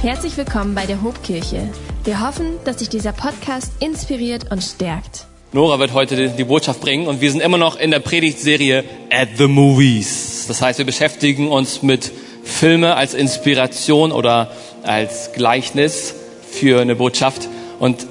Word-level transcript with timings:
Herzlich 0.00 0.36
willkommen 0.36 0.76
bei 0.76 0.86
der 0.86 1.02
Hobkirche. 1.02 1.68
Wir 2.04 2.24
hoffen, 2.24 2.52
dass 2.64 2.76
dich 2.76 2.88
dieser 2.88 3.10
Podcast 3.10 3.72
inspiriert 3.82 4.52
und 4.52 4.62
stärkt. 4.62 5.26
Nora 5.50 5.80
wird 5.80 5.92
heute 5.92 6.28
die 6.28 6.44
Botschaft 6.44 6.80
bringen 6.80 7.08
und 7.08 7.20
wir 7.20 7.32
sind 7.32 7.40
immer 7.40 7.58
noch 7.58 7.76
in 7.76 7.90
der 7.90 7.98
Predigtserie 7.98 8.84
At 9.10 9.30
the 9.38 9.48
Movies. 9.48 10.44
Das 10.46 10.62
heißt, 10.62 10.78
wir 10.78 10.86
beschäftigen 10.86 11.48
uns 11.48 11.82
mit 11.82 12.12
Filme 12.44 12.94
als 12.94 13.12
Inspiration 13.12 14.12
oder 14.12 14.52
als 14.84 15.32
Gleichnis 15.32 16.14
für 16.48 16.80
eine 16.80 16.94
Botschaft. 16.94 17.48
Und 17.80 18.06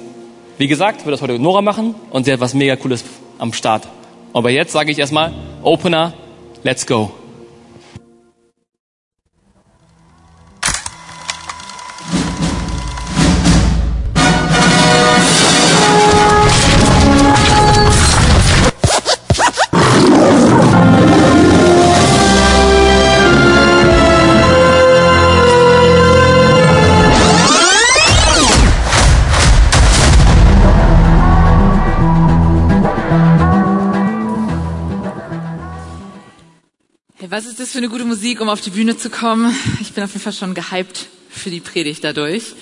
wie 0.58 0.68
gesagt, 0.68 1.06
wird 1.06 1.14
das 1.14 1.22
heute 1.22 1.38
Nora 1.38 1.62
machen 1.62 1.94
und 2.10 2.24
sie 2.24 2.32
hat 2.34 2.40
was 2.40 2.52
mega 2.52 2.76
cooles 2.76 3.02
am 3.38 3.54
Start. 3.54 3.88
Aber 4.34 4.50
jetzt 4.50 4.72
sage 4.72 4.92
ich 4.92 4.98
erstmal, 4.98 5.32
Opener, 5.62 6.12
let's 6.64 6.86
go. 6.86 7.12
Was 37.38 37.46
ist 37.46 37.60
das 37.60 37.70
für 37.70 37.78
eine 37.78 37.88
gute 37.88 38.04
Musik, 38.04 38.40
um 38.40 38.48
auf 38.48 38.60
die 38.60 38.70
Bühne 38.70 38.96
zu 38.96 39.10
kommen? 39.10 39.54
Ich 39.80 39.92
bin 39.92 40.02
auf 40.02 40.10
jeden 40.10 40.24
Fall 40.24 40.32
schon 40.32 40.54
gehypt 40.54 41.06
für 41.30 41.50
die 41.50 41.60
Predigt 41.60 42.02
dadurch. 42.02 42.56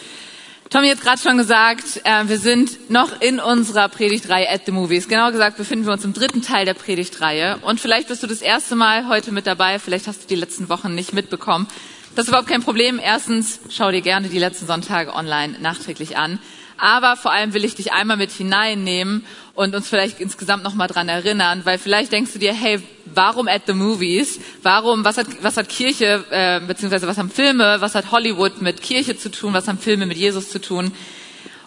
Tommy 0.69 0.91
hat 0.91 1.01
gerade 1.01 1.19
schon 1.19 1.39
gesagt, 1.39 2.03
äh, 2.05 2.29
wir 2.29 2.37
sind 2.39 2.91
noch 2.91 3.23
in 3.23 3.41
unserer 3.41 3.89
Predigtreihe 3.89 4.51
at 4.51 4.67
the 4.67 4.73
Movies. 4.73 5.09
Genauer 5.09 5.33
gesagt 5.33 5.57
befinden 5.57 5.87
wir 5.87 5.95
uns 5.95 6.05
im 6.05 6.13
dritten 6.13 6.43
Teil 6.43 6.67
der 6.67 6.75
Predigtreihe. 6.75 7.57
Und 7.63 7.81
vielleicht 7.81 8.09
bist 8.09 8.23
du 8.23 8.27
das 8.27 8.43
erste 8.43 8.77
Mal 8.77 9.09
heute 9.09 9.33
mit 9.33 9.47
dabei, 9.47 9.79
vielleicht 9.79 10.09
hast 10.09 10.25
du 10.25 10.27
die 10.27 10.35
letzten 10.35 10.69
Wochen 10.69 10.95
nicht 10.95 11.15
mitbekommen. 11.15 11.67
Das 12.15 12.27
ist 12.27 12.29
überhaupt 12.29 12.51
kein 12.51 12.63
Problem. 12.63 13.01
Erstens, 13.03 13.61
schau 13.71 13.91
dir 13.91 14.03
gerne 14.03 14.29
die 14.29 14.39
letzten 14.39 14.67
Sonntage 14.67 15.15
online 15.15 15.59
nachträglich 15.59 16.19
an. 16.19 16.39
Aber 16.77 17.17
vor 17.17 17.33
allem 17.33 17.55
will 17.55 17.65
ich 17.65 17.77
dich 17.77 17.95
einmal 17.95 18.19
mit 18.19 18.31
hineinnehmen 18.31 19.25
und 19.57 19.75
uns 19.75 19.89
vielleicht 19.89 20.21
insgesamt 20.21 20.63
nochmal 20.63 20.87
dran 20.87 21.09
erinnern, 21.09 21.63
weil 21.65 21.79
vielleicht 21.79 22.13
denkst 22.13 22.33
du 22.35 22.39
dir, 22.39 22.53
hey, 22.53 22.79
warum 23.07 23.49
at 23.49 23.63
the 23.67 23.73
movies? 23.73 24.39
Warum, 24.63 25.03
was 25.05 25.17
hat, 25.17 25.27
was 25.41 25.57
hat 25.57 25.69
Kirche, 25.71 26.25
äh, 26.31 26.61
beziehungsweise 26.61 27.09
was 27.09 27.17
haben 27.17 27.31
Filme, 27.31 27.81
was 27.81 27.95
hat 27.95 28.13
Hollywood 28.13 28.61
mit 28.61 28.83
Kirche 28.83 29.17
zu 29.17 29.31
tun, 29.31 29.55
was 29.55 29.67
haben 29.67 29.79
Filme 29.79 30.05
mit 30.05 30.19
Jesus 30.19 30.51
zu 30.51 30.61
tun? 30.61 30.93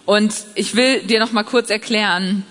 Und 0.06 0.34
ich 0.54 0.76
will 0.76 1.02
dir 1.02 1.20
nochmal 1.20 1.44
kurz 1.44 1.72
erklären, 1.72 2.46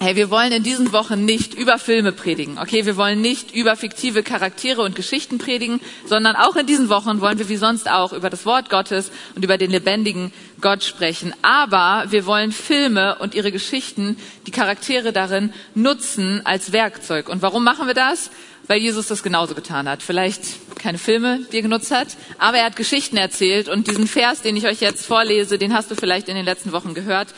Hey, 0.00 0.16
wir 0.16 0.28
wollen 0.28 0.52
in 0.52 0.62
diesen 0.62 0.92
Wochen 0.92 1.24
nicht 1.24 1.54
über 1.54 1.78
Filme 1.78 2.12
predigen, 2.12 2.58
okay? 2.58 2.84
Wir 2.84 2.96
wollen 2.96 3.20
nicht 3.20 3.54
über 3.54 3.74
fiktive 3.76 4.22
Charaktere 4.22 4.82
und 4.82 4.96
Geschichten 4.96 5.38
predigen, 5.38 5.80
sondern 6.04 6.36
auch 6.36 6.56
in 6.56 6.66
diesen 6.66 6.88
Wochen 6.88 7.20
wollen 7.20 7.38
wir 7.38 7.48
wie 7.48 7.56
sonst 7.56 7.88
auch 7.88 8.12
über 8.12 8.28
das 8.28 8.44
Wort 8.44 8.68
Gottes 8.70 9.10
und 9.34 9.44
über 9.44 9.56
den 9.56 9.70
lebendigen 9.70 10.32
Gott 10.60 10.82
sprechen. 10.82 11.32
Aber 11.42 12.06
wir 12.10 12.26
wollen 12.26 12.52
Filme 12.52 13.16
und 13.20 13.34
ihre 13.34 13.52
Geschichten, 13.52 14.18
die 14.46 14.50
Charaktere 14.50 15.12
darin 15.12 15.54
nutzen 15.74 16.42
als 16.44 16.72
Werkzeug. 16.72 17.28
Und 17.28 17.40
warum 17.40 17.64
machen 17.64 17.86
wir 17.86 17.94
das? 17.94 18.30
Weil 18.66 18.78
Jesus 18.78 19.06
das 19.06 19.22
genauso 19.22 19.54
getan 19.54 19.88
hat. 19.88 20.02
Vielleicht 20.02 20.42
keine 20.78 20.98
Filme, 20.98 21.40
die 21.52 21.56
er 21.56 21.62
genutzt 21.62 21.92
hat, 21.92 22.08
aber 22.38 22.58
er 22.58 22.66
hat 22.66 22.76
Geschichten 22.76 23.16
erzählt. 23.16 23.68
Und 23.68 23.86
diesen 23.86 24.08
Vers, 24.08 24.42
den 24.42 24.56
ich 24.56 24.66
euch 24.66 24.80
jetzt 24.80 25.06
vorlese, 25.06 25.56
den 25.56 25.72
hast 25.72 25.90
du 25.90 25.94
vielleicht 25.94 26.28
in 26.28 26.34
den 26.34 26.44
letzten 26.44 26.72
Wochen 26.72 26.94
gehört 26.94 27.28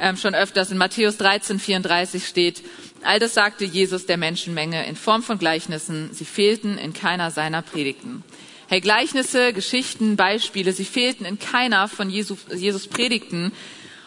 ähm, 0.00 0.16
schon 0.16 0.34
öfters. 0.34 0.70
In 0.70 0.78
Matthäus 0.78 1.16
13, 1.16 1.58
34 1.58 2.26
steht, 2.26 2.62
all 3.02 3.18
das 3.18 3.34
sagte 3.34 3.64
Jesus 3.64 4.06
der 4.06 4.16
Menschenmenge 4.16 4.86
in 4.86 4.96
Form 4.96 5.22
von 5.22 5.38
Gleichnissen. 5.38 6.10
Sie 6.12 6.24
fehlten 6.24 6.78
in 6.78 6.92
keiner 6.92 7.30
seiner 7.30 7.62
Predigten. 7.62 8.24
Hey, 8.68 8.80
Gleichnisse, 8.80 9.52
Geschichten, 9.52 10.16
Beispiele, 10.16 10.72
sie 10.72 10.84
fehlten 10.84 11.24
in 11.24 11.38
keiner 11.38 11.88
von 11.88 12.10
Jesus, 12.10 12.38
Jesus 12.54 12.86
Predigten. 12.86 13.52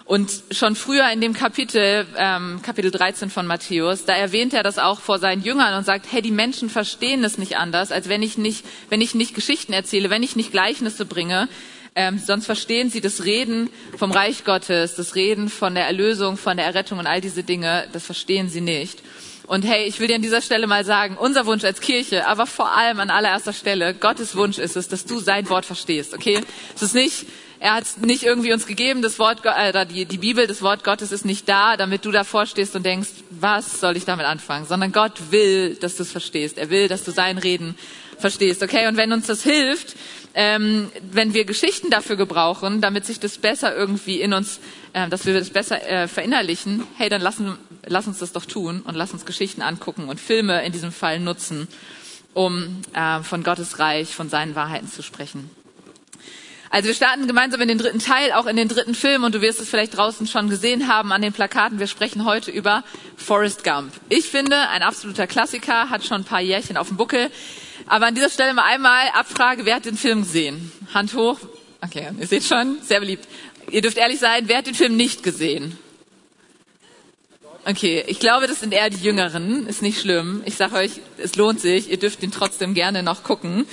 Und 0.05 0.29
schon 0.51 0.75
früher 0.75 1.09
in 1.11 1.21
dem 1.21 1.33
Kapitel, 1.33 2.05
ähm, 2.17 2.61
Kapitel 2.61 2.91
13 2.91 3.29
von 3.29 3.47
Matthäus, 3.47 4.05
da 4.05 4.13
erwähnt 4.13 4.53
er 4.53 4.61
das 4.61 4.77
auch 4.77 4.99
vor 4.99 5.19
seinen 5.19 5.41
Jüngern 5.41 5.73
und 5.77 5.85
sagt, 5.85 6.05
hey, 6.11 6.21
die 6.21 6.31
Menschen 6.31 6.69
verstehen 6.69 7.23
es 7.23 7.37
nicht 7.37 7.57
anders, 7.57 7.91
als 7.91 8.09
wenn 8.09 8.21
ich 8.21 8.37
nicht, 8.37 8.65
wenn 8.89 8.99
ich 8.99 9.15
nicht 9.15 9.33
Geschichten 9.33 9.73
erzähle, 9.73 10.09
wenn 10.09 10.21
ich 10.21 10.35
nicht 10.35 10.51
Gleichnisse 10.51 11.05
bringe, 11.05 11.47
ähm, 11.95 12.19
sonst 12.19 12.45
verstehen 12.45 12.89
sie 12.89 13.01
das 13.01 13.25
Reden 13.25 13.69
vom 13.97 14.11
Reich 14.11 14.45
Gottes, 14.45 14.95
das 14.95 15.15
Reden 15.15 15.49
von 15.49 15.75
der 15.75 15.85
Erlösung, 15.85 16.37
von 16.37 16.57
der 16.57 16.65
Errettung 16.65 16.99
und 16.99 17.07
all 17.07 17.19
diese 17.19 17.43
Dinge, 17.43 17.87
das 17.91 18.05
verstehen 18.05 18.49
sie 18.49 18.61
nicht. 18.61 19.01
Und 19.47 19.63
hey, 19.63 19.85
ich 19.85 19.99
will 19.99 20.07
dir 20.07 20.15
an 20.15 20.21
dieser 20.21 20.41
Stelle 20.41 20.65
mal 20.67 20.85
sagen, 20.85 21.17
unser 21.17 21.45
Wunsch 21.45 21.65
als 21.65 21.81
Kirche, 21.81 22.25
aber 22.27 22.45
vor 22.45 22.71
allem 22.71 23.01
an 23.01 23.09
allererster 23.09 23.51
Stelle, 23.51 23.93
Gottes 23.93 24.37
Wunsch 24.37 24.57
ist 24.57 24.77
es, 24.77 24.87
dass 24.87 25.05
du 25.05 25.19
sein 25.19 25.49
Wort 25.49 25.65
verstehst, 25.65 26.13
okay? 26.13 26.39
Es 26.73 26.81
ist 26.81 26.95
nicht, 26.95 27.25
er 27.59 27.73
hat 27.73 27.85
nicht 27.97 28.23
irgendwie 28.23 28.53
uns 28.53 28.65
gegeben, 28.65 29.01
das 29.01 29.19
Wort, 29.19 29.41
äh, 29.43 29.85
die, 29.85 30.05
die 30.05 30.17
Bibel, 30.17 30.47
das 30.47 30.61
Wort 30.61 30.85
Gottes 30.85 31.11
ist 31.11 31.25
nicht 31.25 31.49
da, 31.49 31.75
damit 31.75 32.05
du 32.05 32.11
davor 32.11 32.45
stehst 32.45 32.75
und 32.77 32.85
denkst, 32.85 33.09
was 33.29 33.81
soll 33.81 33.97
ich 33.97 34.05
damit 34.05 34.25
anfangen? 34.25 34.65
Sondern 34.65 34.93
Gott 34.93 35.31
will, 35.31 35.75
dass 35.75 35.97
du 35.97 36.03
es 36.03 36.11
verstehst. 36.11 36.57
Er 36.57 36.69
will, 36.69 36.87
dass 36.87 37.03
du 37.03 37.11
sein 37.11 37.37
Reden 37.37 37.75
verstehst, 38.21 38.63
okay? 38.63 38.87
Und 38.87 38.97
wenn 38.97 39.11
uns 39.11 39.27
das 39.27 39.43
hilft, 39.43 39.95
ähm, 40.33 40.89
wenn 41.11 41.33
wir 41.33 41.45
Geschichten 41.45 41.89
dafür 41.89 42.15
gebrauchen, 42.15 42.81
damit 42.81 43.05
sich 43.05 43.19
das 43.19 43.37
besser 43.37 43.75
irgendwie 43.75 44.21
in 44.21 44.33
uns, 44.33 44.59
äh, 44.93 45.09
dass 45.09 45.25
wir 45.25 45.33
das 45.33 45.49
besser 45.49 45.85
äh, 45.85 46.07
verinnerlichen, 46.07 46.83
hey, 46.97 47.09
dann 47.09 47.21
lassen, 47.21 47.57
lass 47.85 48.07
uns 48.07 48.19
das 48.19 48.31
doch 48.31 48.45
tun 48.45 48.81
und 48.85 48.95
lass 48.95 49.11
uns 49.11 49.25
Geschichten 49.25 49.61
angucken 49.61 50.07
und 50.07 50.19
Filme 50.19 50.63
in 50.63 50.71
diesem 50.71 50.91
Fall 50.91 51.19
nutzen, 51.19 51.67
um 52.33 52.81
äh, 52.93 53.21
von 53.23 53.43
Gottes 53.43 53.79
Reich, 53.79 54.15
von 54.15 54.29
seinen 54.29 54.55
Wahrheiten 54.55 54.89
zu 54.89 55.03
sprechen. 55.03 55.49
Also 56.73 56.87
wir 56.87 56.95
starten 56.95 57.27
gemeinsam 57.27 57.59
in 57.59 57.67
den 57.67 57.77
dritten 57.77 57.99
Teil, 57.99 58.31
auch 58.31 58.45
in 58.45 58.55
den 58.55 58.69
dritten 58.69 58.95
Film 58.95 59.25
und 59.25 59.35
du 59.35 59.41
wirst 59.41 59.59
es 59.59 59.69
vielleicht 59.69 59.97
draußen 59.97 60.25
schon 60.25 60.49
gesehen 60.49 60.87
haben 60.87 61.11
an 61.11 61.21
den 61.21 61.33
Plakaten. 61.33 61.79
Wir 61.79 61.87
sprechen 61.87 62.23
heute 62.23 62.49
über 62.49 62.85
Forrest 63.17 63.65
Gump. 63.65 63.91
Ich 64.07 64.27
finde, 64.27 64.69
ein 64.69 64.81
absoluter 64.81 65.27
Klassiker, 65.27 65.89
hat 65.89 66.05
schon 66.05 66.21
ein 66.21 66.23
paar 66.23 66.39
Jährchen 66.39 66.77
auf 66.77 66.87
dem 66.87 66.95
Buckel. 66.95 67.29
Aber 67.87 68.07
an 68.07 68.15
dieser 68.15 68.29
Stelle 68.29 68.53
mal 68.53 68.65
einmal 68.65 69.07
Abfrage, 69.13 69.65
wer 69.65 69.75
hat 69.75 69.85
den 69.85 69.97
Film 69.97 70.23
gesehen? 70.23 70.71
Hand 70.93 71.13
hoch. 71.13 71.39
Okay, 71.81 72.09
ihr 72.19 72.27
seht 72.27 72.43
schon, 72.43 72.77
sehr 72.81 72.99
beliebt. 72.99 73.27
Ihr 73.69 73.81
dürft 73.81 73.97
ehrlich 73.97 74.19
sein, 74.19 74.47
wer 74.47 74.57
hat 74.57 74.67
den 74.67 74.75
Film 74.75 74.95
nicht 74.95 75.23
gesehen? 75.23 75.77
Okay, 77.63 78.03
ich 78.07 78.19
glaube, 78.19 78.47
das 78.47 78.59
sind 78.59 78.73
eher 78.73 78.89
die 78.89 79.03
Jüngeren. 79.03 79.67
Ist 79.67 79.81
nicht 79.81 80.01
schlimm. 80.01 80.41
Ich 80.45 80.55
sage 80.55 80.75
euch, 80.75 80.93
es 81.17 81.35
lohnt 81.35 81.59
sich. 81.59 81.91
Ihr 81.91 81.97
dürft 81.97 82.23
ihn 82.23 82.31
trotzdem 82.31 82.73
gerne 82.73 83.03
noch 83.03 83.23
gucken. 83.23 83.67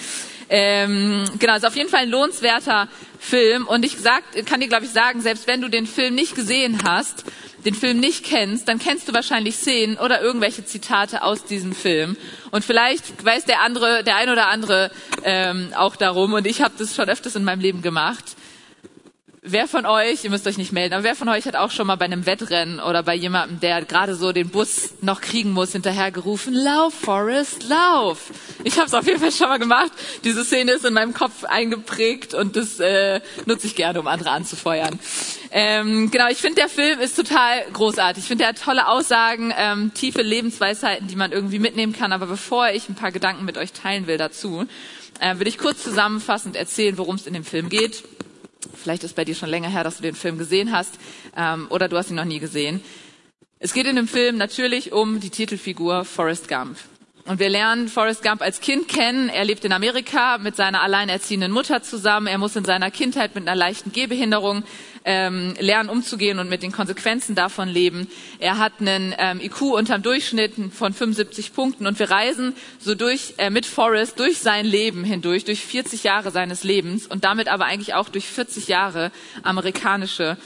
Ähm, 0.48 1.24
genau, 1.38 1.56
ist 1.56 1.66
auf 1.66 1.76
jeden 1.76 1.90
Fall 1.90 2.02
ein 2.02 2.10
lohnenswerter 2.10 2.88
Film. 3.18 3.66
Und 3.66 3.84
ich 3.84 3.98
sag, 3.98 4.22
kann 4.46 4.60
dir, 4.60 4.68
glaube 4.68 4.84
ich, 4.84 4.90
sagen, 4.90 5.20
selbst 5.20 5.46
wenn 5.46 5.60
du 5.60 5.68
den 5.68 5.86
Film 5.86 6.14
nicht 6.14 6.34
gesehen 6.34 6.80
hast, 6.84 7.24
den 7.64 7.74
Film 7.74 7.98
nicht 8.00 8.24
kennst, 8.24 8.68
dann 8.68 8.78
kennst 8.78 9.08
du 9.08 9.12
wahrscheinlich 9.12 9.56
Szenen 9.56 9.98
oder 9.98 10.22
irgendwelche 10.22 10.64
Zitate 10.64 11.22
aus 11.22 11.44
diesem 11.44 11.72
Film. 11.74 12.16
Und 12.50 12.64
vielleicht 12.64 13.24
weiß 13.24 13.44
der 13.44 13.60
andere, 13.62 14.04
der 14.04 14.16
ein 14.16 14.30
oder 14.30 14.48
andere 14.48 14.90
ähm, 15.24 15.72
auch 15.76 15.96
darum. 15.96 16.34
Und 16.34 16.46
ich 16.46 16.62
habe 16.62 16.74
das 16.78 16.94
schon 16.94 17.08
öfters 17.08 17.36
in 17.36 17.44
meinem 17.44 17.60
Leben 17.60 17.82
gemacht. 17.82 18.24
Wer 19.50 19.66
von 19.66 19.86
euch, 19.86 20.24
ihr 20.24 20.30
müsst 20.30 20.46
euch 20.46 20.58
nicht 20.58 20.72
melden, 20.72 20.92
aber 20.92 21.04
wer 21.04 21.16
von 21.16 21.26
euch 21.30 21.46
hat 21.46 21.56
auch 21.56 21.70
schon 21.70 21.86
mal 21.86 21.96
bei 21.96 22.04
einem 22.04 22.26
Wettrennen 22.26 22.80
oder 22.80 23.02
bei 23.02 23.14
jemandem, 23.14 23.60
der 23.60 23.82
gerade 23.82 24.14
so 24.14 24.32
den 24.32 24.50
Bus 24.50 24.92
noch 25.00 25.22
kriegen 25.22 25.52
muss, 25.52 25.72
hinterher 25.72 26.10
gerufen, 26.10 26.52
lauf, 26.52 26.92
Forrest, 26.92 27.66
lauf. 27.66 28.30
Ich 28.62 28.76
habe 28.76 28.88
es 28.88 28.92
auf 28.92 29.06
jeden 29.06 29.20
Fall 29.20 29.32
schon 29.32 29.48
mal 29.48 29.58
gemacht. 29.58 29.90
Diese 30.22 30.44
Szene 30.44 30.72
ist 30.72 30.84
in 30.84 30.92
meinem 30.92 31.14
Kopf 31.14 31.44
eingeprägt 31.44 32.34
und 32.34 32.56
das 32.56 32.78
äh, 32.78 33.22
nutze 33.46 33.68
ich 33.68 33.74
gerne, 33.74 34.00
um 34.00 34.06
andere 34.06 34.32
anzufeuern. 34.32 34.98
Ähm, 35.50 36.10
genau, 36.10 36.28
ich 36.28 36.38
finde, 36.38 36.56
der 36.56 36.68
Film 36.68 37.00
ist 37.00 37.16
total 37.16 37.62
großartig. 37.72 38.24
Ich 38.24 38.28
finde, 38.28 38.44
er 38.44 38.50
hat 38.50 38.60
tolle 38.62 38.86
Aussagen, 38.86 39.54
ähm, 39.56 39.94
tiefe 39.94 40.20
Lebensweisheiten, 40.20 41.08
die 41.08 41.16
man 41.16 41.32
irgendwie 41.32 41.58
mitnehmen 41.58 41.94
kann. 41.94 42.12
Aber 42.12 42.26
bevor 42.26 42.68
ich 42.68 42.90
ein 42.90 42.96
paar 42.96 43.12
Gedanken 43.12 43.46
mit 43.46 43.56
euch 43.56 43.72
teilen 43.72 44.06
will 44.06 44.18
dazu, 44.18 44.66
äh, 45.20 45.38
will 45.38 45.48
ich 45.48 45.56
kurz 45.56 45.82
zusammenfassend 45.82 46.54
erzählen, 46.54 46.98
worum 46.98 47.16
es 47.16 47.26
in 47.26 47.32
dem 47.32 47.44
Film 47.44 47.70
geht. 47.70 48.04
Vielleicht 48.74 49.04
ist 49.04 49.16
bei 49.16 49.24
dir 49.24 49.34
schon 49.34 49.48
länger 49.48 49.68
her, 49.68 49.84
dass 49.84 49.96
du 49.96 50.02
den 50.02 50.14
Film 50.14 50.38
gesehen 50.38 50.72
hast 50.72 50.98
ähm, 51.36 51.66
oder 51.70 51.88
du 51.88 51.96
hast 51.96 52.10
ihn 52.10 52.16
noch 52.16 52.24
nie 52.24 52.40
gesehen. 52.40 52.82
Es 53.60 53.72
geht 53.72 53.86
in 53.86 53.96
dem 53.96 54.08
Film 54.08 54.36
natürlich 54.36 54.92
um 54.92 55.20
die 55.20 55.30
Titelfigur 55.30 56.04
Forrest 56.04 56.48
Gump. 56.48 56.78
Und 57.24 57.40
wir 57.40 57.50
lernen 57.50 57.88
Forrest 57.88 58.22
Gump 58.22 58.40
als 58.40 58.60
Kind 58.60 58.88
kennen. 58.88 59.28
Er 59.28 59.44
lebt 59.44 59.64
in 59.64 59.72
Amerika 59.72 60.38
mit 60.38 60.56
seiner 60.56 60.80
alleinerziehenden 60.80 61.52
Mutter 61.52 61.82
zusammen. 61.82 62.26
Er 62.26 62.38
muss 62.38 62.56
in 62.56 62.64
seiner 62.64 62.90
Kindheit 62.90 63.34
mit 63.34 63.46
einer 63.46 63.56
leichten 63.56 63.92
Gehbehinderung 63.92 64.62
ähm, 65.08 65.54
lernen, 65.58 65.88
umzugehen 65.88 66.38
und 66.38 66.50
mit 66.50 66.62
den 66.62 66.70
Konsequenzen 66.70 67.34
davon 67.34 67.66
leben. 67.66 68.08
Er 68.40 68.58
hat 68.58 68.74
einen 68.78 69.14
ähm, 69.16 69.40
IQ 69.40 69.62
unterm 69.62 70.02
Durchschnitt 70.02 70.52
von 70.74 70.92
75 70.92 71.54
Punkten 71.54 71.86
und 71.86 71.98
wir 71.98 72.10
reisen 72.10 72.54
so 72.78 72.94
durch 72.94 73.32
äh, 73.38 73.48
mit 73.48 73.64
Forrest 73.64 74.18
durch 74.18 74.38
sein 74.38 74.66
Leben 74.66 75.04
hindurch, 75.04 75.46
durch 75.46 75.64
40 75.64 76.04
Jahre 76.04 76.30
seines 76.30 76.62
Lebens 76.62 77.06
und 77.06 77.24
damit 77.24 77.48
aber 77.48 77.64
eigentlich 77.64 77.94
auch 77.94 78.10
durch 78.10 78.26
40 78.26 78.68
Jahre 78.68 79.10
amerikanische 79.42 80.36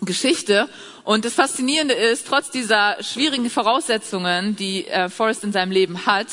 Geschichte. 0.00 0.68
Und 1.02 1.24
das 1.24 1.34
Faszinierende 1.34 1.94
ist, 1.94 2.28
trotz 2.28 2.50
dieser 2.50 3.02
schwierigen 3.02 3.50
Voraussetzungen, 3.50 4.54
die 4.54 4.86
äh, 4.86 5.08
Forrest 5.08 5.42
in 5.42 5.50
seinem 5.50 5.72
Leben 5.72 6.06
hat, 6.06 6.28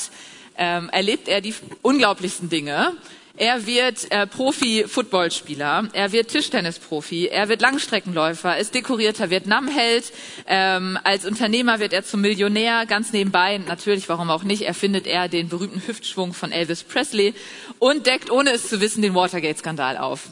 ähm, 0.55 0.89
erlebt 0.91 1.27
er 1.27 1.41
die 1.41 1.55
unglaublichsten 1.81 2.49
Dinge. 2.49 2.93
Er 3.39 3.65
wird 3.65 4.11
äh, 4.11 4.27
Profi-Footballspieler, 4.27 5.87
er 5.93 6.11
wird 6.11 6.27
Tischtennisprofi, 6.27 7.27
er 7.27 7.47
wird 7.47 7.61
Langstreckenläufer, 7.61 8.57
ist 8.57 8.75
dekorierter 8.75 9.29
Vietnamheld, 9.29 10.11
ähm, 10.45 10.99
als 11.05 11.25
Unternehmer 11.25 11.79
wird 11.79 11.93
er 11.93 12.03
zum 12.03 12.19
Millionär, 12.19 12.85
ganz 12.85 13.13
nebenbei, 13.13 13.57
natürlich, 13.59 14.09
warum 14.09 14.29
auch 14.29 14.43
nicht, 14.43 14.63
erfindet 14.63 15.07
er 15.07 15.29
den 15.29 15.47
berühmten 15.47 15.81
Hüftschwung 15.87 16.33
von 16.33 16.51
Elvis 16.51 16.83
Presley 16.83 17.33
und 17.79 18.07
deckt, 18.07 18.29
ohne 18.29 18.51
es 18.51 18.67
zu 18.67 18.81
wissen, 18.81 19.01
den 19.01 19.15
Watergate-Skandal 19.15 19.97
auf. 19.97 20.23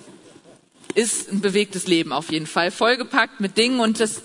Ist 0.94 1.32
ein 1.32 1.40
bewegtes 1.40 1.88
Leben 1.88 2.12
auf 2.12 2.30
jeden 2.30 2.46
Fall, 2.46 2.72
vollgepackt 2.72 3.40
mit 3.40 3.58
Dingen 3.58 3.80
und 3.80 4.02
das 4.02 4.22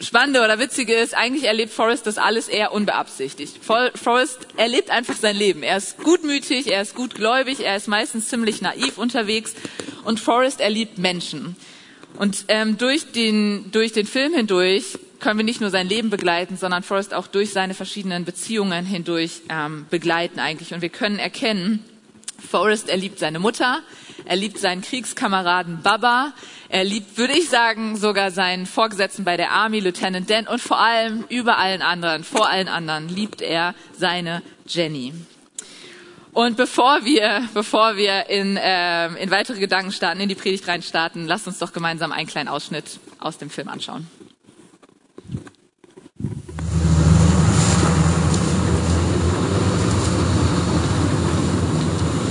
Spannende 0.00 0.44
oder 0.44 0.58
Witzige 0.58 0.94
ist, 0.94 1.14
eigentlich 1.14 1.44
erlebt 1.44 1.72
Forrest 1.72 2.06
das 2.06 2.18
alles 2.18 2.48
eher 2.48 2.72
unbeabsichtigt. 2.72 3.58
Forrest 3.62 4.46
erlebt 4.56 4.90
einfach 4.90 5.16
sein 5.16 5.36
Leben. 5.36 5.62
Er 5.62 5.78
ist 5.78 5.98
gutmütig, 5.98 6.70
er 6.70 6.82
ist 6.82 6.94
gutgläubig, 6.94 7.60
er 7.60 7.76
ist 7.76 7.88
meistens 7.88 8.28
ziemlich 8.28 8.60
naiv 8.60 8.98
unterwegs 8.98 9.54
und 10.04 10.20
Forrest 10.20 10.60
erliebt 10.60 10.98
Menschen. 10.98 11.56
Und 12.18 12.44
ähm, 12.48 12.76
durch, 12.78 13.12
den, 13.12 13.70
durch 13.72 13.92
den 13.92 14.06
Film 14.06 14.34
hindurch 14.34 14.98
können 15.18 15.38
wir 15.38 15.44
nicht 15.44 15.60
nur 15.60 15.70
sein 15.70 15.88
Leben 15.88 16.10
begleiten, 16.10 16.56
sondern 16.56 16.82
Forrest 16.82 17.14
auch 17.14 17.26
durch 17.26 17.52
seine 17.52 17.74
verschiedenen 17.74 18.24
Beziehungen 18.24 18.84
hindurch 18.84 19.42
ähm, 19.48 19.86
begleiten 19.90 20.40
eigentlich. 20.40 20.74
Und 20.74 20.82
wir 20.82 20.88
können 20.90 21.18
erkennen, 21.18 21.84
Forrest 22.50 22.90
erliebt 22.90 23.18
seine 23.18 23.38
Mutter, 23.38 23.82
er 24.26 24.36
liebt 24.36 24.58
seinen 24.58 24.82
Kriegskameraden 24.82 25.82
Baba. 25.82 26.32
Er 26.68 26.82
liebt, 26.82 27.16
würde 27.16 27.32
ich 27.32 27.48
sagen, 27.48 27.96
sogar 27.96 28.32
seinen 28.32 28.66
Vorgesetzten 28.66 29.24
bei 29.24 29.36
der 29.36 29.52
Army, 29.52 29.78
Lieutenant 29.78 30.28
Dan. 30.28 30.48
Und 30.48 30.60
vor 30.60 30.80
allem, 30.80 31.24
über 31.28 31.58
allen 31.58 31.80
anderen, 31.80 32.24
vor 32.24 32.48
allen 32.48 32.66
anderen, 32.66 33.08
liebt 33.08 33.40
er 33.40 33.74
seine 33.96 34.42
Jenny. 34.66 35.14
Und 36.32 36.56
bevor 36.56 37.04
wir, 37.04 37.48
bevor 37.54 37.96
wir 37.96 38.28
in, 38.28 38.56
äh, 38.56 39.06
in 39.14 39.30
weitere 39.30 39.60
Gedanken 39.60 39.92
starten, 39.92 40.20
in 40.20 40.28
die 40.28 40.34
Predigt 40.34 40.66
rein 40.68 40.82
starten, 40.82 41.26
lasst 41.26 41.46
uns 41.46 41.58
doch 41.58 41.72
gemeinsam 41.72 42.12
einen 42.12 42.26
kleinen 42.26 42.48
Ausschnitt 42.48 42.98
aus 43.20 43.38
dem 43.38 43.48
Film 43.48 43.68
anschauen. 43.68 44.06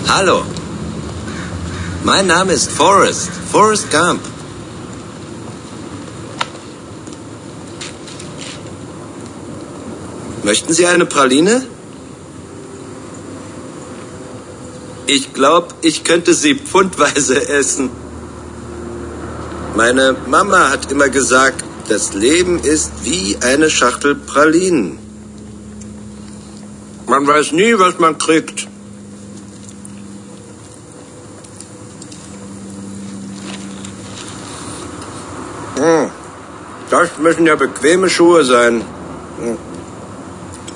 Hallo, 0.07 0.45
mein 2.05 2.27
Name 2.27 2.53
ist 2.53 2.69
Forrest, 2.69 3.31
Forrest 3.51 3.89
Gump. 3.89 4.21
Möchten 10.43 10.71
Sie 10.73 10.85
eine 10.85 11.07
Praline? 11.07 11.65
Ich 15.07 15.33
glaube, 15.33 15.69
ich 15.81 16.03
könnte 16.03 16.35
sie 16.35 16.53
pfundweise 16.53 17.49
essen. 17.59 17.89
Meine 19.75 20.15
Mama 20.27 20.69
hat 20.69 20.91
immer 20.91 21.09
gesagt, 21.09 21.63
das 21.89 22.13
Leben 22.13 22.59
ist 22.59 22.91
wie 23.03 23.37
eine 23.41 23.71
Schachtel 23.71 24.13
Pralinen. 24.13 24.99
Man 27.07 27.25
weiß 27.25 27.51
nie, 27.51 27.77
was 27.79 27.97
man 27.97 28.17
kriegt. 28.19 28.67
Das 36.95 37.04
müssen 37.17 37.45
ja 37.45 37.55
bequeme 37.55 38.09
Schuhe 38.09 38.43
sein. 38.43 38.83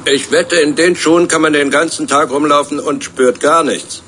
Ich 0.05 0.31
wette, 0.31 0.55
in 0.55 0.75
den 0.75 0.95
Schuhen 0.95 1.27
kann 1.27 1.41
man 1.41 1.53
den 1.53 1.71
ganzen 1.71 2.07
Tag 2.07 2.31
rumlaufen 2.31 2.79
und 2.79 3.03
spürt 3.03 3.39
gar 3.39 3.63
nichts. 3.63 4.01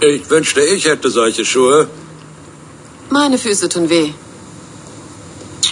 Ich 0.00 0.28
wünschte, 0.30 0.60
ich 0.62 0.86
hätte 0.86 1.10
solche 1.10 1.44
Schuhe. 1.44 1.88
Meine 3.10 3.38
Füße 3.38 3.68
tun 3.68 3.90
weh. 3.90 4.12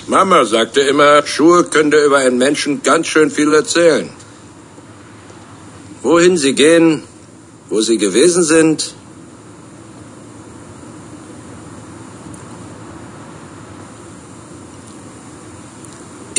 Mama 0.07 0.45
sagte 0.45 0.81
immer, 0.81 1.27
Schuhe 1.27 1.65
könnte 1.65 2.05
über 2.05 2.19
einen 2.19 2.39
Menschen 2.39 2.83
ganz 2.83 3.07
schön 3.09 3.31
viel 3.31 3.53
erzählen. 3.53 4.11
Wohin 6.03 6.37
sie 6.37 6.55
gehen, 6.55 7.03
wo 7.69 7.81
sie 7.81 7.99
gewesen 7.99 8.43
sind, 8.43 8.95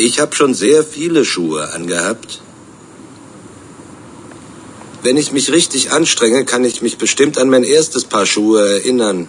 Ich 0.00 0.18
habe 0.18 0.34
schon 0.34 0.54
sehr 0.54 0.82
viele 0.82 1.26
Schuhe 1.26 1.74
angehabt. 1.74 2.40
Wenn 5.02 5.18
ich 5.18 5.30
mich 5.30 5.52
richtig 5.52 5.90
anstrenge, 5.92 6.46
kann 6.46 6.64
ich 6.64 6.80
mich 6.80 6.96
bestimmt 6.96 7.36
an 7.36 7.50
mein 7.50 7.64
erstes 7.64 8.04
Paar 8.04 8.24
Schuhe 8.24 8.66
erinnern. 8.76 9.28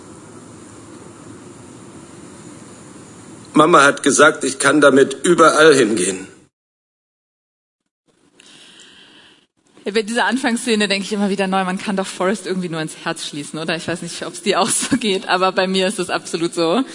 Mama 3.53 3.83
hat 3.83 4.01
gesagt, 4.01 4.45
ich 4.45 4.59
kann 4.59 4.79
damit 4.79 5.17
überall 5.23 5.75
hingehen. 5.75 6.27
Bei 9.83 10.03
dieser 10.03 10.25
Anfangsszene 10.25 10.87
denke 10.87 11.05
ich 11.05 11.11
immer 11.11 11.29
wieder 11.29 11.47
neu, 11.47 11.65
man 11.65 11.79
kann 11.79 11.97
doch 11.97 12.07
Forrest 12.07 12.47
irgendwie 12.47 12.69
nur 12.69 12.81
ins 12.81 12.95
Herz 13.03 13.25
schließen, 13.25 13.59
oder? 13.59 13.75
Ich 13.75 13.89
weiß 13.89 14.03
nicht, 14.03 14.25
ob 14.25 14.33
es 14.33 14.41
dir 14.41 14.61
auch 14.61 14.69
so 14.69 14.95
geht, 14.95 15.27
aber 15.27 15.51
bei 15.51 15.67
mir 15.67 15.87
ist 15.87 15.99
es 15.99 16.09
absolut 16.09 16.53
so. 16.53 16.85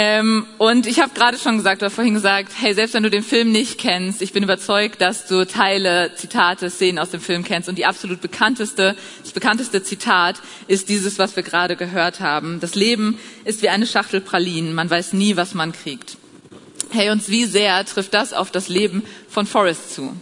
Ähm, 0.00 0.46
und 0.58 0.86
ich 0.86 1.00
habe 1.00 1.12
gerade 1.12 1.38
schon 1.38 1.56
gesagt 1.56 1.82
oder 1.82 1.90
vorhin 1.90 2.14
gesagt, 2.14 2.52
hey, 2.56 2.72
selbst 2.72 2.94
wenn 2.94 3.02
du 3.02 3.10
den 3.10 3.24
Film 3.24 3.50
nicht 3.50 3.78
kennst, 3.78 4.22
ich 4.22 4.32
bin 4.32 4.44
überzeugt, 4.44 5.00
dass 5.00 5.26
du 5.26 5.44
Teile, 5.44 6.14
Zitate, 6.14 6.70
Szenen 6.70 7.00
aus 7.00 7.10
dem 7.10 7.20
Film 7.20 7.42
kennst. 7.42 7.68
Und 7.68 7.78
die 7.78 7.84
absolut 7.84 8.20
bekannteste, 8.20 8.94
das 9.24 9.32
bekannteste 9.32 9.82
Zitat 9.82 10.36
ist 10.68 10.88
dieses, 10.88 11.18
was 11.18 11.34
wir 11.34 11.42
gerade 11.42 11.74
gehört 11.74 12.20
haben. 12.20 12.60
Das 12.60 12.76
Leben 12.76 13.18
ist 13.44 13.60
wie 13.62 13.70
eine 13.70 13.88
Schachtel 13.88 14.20
Pralinen. 14.20 14.72
Man 14.72 14.88
weiß 14.88 15.14
nie, 15.14 15.36
was 15.36 15.54
man 15.54 15.72
kriegt. 15.72 16.16
Hey, 16.90 17.10
uns 17.10 17.28
wie 17.28 17.46
sehr 17.46 17.84
trifft 17.84 18.14
das 18.14 18.32
auf 18.32 18.52
das 18.52 18.68
Leben 18.68 19.02
von 19.28 19.46
Forrest 19.46 19.96
zu? 19.96 20.14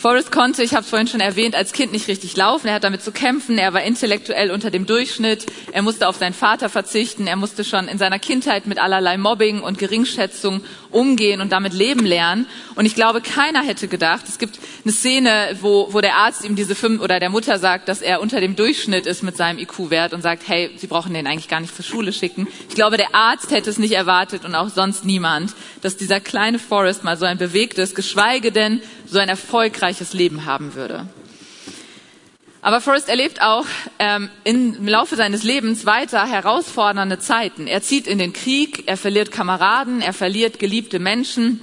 Forrest 0.00 0.32
konnte, 0.32 0.62
ich 0.62 0.72
habe 0.72 0.82
es 0.82 0.88
vorhin 0.88 1.08
schon 1.08 1.20
erwähnt, 1.20 1.54
als 1.54 1.74
Kind 1.74 1.92
nicht 1.92 2.08
richtig 2.08 2.34
laufen. 2.34 2.68
Er 2.68 2.74
hat 2.76 2.84
damit 2.84 3.02
zu 3.02 3.12
kämpfen. 3.12 3.58
Er 3.58 3.74
war 3.74 3.82
intellektuell 3.82 4.50
unter 4.50 4.70
dem 4.70 4.86
Durchschnitt. 4.86 5.44
Er 5.72 5.82
musste 5.82 6.08
auf 6.08 6.16
seinen 6.16 6.32
Vater 6.32 6.70
verzichten. 6.70 7.26
Er 7.26 7.36
musste 7.36 7.64
schon 7.64 7.86
in 7.86 7.98
seiner 7.98 8.18
Kindheit 8.18 8.66
mit 8.66 8.78
allerlei 8.78 9.18
Mobbing 9.18 9.60
und 9.60 9.76
Geringschätzung 9.76 10.62
umgehen 10.90 11.42
und 11.42 11.52
damit 11.52 11.74
leben 11.74 12.06
lernen. 12.06 12.46
Und 12.76 12.86
ich 12.86 12.94
glaube, 12.94 13.20
keiner 13.20 13.62
hätte 13.62 13.88
gedacht, 13.88 14.24
es 14.26 14.38
gibt 14.38 14.58
eine 14.84 14.92
Szene, 14.94 15.58
wo, 15.60 15.88
wo 15.90 16.00
der 16.00 16.14
Arzt 16.14 16.46
ihm 16.46 16.56
diese 16.56 16.74
fünf 16.74 17.02
oder 17.02 17.20
der 17.20 17.28
Mutter 17.28 17.58
sagt, 17.58 17.86
dass 17.90 18.00
er 18.00 18.22
unter 18.22 18.40
dem 18.40 18.56
Durchschnitt 18.56 19.04
ist 19.04 19.22
mit 19.22 19.36
seinem 19.36 19.58
IQ-Wert 19.58 20.14
und 20.14 20.22
sagt, 20.22 20.44
hey, 20.48 20.70
Sie 20.76 20.86
brauchen 20.86 21.12
den 21.12 21.26
eigentlich 21.26 21.48
gar 21.48 21.60
nicht 21.60 21.76
zur 21.76 21.84
Schule 21.84 22.14
schicken. 22.14 22.48
Ich 22.70 22.74
glaube, 22.74 22.96
der 22.96 23.14
Arzt 23.14 23.50
hätte 23.50 23.68
es 23.68 23.76
nicht 23.76 23.92
erwartet 23.92 24.46
und 24.46 24.54
auch 24.54 24.70
sonst 24.70 25.04
niemand, 25.04 25.52
dass 25.82 25.98
dieser 25.98 26.20
kleine 26.20 26.58
Forrest 26.58 27.04
mal 27.04 27.18
so 27.18 27.26
ein 27.26 27.36
bewegtes, 27.36 27.94
geschweige 27.94 28.50
denn 28.50 28.80
so 29.10 29.18
ein 29.18 29.28
erfolgreiches 29.28 30.12
Leben 30.12 30.46
haben 30.46 30.74
würde. 30.74 31.06
Aber 32.62 32.80
Forrest 32.80 33.08
erlebt 33.08 33.40
auch 33.40 33.64
ähm, 33.98 34.28
im 34.44 34.86
Laufe 34.86 35.16
seines 35.16 35.44
Lebens 35.44 35.86
weiter 35.86 36.26
herausfordernde 36.26 37.18
Zeiten. 37.18 37.66
Er 37.66 37.82
zieht 37.82 38.06
in 38.06 38.18
den 38.18 38.34
Krieg, 38.34 38.84
er 38.86 38.98
verliert 38.98 39.32
Kameraden, 39.32 40.02
er 40.02 40.12
verliert 40.12 40.58
geliebte 40.58 40.98
Menschen. 40.98 41.60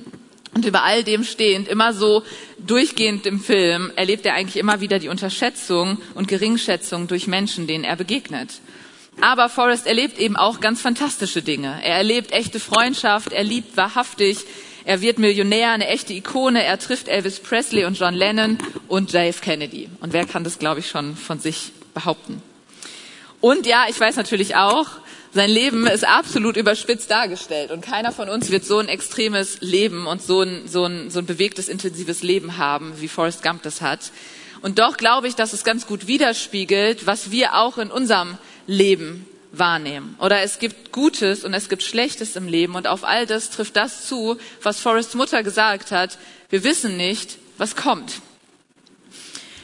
Und 0.55 0.65
über 0.65 0.83
all 0.83 1.03
dem 1.03 1.23
stehend, 1.23 1.67
immer 1.67 1.93
so 1.93 2.23
durchgehend 2.57 3.27
im 3.27 3.39
Film, 3.39 3.91
erlebt 3.95 4.25
er 4.25 4.33
eigentlich 4.33 4.57
immer 4.57 4.81
wieder 4.81 4.97
die 4.97 5.09
Unterschätzung 5.09 5.99
und 6.15 6.27
Geringschätzung 6.27 7.07
durch 7.07 7.27
Menschen, 7.27 7.67
denen 7.67 7.83
er 7.83 7.95
begegnet. 7.95 8.49
Aber 9.21 9.49
Forrest 9.49 9.85
erlebt 9.85 10.17
eben 10.17 10.35
auch 10.35 10.59
ganz 10.59 10.81
fantastische 10.81 11.43
Dinge. 11.43 11.79
Er 11.83 11.97
erlebt 11.97 12.31
echte 12.31 12.59
Freundschaft, 12.59 13.33
er 13.33 13.43
liebt 13.43 13.77
wahrhaftig, 13.77 14.45
er 14.87 15.01
wird 15.01 15.19
Millionär, 15.19 15.71
eine 15.71 15.87
echte 15.87 16.13
Ikone. 16.13 16.63
Er 16.63 16.79
trifft 16.79 17.09
Elvis 17.09 17.41
Presley 17.41 17.83
und 17.83 17.99
John 17.99 18.13
Lennon 18.13 18.57
und 18.87 19.11
JF 19.11 19.41
Kennedy. 19.41 19.89
Und 19.99 20.13
wer 20.13 20.25
kann 20.25 20.45
das, 20.45 20.59
glaube 20.59 20.79
ich, 20.79 20.87
schon 20.87 21.17
von 21.17 21.39
sich 21.39 21.73
behaupten? 21.93 22.41
Und 23.41 23.65
ja, 23.67 23.85
ich 23.89 23.99
weiß 23.99 24.15
natürlich 24.15 24.55
auch, 24.55 24.87
Sein 25.33 25.49
Leben 25.49 25.85
ist 25.87 26.07
absolut 26.07 26.55
überspitzt 26.55 27.11
dargestellt 27.11 27.71
und 27.71 27.81
keiner 27.81 28.13
von 28.13 28.29
uns 28.29 28.49
wird 28.49 28.63
so 28.63 28.79
ein 28.79 28.87
extremes 28.87 29.59
Leben 29.59 30.07
und 30.07 30.21
so 30.21 30.41
ein, 30.41 30.67
so 30.67 30.85
ein, 30.85 31.11
so 31.11 31.19
ein 31.19 31.25
bewegtes, 31.25 31.67
intensives 31.67 32.23
Leben 32.23 32.57
haben, 32.57 32.93
wie 33.01 33.09
Forrest 33.09 33.43
Gump 33.43 33.61
das 33.63 33.81
hat. 33.81 34.11
Und 34.61 34.79
doch 34.79 34.95
glaube 34.95 35.27
ich, 35.27 35.35
dass 35.35 35.51
es 35.51 35.65
ganz 35.65 35.85
gut 35.85 36.07
widerspiegelt, 36.07 37.05
was 37.05 37.29
wir 37.29 37.55
auch 37.55 37.77
in 37.77 37.91
unserem 37.91 38.37
Leben 38.67 39.27
wahrnehmen. 39.59 40.15
Oder 40.19 40.41
es 40.41 40.59
gibt 40.59 40.91
Gutes 40.91 41.43
und 41.43 41.53
es 41.53 41.69
gibt 41.69 41.83
Schlechtes 41.83 42.35
im 42.35 42.47
Leben 42.47 42.75
und 42.75 42.87
auf 42.87 43.03
all 43.03 43.25
das 43.25 43.49
trifft 43.49 43.75
das 43.75 44.07
zu, 44.07 44.37
was 44.61 44.79
Forrests 44.79 45.15
Mutter 45.15 45.43
gesagt 45.43 45.91
hat. 45.91 46.17
Wir 46.49 46.63
wissen 46.63 46.97
nicht, 46.97 47.37
was 47.57 47.75
kommt. 47.75 48.21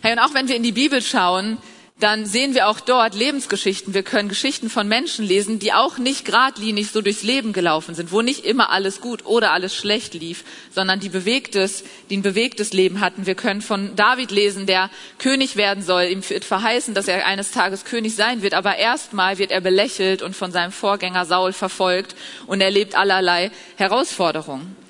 Hey, 0.02 0.14
und 0.14 0.20
auch 0.20 0.34
wenn 0.34 0.48
wir 0.48 0.56
in 0.56 0.64
die 0.64 0.72
Bibel 0.72 1.02
schauen, 1.02 1.58
dann 2.04 2.26
sehen 2.26 2.54
wir 2.54 2.68
auch 2.68 2.82
dort 2.82 3.16
Lebensgeschichten. 3.16 3.94
Wir 3.94 4.04
können 4.04 4.28
Geschichten 4.28 4.70
von 4.70 4.90
Menschen 4.90 5.24
lesen, 5.24 5.60
die 5.60 5.72
auch 5.72 5.98
nicht 5.98 6.26
geradlinig 6.26 6.92
so 6.92 7.02
durchs 7.02 7.24
Leben 7.24 7.54
gelaufen 7.54 7.96
sind, 7.96 8.12
wo 8.12 8.22
nicht 8.22 8.44
immer 8.44 8.72
alles 8.72 9.00
gut 9.00 9.26
oder 9.26 9.54
alles 9.54 9.74
schlecht 9.74 10.14
lief, 10.14 10.44
sondern 10.70 11.00
die 11.00 11.08
bewegtes, 11.08 11.86
die 12.10 12.18
ein 12.18 12.22
bewegtes 12.22 12.74
Leben 12.74 13.00
hatten. 13.00 13.26
Wir 13.26 13.36
können 13.36 13.62
von 13.62 13.96
David 13.96 14.32
lesen, 14.32 14.66
der 14.66 14.90
König 15.18 15.56
werden 15.56 15.82
soll, 15.82 16.04
ihm 16.04 16.30
wird 16.30 16.44
verheißen, 16.44 16.94
dass 16.94 17.08
er 17.08 17.26
eines 17.26 17.52
Tages 17.52 17.86
König 17.86 18.16
sein 18.16 18.42
wird, 18.42 18.54
aber 18.54 18.76
erstmal 18.76 19.38
wird 19.38 19.52
er 19.52 19.62
belächelt 19.62 20.22
und 20.22 20.36
von 20.36 20.52
seinem 20.52 20.74
Vorgänger 20.74 21.24
Saul 21.24 21.54
verfolgt 21.54 22.18
und 22.48 22.60
erlebt 22.60 22.96
allerlei 22.96 23.50
Herausforderungen. 23.78 24.83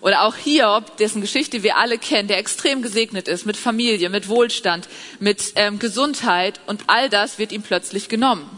Oder 0.00 0.22
auch 0.22 0.36
Hiob, 0.36 0.96
dessen 0.98 1.20
Geschichte 1.20 1.62
wir 1.62 1.76
alle 1.76 1.98
kennen, 1.98 2.28
der 2.28 2.38
extrem 2.38 2.82
gesegnet 2.82 3.26
ist 3.28 3.46
mit 3.46 3.56
Familie, 3.56 4.10
mit 4.10 4.28
Wohlstand, 4.28 4.88
mit 5.18 5.52
ähm, 5.56 5.78
Gesundheit 5.78 6.60
und 6.66 6.84
all 6.86 7.08
das 7.08 7.38
wird 7.38 7.52
ihm 7.52 7.62
plötzlich 7.62 8.08
genommen. 8.08 8.48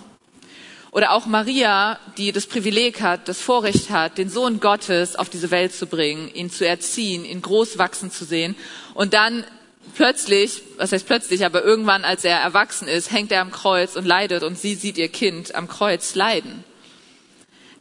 Oder 0.92 1.12
auch 1.12 1.26
Maria, 1.26 1.98
die 2.18 2.32
das 2.32 2.46
Privileg 2.46 3.00
hat, 3.00 3.28
das 3.28 3.40
Vorrecht 3.40 3.90
hat, 3.90 4.18
den 4.18 4.28
Sohn 4.28 4.58
Gottes 4.58 5.14
auf 5.14 5.28
diese 5.28 5.50
Welt 5.50 5.72
zu 5.72 5.86
bringen, 5.86 6.32
ihn 6.34 6.50
zu 6.50 6.66
erziehen, 6.66 7.24
ihn 7.24 7.42
groß 7.42 7.78
wachsen 7.78 8.10
zu 8.10 8.24
sehen. 8.24 8.56
Und 8.94 9.14
dann 9.14 9.44
plötzlich, 9.94 10.62
was 10.78 10.90
heißt 10.90 11.06
plötzlich, 11.06 11.44
aber 11.44 11.62
irgendwann, 11.62 12.04
als 12.04 12.24
er 12.24 12.38
erwachsen 12.38 12.88
ist, 12.88 13.12
hängt 13.12 13.30
er 13.30 13.40
am 13.40 13.52
Kreuz 13.52 13.94
und 13.94 14.04
leidet 14.04 14.42
und 14.42 14.58
sie 14.58 14.74
sieht 14.74 14.98
ihr 14.98 15.08
Kind 15.08 15.54
am 15.54 15.68
Kreuz 15.68 16.16
leiden. 16.16 16.64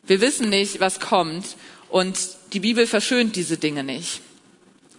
Wir 0.04 0.22
wissen 0.22 0.50
nicht, 0.50 0.80
was 0.80 1.00
kommt 1.00 1.46
und 1.90 2.18
die 2.54 2.60
Bibel 2.60 2.88
verschönt 2.88 3.36
diese 3.36 3.58
Dinge 3.58 3.84
nicht. 3.84 4.22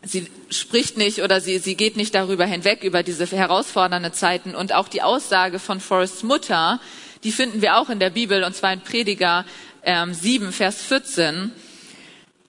Sie 0.02 0.28
spricht 0.48 0.96
nicht 0.96 1.22
oder 1.22 1.40
sie, 1.40 1.58
sie 1.58 1.74
geht 1.74 1.96
nicht 1.96 2.14
darüber 2.14 2.46
hinweg, 2.46 2.84
über 2.84 3.02
diese 3.02 3.26
herausfordernden 3.26 4.12
Zeiten. 4.14 4.54
Und 4.54 4.72
auch 4.72 4.88
die 4.88 5.02
Aussage 5.02 5.58
von 5.58 5.80
Forrests 5.80 6.22
Mutter, 6.22 6.80
die 7.22 7.32
finden 7.32 7.60
wir 7.60 7.76
auch 7.76 7.90
in 7.90 7.98
der 7.98 8.10
Bibel, 8.10 8.44
und 8.44 8.56
zwar 8.56 8.72
in 8.72 8.80
Prediger 8.80 9.44
ähm, 9.82 10.14
7, 10.14 10.52
Vers 10.52 10.82
14. 10.82 11.52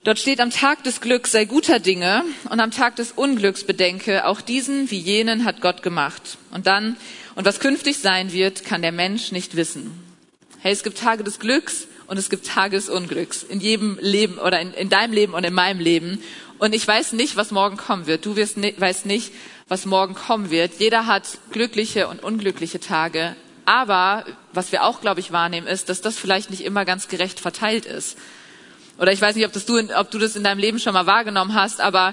Dort 0.04 0.18
steht, 0.18 0.40
am 0.40 0.50
Tag 0.50 0.82
des 0.82 1.00
Glücks 1.00 1.30
sei 1.30 1.44
guter 1.44 1.78
Dinge 1.78 2.24
und 2.50 2.58
am 2.58 2.70
Tag 2.70 2.96
des 2.96 3.12
Unglücks 3.12 3.64
bedenke, 3.64 4.26
auch 4.26 4.40
diesen 4.40 4.90
wie 4.90 4.98
jenen 4.98 5.44
hat 5.44 5.60
Gott 5.60 5.82
gemacht. 5.82 6.38
Und 6.50 6.66
dann, 6.66 6.96
und 7.34 7.44
was 7.44 7.60
künftig 7.60 7.98
sein 7.98 8.32
wird, 8.32 8.64
kann 8.64 8.82
der 8.82 8.92
Mensch 8.92 9.30
nicht 9.30 9.56
wissen. 9.56 9.92
Hey, 10.58 10.72
es 10.72 10.82
gibt 10.82 10.98
Tage 10.98 11.22
des 11.22 11.38
Glücks 11.38 11.86
und 12.12 12.18
es 12.18 12.28
gibt 12.28 12.46
Tage 12.46 12.76
des 12.76 12.90
Unglücks 12.90 13.42
in 13.42 13.58
jedem 13.58 13.96
Leben 13.98 14.36
oder 14.36 14.60
in, 14.60 14.74
in 14.74 14.90
deinem 14.90 15.14
Leben 15.14 15.32
und 15.32 15.44
in 15.44 15.54
meinem 15.54 15.80
Leben. 15.80 16.22
Und 16.58 16.74
ich 16.74 16.86
weiß 16.86 17.14
nicht, 17.14 17.36
was 17.36 17.52
morgen 17.52 17.78
kommen 17.78 18.06
wird. 18.06 18.26
Du 18.26 18.36
wirst, 18.36 18.58
weißt 18.58 19.06
nicht, 19.06 19.32
was 19.66 19.86
morgen 19.86 20.12
kommen 20.12 20.50
wird. 20.50 20.72
Jeder 20.78 21.06
hat 21.06 21.38
glückliche 21.52 22.08
und 22.08 22.22
unglückliche 22.22 22.80
Tage. 22.80 23.34
Aber 23.64 24.26
was 24.52 24.72
wir 24.72 24.84
auch, 24.84 25.00
glaube 25.00 25.20
ich, 25.20 25.32
wahrnehmen, 25.32 25.66
ist, 25.66 25.88
dass 25.88 26.02
das 26.02 26.18
vielleicht 26.18 26.50
nicht 26.50 26.64
immer 26.64 26.84
ganz 26.84 27.08
gerecht 27.08 27.40
verteilt 27.40 27.86
ist. 27.86 28.18
Oder 28.98 29.12
ich 29.12 29.22
weiß 29.22 29.34
nicht, 29.34 29.46
ob, 29.46 29.54
das 29.54 29.64
du, 29.64 29.78
ob 29.78 30.10
du 30.10 30.18
das 30.18 30.36
in 30.36 30.44
deinem 30.44 30.58
Leben 30.58 30.80
schon 30.80 30.92
mal 30.92 31.06
wahrgenommen 31.06 31.54
hast, 31.54 31.80
aber 31.80 32.12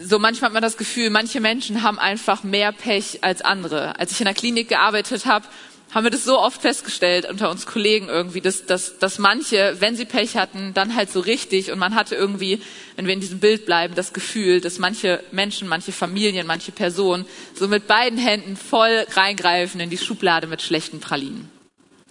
so 0.00 0.18
manchmal 0.18 0.48
hat 0.48 0.54
man 0.54 0.64
das 0.64 0.76
Gefühl, 0.76 1.10
manche 1.10 1.38
Menschen 1.40 1.84
haben 1.84 2.00
einfach 2.00 2.42
mehr 2.42 2.72
Pech 2.72 3.22
als 3.22 3.40
andere. 3.40 4.00
Als 4.00 4.10
ich 4.10 4.20
in 4.20 4.24
der 4.24 4.34
Klinik 4.34 4.68
gearbeitet 4.68 5.26
habe, 5.26 5.46
haben 5.92 6.04
wir 6.04 6.10
das 6.10 6.24
so 6.24 6.38
oft 6.38 6.62
festgestellt 6.62 7.28
unter 7.28 7.50
uns 7.50 7.66
Kollegen 7.66 8.08
irgendwie, 8.08 8.40
dass, 8.40 8.64
dass, 8.64 8.98
dass 8.98 9.18
manche, 9.18 9.76
wenn 9.80 9.94
sie 9.94 10.06
Pech 10.06 10.36
hatten, 10.36 10.72
dann 10.74 10.96
halt 10.96 11.10
so 11.10 11.20
richtig 11.20 11.70
und 11.70 11.78
man 11.78 11.94
hatte 11.94 12.14
irgendwie, 12.14 12.62
wenn 12.96 13.06
wir 13.06 13.12
in 13.12 13.20
diesem 13.20 13.40
Bild 13.40 13.66
bleiben, 13.66 13.94
das 13.94 14.14
Gefühl, 14.14 14.60
dass 14.60 14.78
manche 14.78 15.22
Menschen, 15.32 15.68
manche 15.68 15.92
Familien, 15.92 16.46
manche 16.46 16.72
Personen 16.72 17.26
so 17.54 17.68
mit 17.68 17.86
beiden 17.86 18.18
Händen 18.18 18.56
voll 18.56 19.06
reingreifen 19.12 19.80
in 19.80 19.90
die 19.90 19.98
Schublade 19.98 20.46
mit 20.46 20.62
schlechten 20.62 21.00
Pralinen. 21.00 21.50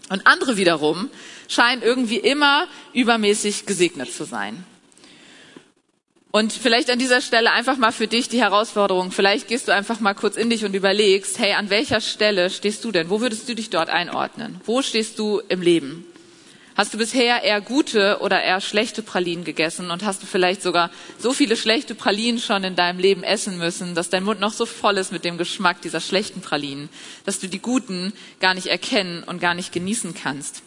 Und 0.10 0.28
andere 0.28 0.58
wiederum 0.58 1.10
scheinen 1.48 1.82
irgendwie 1.82 2.18
immer 2.18 2.68
übermäßig 2.94 3.66
gesegnet 3.66 4.14
zu 4.14 4.26
sein. 4.26 4.64
Und 6.32 6.54
vielleicht 6.54 6.90
an 6.90 6.98
dieser 6.98 7.20
Stelle 7.20 7.52
einfach 7.52 7.76
mal 7.76 7.92
für 7.92 8.08
dich 8.08 8.30
die 8.30 8.40
Herausforderung. 8.40 9.12
Vielleicht 9.12 9.50
gehst 9.50 9.68
du 9.68 9.74
einfach 9.74 10.00
mal 10.00 10.14
kurz 10.14 10.38
in 10.38 10.50
dich 10.50 10.64
und 10.64 10.74
überlegst, 10.74 11.38
hey, 11.40 11.54
an 11.54 11.70
welcher 11.70 12.00
Stelle 12.00 12.50
stehst 12.50 12.86
du 12.86 12.94
denn? 12.94 13.10
Wo 13.10 13.20
würdest 13.20 13.50
du 13.50 13.56
dich 13.56 13.70
dort 13.70 13.90
einordnen? 13.90 14.62
Wo 14.66 14.82
stehst 14.82 15.20
du 15.20 15.42
im 15.50 15.62
Leben? 15.62 16.06
Hast 16.78 16.94
du 16.94 16.98
bisher 16.98 17.44
eher 17.44 17.60
gute 17.60 18.20
oder 18.22 18.42
eher 18.42 18.62
schlechte 18.62 19.02
Pralinen 19.02 19.44
gegessen 19.44 19.92
und 19.92 20.06
hast 20.06 20.24
du 20.24 20.26
vielleicht 20.26 20.62
sogar 20.62 20.90
so 21.20 21.34
viele 21.34 21.58
schlechte 21.58 21.96
Pralinen 21.96 22.40
schon 22.40 22.64
in 22.64 22.78
deinem 22.78 22.98
Leben 22.98 23.24
essen 23.24 23.58
müssen, 23.58 23.94
dass 23.94 24.10
dein 24.10 24.24
Mund 24.24 24.40
noch 24.40 24.54
so 24.54 24.66
voll 24.66 24.98
ist 24.98 25.12
mit 25.12 25.26
dem 25.26 25.38
Geschmack 25.38 25.82
dieser 25.82 26.00
schlechten 26.00 26.40
Pralinen, 26.40 26.88
dass 27.26 27.40
du 27.40 27.48
die 27.48 27.60
guten 27.60 28.14
gar 28.40 28.54
nicht 28.54 28.68
erkennen 28.68 29.24
und 29.24 29.42
gar 29.42 29.54
nicht 29.54 29.74
genießen 29.74 30.14
kannst? 30.14 30.64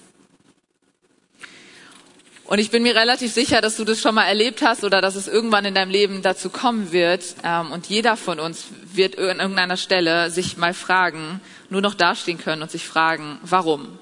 Und 2.46 2.58
ich 2.58 2.70
bin 2.70 2.82
mir 2.82 2.94
relativ 2.94 3.32
sicher, 3.32 3.62
dass 3.62 3.76
du 3.76 3.84
das 3.84 4.00
schon 4.00 4.14
mal 4.14 4.26
erlebt 4.26 4.60
hast 4.60 4.84
oder 4.84 5.00
dass 5.00 5.14
es 5.14 5.28
irgendwann 5.28 5.64
in 5.64 5.74
deinem 5.74 5.90
Leben 5.90 6.20
dazu 6.20 6.50
kommen 6.50 6.92
wird. 6.92 7.36
Ähm, 7.42 7.72
und 7.72 7.86
jeder 7.86 8.16
von 8.16 8.38
uns 8.38 8.66
wird 8.92 9.18
an 9.18 9.40
irgendeiner 9.40 9.78
Stelle 9.78 10.30
sich 10.30 10.58
mal 10.58 10.74
fragen, 10.74 11.40
nur 11.70 11.80
noch 11.80 11.94
dastehen 11.94 12.38
können 12.38 12.60
und 12.60 12.70
sich 12.70 12.86
fragen, 12.86 13.38
warum? 13.42 13.98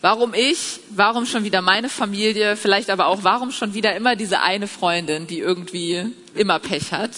Warum 0.00 0.34
ich? 0.34 0.78
Warum 0.90 1.26
schon 1.26 1.42
wieder 1.42 1.60
meine 1.60 1.88
Familie? 1.88 2.56
Vielleicht 2.56 2.90
aber 2.90 3.06
auch, 3.06 3.24
warum 3.24 3.50
schon 3.50 3.74
wieder 3.74 3.96
immer 3.96 4.14
diese 4.14 4.40
eine 4.40 4.68
Freundin, 4.68 5.26
die 5.26 5.40
irgendwie 5.40 6.06
immer 6.36 6.60
Pech 6.60 6.92
hat? 6.92 7.10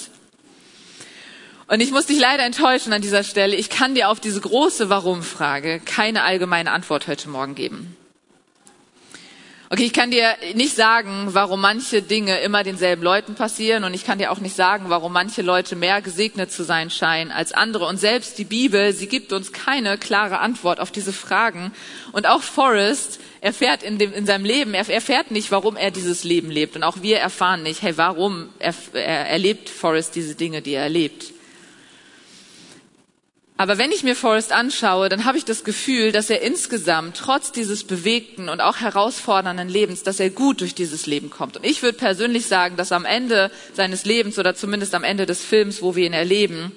Und 1.67 1.81
ich 1.81 1.91
muss 1.93 2.07
dich 2.07 2.19
leider 2.19 2.45
enttäuschen 2.45 2.95
an 2.95 3.03
dieser 3.03 3.23
Stelle. 3.23 3.55
Ich 3.55 3.69
kann 3.69 3.95
dir 3.95 4.09
auf 4.09 4.19
diese 4.19 4.41
große 4.41 4.89
Warum-Frage 4.89 5.81
keine 5.85 6.23
allgemeine 6.23 6.73
Antwort 6.73 7.07
heute 7.07 7.29
Morgen 7.29 7.55
geben. 7.55 7.95
Okay, 9.73 9.85
ich 9.85 9.93
kann 9.93 10.11
dir 10.11 10.35
nicht 10.57 10.75
sagen, 10.75 11.29
warum 11.29 11.61
manche 11.61 12.03
Dinge 12.03 12.41
immer 12.41 12.65
denselben 12.65 13.05
Leuten 13.05 13.37
passieren 13.37 13.85
und 13.85 13.95
ich 13.95 14.05
kann 14.05 14.19
dir 14.19 14.33
auch 14.33 14.41
nicht 14.41 14.57
sagen, 14.57 14.87
warum 14.89 15.13
manche 15.13 15.43
Leute 15.43 15.77
mehr 15.77 16.03
gesegnet 16.03 16.51
zu 16.51 16.65
sein 16.65 16.91
scheinen 16.91 17.31
als 17.31 17.53
andere. 17.53 17.87
Und 17.87 17.97
selbst 17.97 18.37
die 18.39 18.45
Bibel, 18.45 18.93
sie 18.93 19.07
gibt 19.07 19.33
uns 19.33 19.53
keine 19.53 19.97
klare 19.97 20.41
Antwort 20.41 20.81
auf 20.81 20.91
diese 20.91 21.13
Fragen. 21.13 21.71
Und 22.11 22.27
auch 22.27 22.43
Forrest 22.43 23.21
erfährt 23.43 23.85
in, 23.85 23.99
dem, 23.99 24.13
in 24.13 24.27
seinem 24.27 24.45
Leben, 24.45 24.75
er 24.75 24.89
erfährt 24.89 25.31
nicht, 25.31 25.53
warum 25.53 25.77
er 25.77 25.93
dieses 25.93 26.25
Leben 26.25 26.51
lebt. 26.51 26.75
Und 26.75 26.83
auch 26.83 27.03
wir 27.03 27.19
erfahren 27.19 27.63
nicht, 27.63 27.81
hey, 27.81 27.97
warum 27.97 28.49
er, 28.59 28.75
er 28.93 29.29
erlebt 29.29 29.69
Forrest 29.69 30.17
diese 30.17 30.35
Dinge, 30.35 30.63
die 30.63 30.73
er 30.73 30.83
erlebt. 30.83 31.27
Aber 33.61 33.77
wenn 33.77 33.93
ich 33.93 34.03
mir 34.03 34.17
Forrest 34.17 34.53
anschaue, 34.53 35.11
dann 35.11 35.27
habe 35.27 35.37
ich 35.37 35.45
das 35.45 35.65
Gefühl, 35.65 36.13
dass 36.13 36.31
er 36.31 36.41
insgesamt, 36.41 37.19
trotz 37.19 37.53
dieses 37.53 37.85
bewegten 37.85 38.49
und 38.49 38.63
auch 38.63 38.79
herausfordernden 38.79 39.69
Lebens, 39.69 40.03
dass 40.03 40.19
er 40.19 40.31
gut 40.31 40.63
durch 40.63 40.75
dieses 40.75 41.05
Leben 41.05 41.29
kommt. 41.29 41.59
Und 41.59 41.67
ich 41.67 41.83
würde 41.83 41.99
persönlich 41.99 42.47
sagen, 42.47 42.79
dass 42.79 42.91
am 42.91 43.05
Ende 43.05 43.51
seines 43.75 44.07
Lebens 44.07 44.39
oder 44.39 44.55
zumindest 44.55 44.95
am 44.95 45.05
Ende 45.05 45.27
des 45.27 45.45
Films, 45.45 45.83
wo 45.83 45.95
wir 45.95 46.07
ihn 46.07 46.15
erleben, 46.15 46.73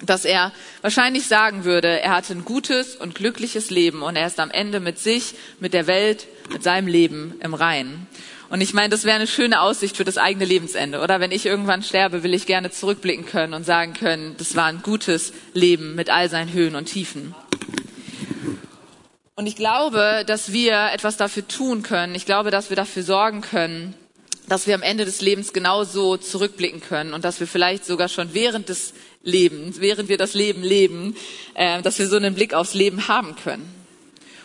dass 0.00 0.24
er 0.24 0.52
wahrscheinlich 0.80 1.26
sagen 1.26 1.64
würde, 1.64 2.00
er 2.00 2.14
hatte 2.14 2.34
ein 2.34 2.44
gutes 2.44 2.94
und 2.94 3.16
glückliches 3.16 3.70
Leben 3.70 4.02
und 4.02 4.14
er 4.14 4.28
ist 4.28 4.38
am 4.38 4.52
Ende 4.52 4.78
mit 4.78 5.00
sich, 5.00 5.34
mit 5.58 5.74
der 5.74 5.88
Welt, 5.88 6.28
mit 6.52 6.62
seinem 6.62 6.86
Leben 6.86 7.34
im 7.40 7.52
Reinen. 7.52 8.06
Und 8.48 8.60
ich 8.60 8.74
meine, 8.74 8.90
das 8.90 9.04
wäre 9.04 9.16
eine 9.16 9.26
schöne 9.26 9.60
Aussicht 9.60 9.96
für 9.96 10.04
das 10.04 10.18
eigene 10.18 10.44
Lebensende. 10.44 11.00
Oder 11.00 11.18
wenn 11.18 11.32
ich 11.32 11.46
irgendwann 11.46 11.82
sterbe, 11.82 12.22
will 12.22 12.32
ich 12.32 12.46
gerne 12.46 12.70
zurückblicken 12.70 13.26
können 13.26 13.54
und 13.54 13.64
sagen 13.64 13.92
können, 13.92 14.36
das 14.38 14.54
war 14.54 14.66
ein 14.66 14.82
gutes 14.82 15.32
Leben 15.52 15.94
mit 15.94 16.10
all 16.10 16.30
seinen 16.30 16.52
Höhen 16.52 16.76
und 16.76 16.86
Tiefen. 16.86 17.34
Und 19.34 19.46
ich 19.46 19.56
glaube, 19.56 20.24
dass 20.26 20.52
wir 20.52 20.90
etwas 20.92 21.16
dafür 21.16 21.46
tun 21.46 21.82
können. 21.82 22.14
Ich 22.14 22.24
glaube, 22.24 22.50
dass 22.50 22.70
wir 22.70 22.76
dafür 22.76 23.02
sorgen 23.02 23.42
können, 23.42 23.94
dass 24.48 24.66
wir 24.66 24.74
am 24.74 24.82
Ende 24.82 25.04
des 25.04 25.20
Lebens 25.20 25.52
genauso 25.52 26.16
zurückblicken 26.16 26.80
können 26.80 27.12
und 27.14 27.24
dass 27.24 27.40
wir 27.40 27.46
vielleicht 27.46 27.84
sogar 27.84 28.08
schon 28.08 28.32
während 28.32 28.68
des 28.68 28.94
Lebens, 29.22 29.80
während 29.80 30.08
wir 30.08 30.18
das 30.18 30.34
Leben 30.34 30.62
leben, 30.62 31.16
äh, 31.54 31.82
dass 31.82 31.98
wir 31.98 32.06
so 32.06 32.16
einen 32.16 32.34
Blick 32.34 32.54
aufs 32.54 32.74
Leben 32.74 33.08
haben 33.08 33.34
können. 33.36 33.68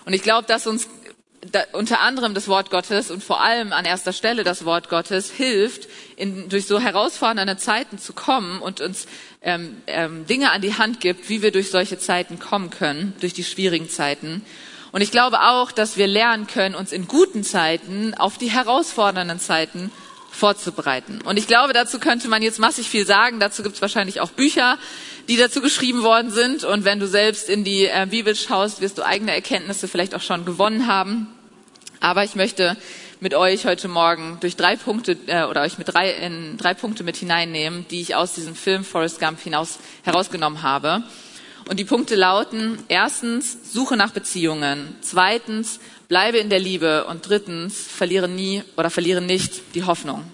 Und 0.06 0.14
ich 0.14 0.24
glaube, 0.24 0.48
dass 0.48 0.66
uns 0.66 0.88
da, 1.52 1.64
unter 1.74 2.02
anderem 2.02 2.34
das 2.34 2.48
Wort 2.48 2.70
Gottes 2.70 3.10
und 3.10 3.24
vor 3.24 3.42
allem 3.42 3.74
an 3.74 3.86
erster 3.86 4.14
Stelle 4.14 4.44
das 4.44 4.66
Wort 4.66 4.90
Gottes 4.90 5.32
hilft, 5.32 5.88
in, 6.16 6.50
durch 6.50 6.68
so 6.68 6.80
herausfordernde 6.80 7.58
Zeiten 7.58 7.98
zu 7.98 8.14
kommen 8.14 8.62
und 8.62 8.80
uns 8.80 9.08
ähm, 9.42 9.82
ähm, 9.88 10.26
Dinge 10.28 10.52
an 10.52 10.62
die 10.62 10.76
Hand 10.76 11.00
gibt, 11.00 11.30
wie 11.30 11.42
wir 11.42 11.52
durch 11.52 11.72
solche 11.72 11.98
Zeiten 11.98 12.40
kommen 12.40 12.70
können, 12.70 13.14
durch 13.20 13.34
die 13.34 13.44
schwierigen 13.44 13.90
Zeiten. 13.90 14.46
Und 14.92 15.02
ich 15.02 15.12
glaube 15.12 15.42
auch, 15.42 15.72
dass 15.72 15.98
wir 15.98 16.08
lernen 16.08 16.48
können, 16.48 16.76
uns 16.76 16.92
in 16.92 17.08
guten 17.08 17.44
Zeiten 17.44 18.14
auf 18.14 18.38
die 18.38 18.52
herausfordernden 18.52 19.40
Zeiten 19.40 19.92
vorzubereiten. 20.32 21.22
Und 21.22 21.38
ich 21.38 21.48
glaube, 21.48 21.74
dazu 21.74 22.00
könnte 22.00 22.28
man 22.28 22.42
jetzt 22.42 22.60
massig 22.60 22.90
viel 22.90 23.06
sagen. 23.06 23.40
Dazu 23.40 23.64
gibt 23.64 23.76
es 23.76 23.82
wahrscheinlich 23.82 24.22
auch 24.22 24.32
Bücher, 24.32 24.78
die 25.28 25.38
dazu 25.38 25.62
geschrieben 25.62 26.04
worden 26.04 26.32
sind. 26.32 26.64
Und 26.64 26.86
wenn 26.86 27.00
du 27.00 27.08
selbst 27.08 27.50
in 27.50 27.64
die 27.64 27.86
äh, 27.86 28.08
Bibel 28.10 28.36
schaust, 28.36 28.82
wirst 28.82 28.98
du 28.98 29.06
eigene 29.06 29.34
Erkenntnisse 29.34 29.88
vielleicht 29.88 30.16
auch 30.16 30.22
schon 30.22 30.46
gewonnen 30.46 30.88
haben. 30.88 31.28
Aber 32.00 32.24
ich 32.24 32.36
möchte 32.36 32.78
mit 33.20 33.36
euch 33.36 33.66
heute 33.66 33.88
Morgen 33.88 34.38
durch 34.40 34.56
drei 34.56 34.76
Punkte 34.76 35.16
äh, 35.28 35.44
oder 35.44 35.62
euch 35.62 35.78
mit 35.78 35.94
drei 35.94 36.12
in 36.12 36.58
drei 36.58 36.74
Punkte 36.74 37.04
mit 37.04 37.18
hineinnehmen, 37.18 37.86
die 37.92 38.02
ich 38.02 38.16
aus 38.16 38.34
diesem 38.34 38.56
Film 38.56 38.84
Forrest 38.84 39.20
Gump 39.20 39.40
hinaus 39.40 39.78
herausgenommen 40.04 40.64
habe. 40.64 41.04
Und 41.70 41.78
die 41.80 41.86
Punkte 41.86 42.16
lauten, 42.16 42.80
erstens, 42.88 43.72
suche 43.72 43.96
nach 43.96 44.12
Beziehungen. 44.12 44.96
Zweitens, 45.02 45.80
bleibe 46.12 46.40
in 46.40 46.50
der 46.50 46.60
Liebe. 46.60 47.06
Und 47.06 47.30
drittens, 47.30 47.88
verliere 47.88 48.28
nie 48.28 48.64
oder 48.76 48.90
verliere 48.90 49.22
nicht 49.22 49.74
die 49.76 49.86
Hoffnung. 49.86 50.26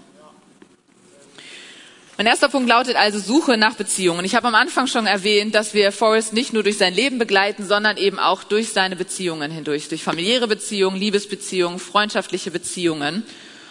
Mein 2.18 2.26
erster 2.26 2.50
Punkt 2.50 2.68
lautet 2.68 2.96
also 2.96 3.20
Suche 3.20 3.58
nach 3.58 3.76
Beziehungen. 3.76 4.26
Ich 4.26 4.34
habe 4.34 4.48
am 4.48 4.56
Anfang 4.56 4.88
schon 4.88 5.06
erwähnt, 5.06 5.54
dass 5.54 5.76
wir 5.76 5.92
Forrest 5.92 6.34
nicht 6.34 6.52
nur 6.52 6.64
durch 6.64 6.80
sein 6.80 6.96
Leben 6.96 7.20
begleiten, 7.20 7.64
sondern 7.64 7.98
eben 7.98 8.18
auch 8.18 8.44
durch 8.44 8.70
seine 8.70 8.96
Beziehungen 8.96 9.52
hindurch, 9.52 9.88
durch 9.88 10.02
familiäre 10.02 10.48
Beziehungen, 10.48 11.00
Liebesbeziehungen, 11.00 11.78
freundschaftliche 11.78 12.50
Beziehungen 12.50 13.22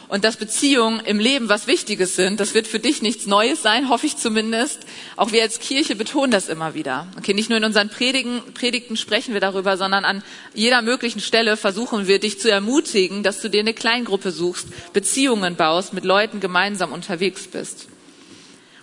und 0.08 0.24
dass 0.24 0.36
Beziehungen 0.36 1.00
im 1.00 1.18
Leben 1.18 1.48
was 1.48 1.66
Wichtiges 1.66 2.16
sind, 2.16 2.38
das 2.38 2.54
wird 2.54 2.66
für 2.66 2.78
dich 2.78 3.02
nichts 3.02 3.26
Neues 3.26 3.62
sein, 3.62 3.88
hoffe 3.88 4.06
ich 4.06 4.16
zumindest. 4.16 4.80
Auch 5.16 5.32
wir 5.32 5.42
als 5.42 5.58
Kirche 5.58 5.96
betonen 5.96 6.30
das 6.30 6.48
immer 6.48 6.74
wieder. 6.74 7.08
Okay, 7.18 7.34
nicht 7.34 7.50
nur 7.50 7.58
in 7.58 7.64
unseren 7.64 7.88
Predigen, 7.88 8.40
Predigten 8.54 8.96
sprechen 8.96 9.34
wir 9.34 9.40
darüber, 9.40 9.76
sondern 9.76 10.04
an 10.04 10.22
jeder 10.54 10.82
möglichen 10.82 11.20
Stelle 11.20 11.56
versuchen 11.56 12.06
wir 12.06 12.20
dich 12.20 12.40
zu 12.40 12.50
ermutigen, 12.50 13.22
dass 13.22 13.40
du 13.40 13.48
dir 13.48 13.60
eine 13.60 13.74
Kleingruppe 13.74 14.30
suchst, 14.30 14.68
Beziehungen 14.92 15.56
baust, 15.56 15.92
mit 15.92 16.04
Leuten 16.04 16.40
gemeinsam 16.40 16.92
unterwegs 16.92 17.46
bist. 17.48 17.88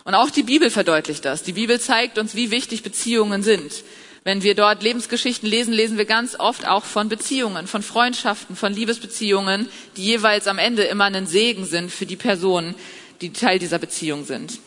Und 0.05 0.15
auch 0.15 0.29
die 0.29 0.43
Bibel 0.43 0.69
verdeutlicht 0.69 1.23
das. 1.23 1.43
Die 1.43 1.53
Bibel 1.53 1.79
zeigt 1.79 2.17
uns, 2.17 2.35
wie 2.35 2.51
wichtig 2.51 2.83
Beziehungen 2.83 3.41
sind. 3.41 3.71
Wenn 4.23 4.41
wir 4.41 4.55
dort 4.55 4.83
Lebensgeschichten 4.83 5.49
lesen, 5.49 5.73
lesen 5.73 5.97
wir 5.97 6.05
ganz 6.05 6.39
oft 6.39 6.65
auch 6.65 6.85
von 6.85 7.09
Beziehungen, 7.09 7.67
von 7.67 7.83
Freundschaften, 7.83 8.55
von 8.55 8.73
Liebesbeziehungen, 8.73 9.67
die 9.97 10.05
jeweils 10.05 10.47
am 10.47 10.59
Ende 10.59 10.83
immer 10.83 11.05
einen 11.05 11.27
Segen 11.27 11.65
sind 11.65 11.91
für 11.91 12.05
die 12.05 12.15
Personen, 12.15 12.75
die 13.19 13.33
Teil 13.33 13.59
dieser 13.59 13.79
Beziehung 13.79 14.23
sind. 14.23 14.59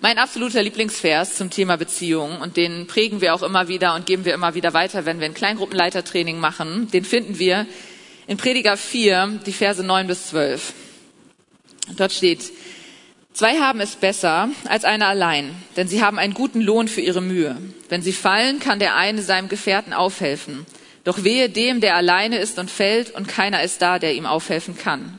Mein 0.00 0.18
absoluter 0.18 0.62
Lieblingsvers 0.62 1.36
zum 1.36 1.50
Thema 1.50 1.76
Beziehungen, 1.76 2.42
und 2.42 2.56
den 2.56 2.88
prägen 2.88 3.20
wir 3.20 3.34
auch 3.34 3.42
immer 3.42 3.68
wieder 3.68 3.94
und 3.94 4.04
geben 4.04 4.24
wir 4.24 4.34
immer 4.34 4.54
wieder 4.54 4.74
weiter, 4.74 5.06
wenn 5.06 5.20
wir 5.20 5.26
ein 5.26 5.34
Kleingruppenleitertraining 5.34 6.38
machen, 6.38 6.90
den 6.90 7.04
finden 7.04 7.38
wir 7.38 7.66
in 8.26 8.36
Prediger 8.36 8.76
4, 8.76 9.40
die 9.46 9.52
Verse 9.52 9.82
9 9.82 10.08
bis 10.08 10.26
12. 10.28 10.72
Dort 11.96 12.12
steht, 12.12 12.52
Zwei 13.34 13.58
haben 13.58 13.80
es 13.80 13.96
besser 13.96 14.48
als 14.68 14.84
einer 14.84 15.08
allein, 15.08 15.56
denn 15.76 15.88
sie 15.88 16.04
haben 16.04 16.20
einen 16.20 16.34
guten 16.34 16.60
Lohn 16.60 16.86
für 16.86 17.00
ihre 17.00 17.20
Mühe. 17.20 17.56
Wenn 17.88 18.00
sie 18.00 18.12
fallen, 18.12 18.60
kann 18.60 18.78
der 18.78 18.94
eine 18.94 19.22
seinem 19.22 19.48
Gefährten 19.48 19.92
aufhelfen. 19.92 20.64
Doch 21.02 21.24
wehe 21.24 21.48
dem, 21.48 21.80
der 21.80 21.96
alleine 21.96 22.38
ist 22.38 22.60
und 22.60 22.70
fällt, 22.70 23.10
und 23.10 23.26
keiner 23.26 23.64
ist 23.64 23.82
da, 23.82 23.98
der 23.98 24.14
ihm 24.14 24.24
aufhelfen 24.24 24.78
kann. 24.78 25.18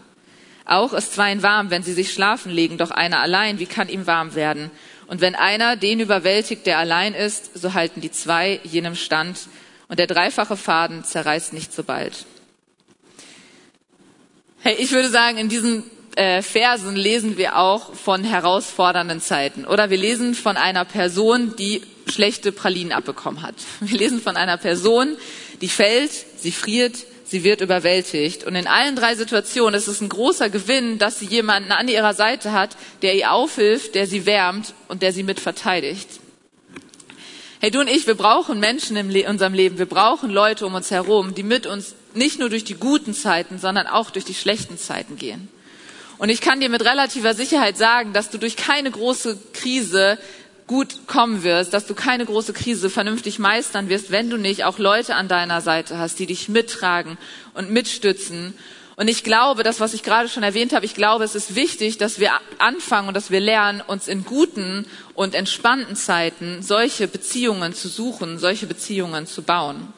Auch 0.63 0.93
ist 0.93 1.13
zweien 1.13 1.43
warm, 1.43 1.71
wenn 1.71 1.83
sie 1.83 1.91
sich 1.91 2.13
schlafen 2.13 2.53
legen, 2.53 2.77
doch 2.77 2.91
einer 2.91 3.19
allein, 3.19 3.59
wie 3.59 3.65
kann 3.65 3.89
ihm 3.89 4.07
warm 4.07 4.33
werden? 4.33 4.71
Und 5.07 5.19
wenn 5.19 5.35
einer 5.35 5.75
den 5.75 5.99
überwältigt, 5.99 6.65
der 6.65 6.79
allein 6.79 7.13
ist, 7.13 7.51
so 7.53 7.73
halten 7.73 7.99
die 7.99 8.11
zwei 8.11 8.61
jenem 8.63 8.95
Stand, 8.95 9.49
und 9.89 9.99
der 9.99 10.07
dreifache 10.07 10.55
Faden 10.55 11.03
zerreißt 11.03 11.51
nicht 11.51 11.73
so 11.73 11.83
bald. 11.83 12.25
Hey, 14.61 14.77
ich 14.79 14.93
würde 14.93 15.09
sagen, 15.09 15.37
in 15.37 15.49
diesen 15.49 15.83
äh, 16.15 16.41
Versen 16.41 16.95
lesen 16.95 17.37
wir 17.37 17.57
auch 17.57 17.93
von 17.93 18.23
herausfordernden 18.23 19.21
Zeiten. 19.21 19.65
Oder 19.65 19.89
wir 19.89 19.97
lesen 19.97 20.33
von 20.33 20.57
einer 20.57 20.85
Person, 20.85 21.55
die 21.57 21.81
schlechte 22.07 22.51
Pralinen 22.51 22.91
abbekommen 22.91 23.41
hat. 23.41 23.55
Wir 23.81 23.97
lesen 23.97 24.21
von 24.21 24.37
einer 24.37 24.57
Person, 24.57 25.17
die 25.61 25.69
fällt, 25.69 26.11
sie 26.37 26.51
friert, 26.51 26.95
sie 27.25 27.43
wird 27.43 27.61
überwältigt. 27.61 28.43
Und 28.43 28.55
in 28.55 28.67
allen 28.67 28.95
drei 28.95 29.15
Situationen 29.15 29.75
ist 29.75 29.87
es 29.87 30.01
ein 30.01 30.09
großer 30.09 30.49
Gewinn, 30.49 30.99
dass 30.99 31.19
sie 31.19 31.25
jemanden 31.25 31.71
an 31.71 31.87
ihrer 31.87 32.13
Seite 32.13 32.51
hat, 32.51 32.77
der 33.01 33.15
ihr 33.15 33.31
aufhilft, 33.31 33.95
der 33.95 34.05
sie 34.05 34.25
wärmt 34.25 34.73
und 34.87 35.01
der 35.01 35.13
sie 35.13 35.23
mit 35.23 35.39
verteidigt. 35.39 36.07
Hey, 37.59 37.71
du 37.71 37.79
und 37.79 37.89
ich, 37.89 38.05
wir 38.05 38.15
brauchen 38.15 38.59
Menschen 38.59 38.95
in 38.95 39.27
unserem 39.27 39.53
Leben, 39.53 39.79
wir 39.79 39.87
brauchen 39.87 40.29
Leute 40.29 40.67
um 40.67 40.75
uns 40.75 40.91
herum, 40.91 41.33
die 41.33 41.41
mit 41.41 41.65
uns 41.65 41.95
nicht 42.13 42.37
nur 42.39 42.49
durch 42.49 42.63
die 42.63 42.75
guten 42.75 43.13
Zeiten, 43.13 43.57
sondern 43.57 43.87
auch 43.87 44.11
durch 44.11 44.25
die 44.25 44.35
schlechten 44.35 44.77
Zeiten 44.77 45.17
gehen. 45.17 45.49
Und 46.17 46.29
ich 46.29 46.41
kann 46.41 46.59
dir 46.59 46.69
mit 46.69 46.83
relativer 46.83 47.33
Sicherheit 47.33 47.77
sagen, 47.77 48.13
dass 48.13 48.29
du 48.29 48.37
durch 48.37 48.55
keine 48.55 48.89
große 48.89 49.37
Krise 49.53 50.17
gut 50.67 51.07
kommen 51.07 51.43
wirst, 51.43 51.73
dass 51.73 51.85
du 51.85 51.93
keine 51.93 52.25
große 52.25 52.53
Krise 52.53 52.89
vernünftig 52.89 53.37
meistern 53.37 53.89
wirst, 53.89 54.11
wenn 54.11 54.29
du 54.29 54.37
nicht 54.37 54.63
auch 54.63 54.79
Leute 54.79 55.15
an 55.15 55.27
deiner 55.27 55.61
Seite 55.61 55.97
hast, 55.99 56.17
die 56.17 56.25
dich 56.25 56.49
mittragen 56.49 57.17
und 57.53 57.69
mitstützen. 57.69 58.55
Und 58.95 59.09
ich 59.09 59.23
glaube, 59.23 59.63
das, 59.63 59.79
was 59.79 59.93
ich 59.93 60.03
gerade 60.03 60.29
schon 60.29 60.43
erwähnt 60.43 60.73
habe, 60.73 60.85
ich 60.85 60.95
glaube, 60.95 61.25
es 61.25 61.35
ist 61.35 61.55
wichtig, 61.55 61.97
dass 61.97 62.19
wir 62.19 62.31
anfangen 62.59 63.09
und 63.09 63.13
dass 63.13 63.29
wir 63.29 63.41
lernen, 63.41 63.81
uns 63.85 64.07
in 64.07 64.23
guten 64.23 64.87
und 65.13 65.35
entspannten 65.35 65.95
Zeiten 65.95 66.61
solche 66.61 67.07
Beziehungen 67.07 67.73
zu 67.73 67.89
suchen, 67.89 68.39
solche 68.39 68.67
Beziehungen 68.67 69.27
zu 69.27 69.43
bauen. 69.43 69.93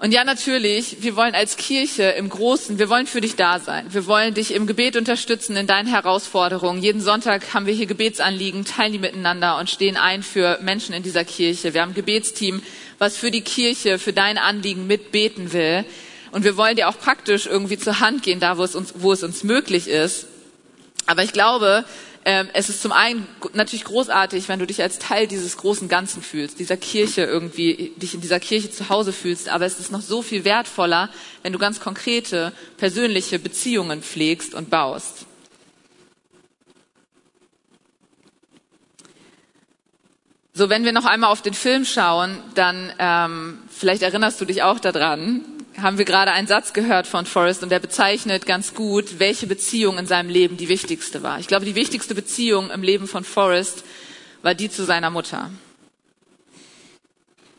Und 0.00 0.12
ja, 0.12 0.22
natürlich, 0.22 0.98
wir 1.02 1.16
wollen 1.16 1.34
als 1.34 1.56
Kirche 1.56 2.04
im 2.04 2.28
Großen, 2.28 2.78
wir 2.78 2.88
wollen 2.88 3.08
für 3.08 3.20
dich 3.20 3.34
da 3.34 3.58
sein. 3.58 3.92
Wir 3.92 4.06
wollen 4.06 4.32
dich 4.32 4.54
im 4.54 4.68
Gebet 4.68 4.96
unterstützen 4.96 5.56
in 5.56 5.66
deinen 5.66 5.88
Herausforderungen. 5.88 6.80
Jeden 6.80 7.00
Sonntag 7.00 7.52
haben 7.52 7.66
wir 7.66 7.74
hier 7.74 7.86
Gebetsanliegen, 7.86 8.64
teilen 8.64 8.92
die 8.92 9.00
miteinander 9.00 9.58
und 9.58 9.68
stehen 9.68 9.96
ein 9.96 10.22
für 10.22 10.60
Menschen 10.62 10.94
in 10.94 11.02
dieser 11.02 11.24
Kirche. 11.24 11.74
Wir 11.74 11.82
haben 11.82 11.90
ein 11.90 11.94
Gebetsteam, 11.96 12.62
was 12.98 13.16
für 13.16 13.32
die 13.32 13.40
Kirche, 13.40 13.98
für 13.98 14.12
dein 14.12 14.38
Anliegen 14.38 14.86
mitbeten 14.86 15.52
will. 15.52 15.84
Und 16.30 16.44
wir 16.44 16.56
wollen 16.56 16.76
dir 16.76 16.88
auch 16.88 16.98
praktisch 17.00 17.46
irgendwie 17.46 17.76
zur 17.76 17.98
Hand 17.98 18.22
gehen, 18.22 18.38
da 18.38 18.56
wo 18.56 18.62
es 18.62 18.76
uns, 18.76 18.94
wo 18.98 19.12
es 19.12 19.24
uns 19.24 19.42
möglich 19.42 19.88
ist. 19.88 20.26
Aber 21.06 21.24
ich 21.24 21.32
glaube, 21.32 21.84
es 22.24 22.68
ist 22.68 22.82
zum 22.82 22.92
einen 22.92 23.26
natürlich 23.54 23.84
großartig, 23.84 24.48
wenn 24.48 24.58
du 24.58 24.66
dich 24.66 24.82
als 24.82 24.98
Teil 24.98 25.26
dieses 25.26 25.56
großen 25.56 25.88
Ganzen 25.88 26.22
fühlst, 26.22 26.58
dieser 26.58 26.76
Kirche 26.76 27.22
irgendwie, 27.22 27.92
dich 27.96 28.14
in 28.14 28.20
dieser 28.20 28.40
Kirche 28.40 28.70
zu 28.70 28.88
Hause 28.88 29.12
fühlst. 29.12 29.48
Aber 29.48 29.64
es 29.64 29.80
ist 29.80 29.90
noch 29.90 30.02
so 30.02 30.20
viel 30.20 30.44
wertvoller, 30.44 31.08
wenn 31.42 31.52
du 31.52 31.58
ganz 31.58 31.80
konkrete, 31.80 32.52
persönliche 32.76 33.38
Beziehungen 33.38 34.02
pflegst 34.02 34.54
und 34.54 34.68
baust. 34.68 35.26
So, 40.52 40.68
wenn 40.68 40.84
wir 40.84 40.92
noch 40.92 41.04
einmal 41.04 41.30
auf 41.30 41.40
den 41.40 41.54
Film 41.54 41.84
schauen, 41.84 42.36
dann 42.56 42.92
ähm, 42.98 43.58
vielleicht 43.70 44.02
erinnerst 44.02 44.40
du 44.40 44.44
dich 44.44 44.64
auch 44.64 44.80
daran, 44.80 45.44
haben 45.82 45.98
wir 45.98 46.04
gerade 46.04 46.32
einen 46.32 46.46
Satz 46.46 46.72
gehört 46.72 47.06
von 47.06 47.26
Forrest 47.26 47.62
und 47.62 47.70
der 47.70 47.78
bezeichnet 47.78 48.46
ganz 48.46 48.74
gut, 48.74 49.18
welche 49.18 49.46
Beziehung 49.46 49.98
in 49.98 50.06
seinem 50.06 50.30
Leben 50.30 50.56
die 50.56 50.68
wichtigste 50.68 51.22
war. 51.22 51.38
Ich 51.40 51.48
glaube, 51.48 51.64
die 51.64 51.74
wichtigste 51.74 52.14
Beziehung 52.14 52.70
im 52.70 52.82
Leben 52.82 53.06
von 53.06 53.24
Forrest 53.24 53.84
war 54.42 54.54
die 54.54 54.70
zu 54.70 54.84
seiner 54.84 55.10
Mutter. 55.10 55.50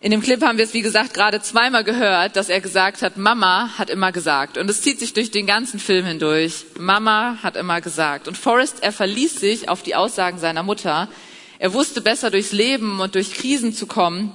In 0.01 0.11
dem 0.11 0.21
Clip 0.21 0.41
haben 0.41 0.57
wir 0.57 0.63
es, 0.63 0.73
wie 0.73 0.81
gesagt, 0.81 1.13
gerade 1.13 1.41
zweimal 1.41 1.83
gehört, 1.83 2.37
dass 2.37 2.47
er 2.47 2.61
gesagt 2.61 3.01
hat, 3.01 3.17
Mama 3.17 3.77
hat 3.77 3.89
immer 3.89 4.13
gesagt. 4.13 4.57
Und 4.57 4.69
es 4.69 4.81
zieht 4.81 4.97
sich 4.97 5.13
durch 5.13 5.29
den 5.29 5.45
ganzen 5.45 5.77
Film 5.77 6.05
hindurch. 6.05 6.65
Mama 6.77 7.37
hat 7.43 7.57
immer 7.57 7.81
gesagt. 7.81 8.29
Und 8.29 8.37
Forrest, 8.37 8.81
er 8.81 8.93
verließ 8.93 9.41
sich 9.41 9.67
auf 9.67 9.83
die 9.83 9.95
Aussagen 9.95 10.37
seiner 10.37 10.63
Mutter. 10.63 11.09
Er 11.57 11.73
wusste 11.73 11.99
besser 11.99 12.31
durchs 12.31 12.53
Leben 12.53 13.01
und 13.01 13.15
durch 13.15 13.33
Krisen 13.33 13.73
zu 13.73 13.87
kommen, 13.87 14.33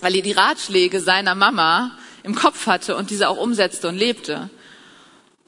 weil 0.00 0.16
er 0.16 0.22
die 0.22 0.32
Ratschläge 0.32 0.98
seiner 1.00 1.36
Mama 1.36 1.92
im 2.24 2.34
Kopf 2.34 2.66
hatte 2.66 2.96
und 2.96 3.10
diese 3.10 3.28
auch 3.28 3.36
umsetzte 3.36 3.86
und 3.86 3.96
lebte. 3.96 4.50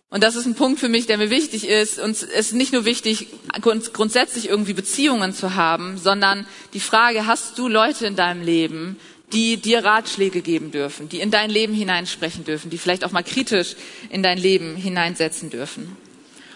Und 0.08 0.22
das 0.22 0.36
ist 0.36 0.46
ein 0.46 0.54
Punkt 0.54 0.78
für 0.78 0.88
mich, 0.88 1.06
der 1.06 1.18
mir 1.18 1.30
wichtig 1.30 1.66
ist. 1.66 1.98
Und 1.98 2.12
es 2.12 2.22
ist 2.22 2.52
nicht 2.52 2.72
nur 2.72 2.84
wichtig, 2.84 3.26
grundsätzlich 3.60 4.48
irgendwie 4.48 4.72
Beziehungen 4.72 5.34
zu 5.34 5.56
haben, 5.56 5.98
sondern 5.98 6.46
die 6.74 6.80
Frage, 6.80 7.26
hast 7.26 7.58
du 7.58 7.66
Leute 7.66 8.06
in 8.06 8.14
deinem 8.14 8.42
Leben, 8.42 9.00
die 9.32 9.56
dir 9.56 9.84
Ratschläge 9.84 10.40
geben 10.42 10.70
dürfen, 10.70 11.08
die 11.08 11.20
in 11.20 11.32
dein 11.32 11.50
Leben 11.50 11.74
hineinsprechen 11.74 12.44
dürfen, 12.44 12.70
die 12.70 12.78
vielleicht 12.78 13.04
auch 13.04 13.10
mal 13.10 13.24
kritisch 13.24 13.74
in 14.08 14.22
dein 14.22 14.38
Leben 14.38 14.76
hineinsetzen 14.76 15.50
dürfen. 15.50 15.96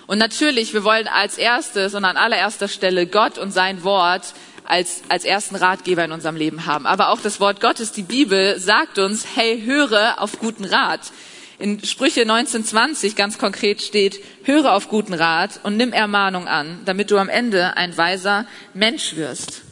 Und 0.07 0.19
natürlich, 0.19 0.73
wir 0.73 0.85
wollen 0.85 1.09
als 1.09 1.37
erstes 1.39 1.95
und 1.95 2.05
an 2.05 2.17
allererster 2.17 2.69
Stelle 2.69 3.07
Gott 3.07 3.39
und 3.39 3.53
sein 3.53 3.83
Wort 3.85 4.35
als, 4.71 5.03
als 5.09 5.25
ersten 5.25 5.57
Ratgeber 5.57 6.05
in 6.05 6.13
unserem 6.13 6.37
Leben 6.37 6.65
haben. 6.65 6.87
Aber 6.87 7.11
auch 7.11 7.21
das 7.21 7.41
Wort 7.41 7.61
Gottes, 7.61 7.93
die 7.93 8.03
Bibel, 8.03 8.59
sagt 8.59 8.99
uns, 8.99 9.27
hey, 9.35 9.61
höre 9.65 10.21
auf 10.21 10.39
guten 10.39 10.65
Rat. 10.65 11.13
In 11.59 11.85
Sprüche 11.85 12.23
1920 12.23 13.17
ganz 13.17 13.37
konkret 13.37 13.83
steht, 13.83 14.23
höre 14.45 14.73
auf 14.73 14.89
guten 14.89 15.13
Rat 15.13 15.61
und 15.63 15.77
nimm 15.77 15.93
Ermahnung 15.93 16.49
an, 16.49 16.81
damit 16.87 17.11
du 17.11 17.19
am 17.19 17.29
Ende 17.29 17.77
ein 17.77 17.97
weiser 17.97 18.47
Mensch 18.73 19.17
wirst. 19.17 19.63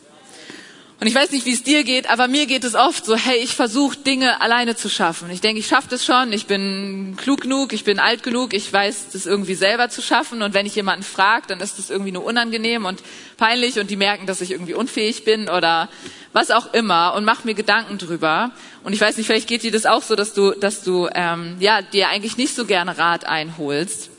Und 1.00 1.06
ich 1.06 1.14
weiß 1.14 1.30
nicht, 1.30 1.46
wie 1.46 1.52
es 1.52 1.62
dir 1.62 1.84
geht, 1.84 2.10
aber 2.10 2.26
mir 2.26 2.46
geht 2.46 2.64
es 2.64 2.74
oft 2.74 3.04
so, 3.06 3.14
hey, 3.14 3.38
ich 3.38 3.54
versuche 3.54 3.96
Dinge 3.98 4.40
alleine 4.40 4.74
zu 4.74 4.88
schaffen. 4.88 5.30
Ich 5.30 5.40
denke, 5.40 5.60
ich 5.60 5.68
schaffe 5.68 5.86
das 5.88 6.04
schon, 6.04 6.32
ich 6.32 6.46
bin 6.46 7.14
klug 7.16 7.42
genug, 7.42 7.72
ich 7.72 7.84
bin 7.84 8.00
alt 8.00 8.24
genug, 8.24 8.52
ich 8.52 8.72
weiß, 8.72 9.10
das 9.12 9.24
irgendwie 9.24 9.54
selber 9.54 9.90
zu 9.90 10.02
schaffen. 10.02 10.42
Und 10.42 10.54
wenn 10.54 10.66
ich 10.66 10.74
jemanden 10.74 11.04
frage, 11.04 11.46
dann 11.46 11.60
ist 11.60 11.78
das 11.78 11.90
irgendwie 11.90 12.10
nur 12.10 12.24
unangenehm 12.24 12.84
und 12.84 13.00
peinlich 13.36 13.78
und 13.78 13.90
die 13.90 13.96
merken, 13.96 14.26
dass 14.26 14.40
ich 14.40 14.50
irgendwie 14.50 14.74
unfähig 14.74 15.22
bin 15.22 15.48
oder 15.48 15.88
was 16.32 16.50
auch 16.50 16.74
immer 16.74 17.14
und 17.14 17.24
mach 17.24 17.44
mir 17.44 17.54
Gedanken 17.54 17.98
drüber. 17.98 18.50
Und 18.82 18.92
ich 18.92 19.00
weiß 19.00 19.18
nicht, 19.18 19.26
vielleicht 19.26 19.48
geht 19.48 19.62
dir 19.62 19.70
das 19.70 19.86
auch 19.86 20.02
so, 20.02 20.16
dass 20.16 20.34
du, 20.34 20.50
dass 20.50 20.82
du 20.82 21.08
ähm, 21.14 21.58
ja 21.60 21.80
dir 21.80 22.08
eigentlich 22.08 22.36
nicht 22.36 22.56
so 22.56 22.64
gerne 22.64 22.98
Rat 22.98 23.24
einholst. 23.24 24.10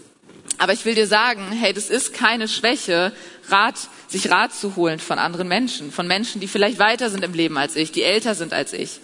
Aber 0.59 0.73
ich 0.73 0.85
will 0.85 0.93
dir 0.93 1.07
sagen, 1.07 1.51
hey, 1.51 1.73
das 1.73 1.89
ist 1.89 2.13
keine 2.13 2.47
Schwäche, 2.47 3.13
Rat, 3.47 3.75
sich 4.07 4.29
Rat 4.29 4.53
zu 4.53 4.75
holen 4.75 4.99
von 4.99 5.17
anderen 5.17 5.47
Menschen, 5.47 5.91
von 5.91 6.05
Menschen, 6.05 6.41
die 6.41 6.47
vielleicht 6.47 6.79
weiter 6.79 7.09
sind 7.09 7.23
im 7.23 7.33
Leben 7.33 7.57
als 7.57 7.75
ich, 7.75 7.91
die 7.91 8.03
älter 8.03 8.35
sind 8.35 8.53
als 8.53 8.73
ich. 8.73 8.99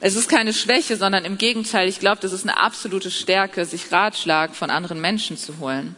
Es 0.00 0.16
ist 0.16 0.28
keine 0.28 0.52
Schwäche, 0.52 0.96
sondern 0.96 1.24
im 1.24 1.38
Gegenteil, 1.38 1.88
ich 1.88 2.00
glaube, 2.00 2.20
das 2.20 2.32
ist 2.32 2.42
eine 2.42 2.58
absolute 2.58 3.12
Stärke, 3.12 3.64
sich 3.64 3.92
Ratschlag 3.92 4.56
von 4.56 4.68
anderen 4.68 5.00
Menschen 5.00 5.36
zu 5.36 5.60
holen. 5.60 5.94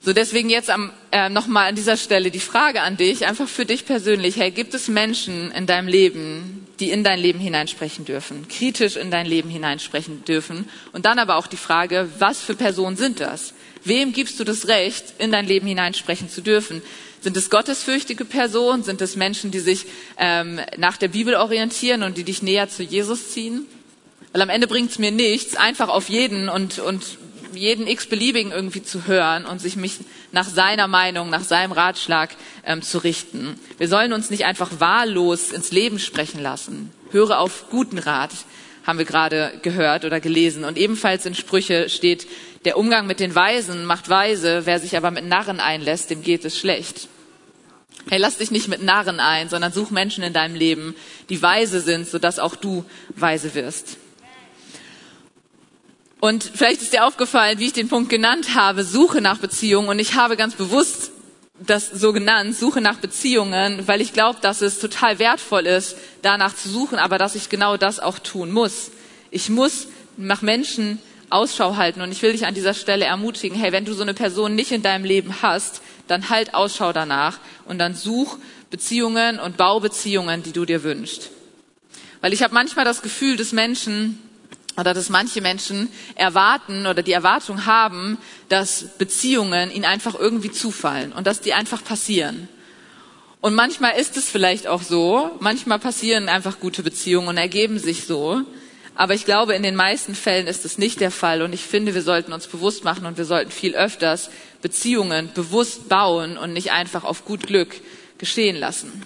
So 0.00 0.14
deswegen 0.14 0.48
jetzt 0.48 0.70
am, 0.70 0.92
äh, 1.10 1.28
nochmal 1.28 1.68
an 1.68 1.74
dieser 1.74 1.98
Stelle 1.98 2.30
die 2.30 2.40
Frage 2.40 2.80
an 2.80 2.96
dich, 2.96 3.26
einfach 3.26 3.48
für 3.48 3.66
dich 3.66 3.84
persönlich, 3.84 4.36
hey, 4.36 4.50
gibt 4.50 4.72
es 4.72 4.88
Menschen 4.88 5.50
in 5.52 5.66
deinem 5.66 5.88
Leben, 5.88 6.66
die 6.80 6.90
in 6.90 7.04
dein 7.04 7.18
Leben 7.18 7.40
hineinsprechen 7.40 8.06
dürfen, 8.06 8.46
kritisch 8.48 8.96
in 8.96 9.10
dein 9.10 9.26
Leben 9.26 9.50
hineinsprechen 9.50 10.24
dürfen? 10.24 10.70
Und 10.92 11.04
dann 11.04 11.18
aber 11.18 11.36
auch 11.36 11.48
die 11.48 11.56
Frage, 11.56 12.08
was 12.18 12.40
für 12.40 12.54
Personen 12.54 12.96
sind 12.96 13.20
das? 13.20 13.52
Wem 13.88 14.12
gibst 14.12 14.38
du 14.38 14.44
das 14.44 14.68
Recht, 14.68 15.14
in 15.18 15.32
dein 15.32 15.46
Leben 15.46 15.66
hineinsprechen 15.66 16.28
zu 16.28 16.42
dürfen? 16.42 16.82
Sind 17.22 17.36
es 17.36 17.50
gottesfürchtige 17.50 18.24
Personen? 18.24 18.84
Sind 18.84 19.00
es 19.00 19.16
Menschen, 19.16 19.50
die 19.50 19.60
sich 19.60 19.86
ähm, 20.18 20.60
nach 20.76 20.98
der 20.98 21.08
Bibel 21.08 21.34
orientieren 21.34 22.02
und 22.02 22.16
die 22.18 22.24
dich 22.24 22.42
näher 22.42 22.68
zu 22.68 22.82
Jesus 22.82 23.30
ziehen? 23.32 23.66
Weil 24.32 24.42
am 24.42 24.50
Ende 24.50 24.66
bringt 24.66 24.90
es 24.90 24.98
mir 24.98 25.10
nichts, 25.10 25.56
einfach 25.56 25.88
auf 25.88 26.10
jeden 26.10 26.48
und, 26.48 26.78
und 26.78 27.18
jeden 27.54 27.86
x-beliebigen 27.86 28.52
irgendwie 28.52 28.82
zu 28.82 29.06
hören 29.06 29.46
und 29.46 29.60
sich 29.60 29.76
mich 29.76 29.94
nach 30.32 30.48
seiner 30.48 30.86
Meinung, 30.86 31.30
nach 31.30 31.42
seinem 31.42 31.72
Ratschlag 31.72 32.30
ähm, 32.64 32.82
zu 32.82 32.98
richten. 32.98 33.58
Wir 33.78 33.88
sollen 33.88 34.12
uns 34.12 34.28
nicht 34.28 34.44
einfach 34.44 34.80
wahllos 34.80 35.50
ins 35.50 35.72
Leben 35.72 35.98
sprechen 35.98 36.42
lassen. 36.42 36.92
Höre 37.10 37.40
auf 37.40 37.70
guten 37.70 37.98
Rat, 37.98 38.32
haben 38.84 38.98
wir 38.98 39.06
gerade 39.06 39.52
gehört 39.62 40.04
oder 40.04 40.20
gelesen. 40.20 40.64
Und 40.64 40.78
ebenfalls 40.78 41.26
in 41.26 41.34
Sprüche 41.34 41.88
steht, 41.88 42.26
der 42.68 42.76
Umgang 42.76 43.06
mit 43.06 43.18
den 43.18 43.34
Weisen 43.34 43.86
macht 43.86 44.10
weise, 44.10 44.66
wer 44.66 44.78
sich 44.78 44.94
aber 44.94 45.10
mit 45.10 45.24
Narren 45.24 45.58
einlässt, 45.58 46.10
dem 46.10 46.22
geht 46.22 46.44
es 46.44 46.58
schlecht. 46.58 47.08
Hey, 48.10 48.18
lass 48.18 48.36
dich 48.36 48.50
nicht 48.50 48.68
mit 48.68 48.82
Narren 48.82 49.20
ein, 49.20 49.48
sondern 49.48 49.72
such 49.72 49.90
Menschen 49.90 50.22
in 50.22 50.34
deinem 50.34 50.54
Leben, 50.54 50.94
die 51.30 51.40
weise 51.40 51.80
sind, 51.80 52.06
sodass 52.06 52.38
auch 52.38 52.56
du 52.56 52.84
weise 53.16 53.54
wirst. 53.54 53.96
Und 56.20 56.44
vielleicht 56.44 56.82
ist 56.82 56.92
dir 56.92 57.06
aufgefallen, 57.06 57.58
wie 57.58 57.68
ich 57.68 57.72
den 57.72 57.88
Punkt 57.88 58.10
genannt 58.10 58.54
habe, 58.54 58.84
Suche 58.84 59.22
nach 59.22 59.38
Beziehungen. 59.38 59.88
Und 59.88 59.98
ich 59.98 60.12
habe 60.12 60.36
ganz 60.36 60.54
bewusst 60.54 61.10
das 61.58 61.88
so 61.88 62.12
genannt, 62.12 62.54
Suche 62.54 62.82
nach 62.82 62.98
Beziehungen, 62.98 63.88
weil 63.88 64.02
ich 64.02 64.12
glaube, 64.12 64.40
dass 64.42 64.60
es 64.60 64.78
total 64.78 65.18
wertvoll 65.18 65.64
ist, 65.64 65.96
danach 66.20 66.54
zu 66.54 66.68
suchen, 66.68 66.98
aber 66.98 67.16
dass 67.16 67.34
ich 67.34 67.48
genau 67.48 67.78
das 67.78 67.98
auch 67.98 68.18
tun 68.18 68.52
muss. 68.52 68.90
Ich 69.30 69.48
muss 69.48 69.88
nach 70.18 70.42
Menschen 70.42 70.98
Ausschau 71.30 71.76
halten. 71.76 72.00
Und 72.00 72.12
ich 72.12 72.22
will 72.22 72.32
dich 72.32 72.46
an 72.46 72.54
dieser 72.54 72.74
Stelle 72.74 73.04
ermutigen, 73.04 73.58
hey, 73.58 73.72
wenn 73.72 73.84
du 73.84 73.92
so 73.92 74.02
eine 74.02 74.14
Person 74.14 74.54
nicht 74.54 74.72
in 74.72 74.82
deinem 74.82 75.04
Leben 75.04 75.42
hast, 75.42 75.82
dann 76.06 76.30
halt 76.30 76.54
Ausschau 76.54 76.92
danach 76.92 77.38
und 77.66 77.78
dann 77.78 77.94
such 77.94 78.38
Beziehungen 78.70 79.38
und 79.38 79.56
bau 79.56 79.80
Beziehungen, 79.80 80.42
die 80.42 80.52
du 80.52 80.64
dir 80.64 80.82
wünschst. 80.82 81.30
Weil 82.20 82.32
ich 82.32 82.42
habe 82.42 82.54
manchmal 82.54 82.84
das 82.84 83.02
Gefühl, 83.02 83.36
dass 83.36 83.52
Menschen 83.52 84.18
oder 84.76 84.94
dass 84.94 85.08
manche 85.08 85.40
Menschen 85.40 85.88
erwarten 86.14 86.86
oder 86.86 87.02
die 87.02 87.12
Erwartung 87.12 87.66
haben, 87.66 88.16
dass 88.48 88.96
Beziehungen 88.96 89.72
ihnen 89.72 89.84
einfach 89.84 90.14
irgendwie 90.14 90.52
zufallen 90.52 91.12
und 91.12 91.26
dass 91.26 91.40
die 91.40 91.52
einfach 91.52 91.82
passieren. 91.82 92.48
Und 93.40 93.54
manchmal 93.54 93.98
ist 93.98 94.16
es 94.16 94.28
vielleicht 94.28 94.66
auch 94.66 94.82
so, 94.82 95.30
manchmal 95.40 95.78
passieren 95.78 96.28
einfach 96.28 96.60
gute 96.60 96.82
Beziehungen 96.82 97.28
und 97.28 97.36
ergeben 97.38 97.78
sich 97.78 98.06
so. 98.06 98.42
Aber 98.98 99.14
ich 99.14 99.24
glaube, 99.24 99.54
in 99.54 99.62
den 99.62 99.76
meisten 99.76 100.16
Fällen 100.16 100.48
ist 100.48 100.64
es 100.64 100.76
nicht 100.76 101.00
der 101.00 101.12
Fall. 101.12 101.42
Und 101.42 101.52
ich 101.52 101.62
finde, 101.62 101.94
wir 101.94 102.02
sollten 102.02 102.32
uns 102.32 102.48
bewusst 102.48 102.82
machen 102.82 103.06
und 103.06 103.16
wir 103.16 103.26
sollten 103.26 103.52
viel 103.52 103.76
öfters 103.76 104.28
Beziehungen 104.60 105.30
bewusst 105.34 105.88
bauen 105.88 106.36
und 106.36 106.52
nicht 106.52 106.72
einfach 106.72 107.04
auf 107.04 107.24
gut 107.24 107.46
Glück 107.46 107.76
geschehen 108.18 108.56
lassen. 108.56 109.04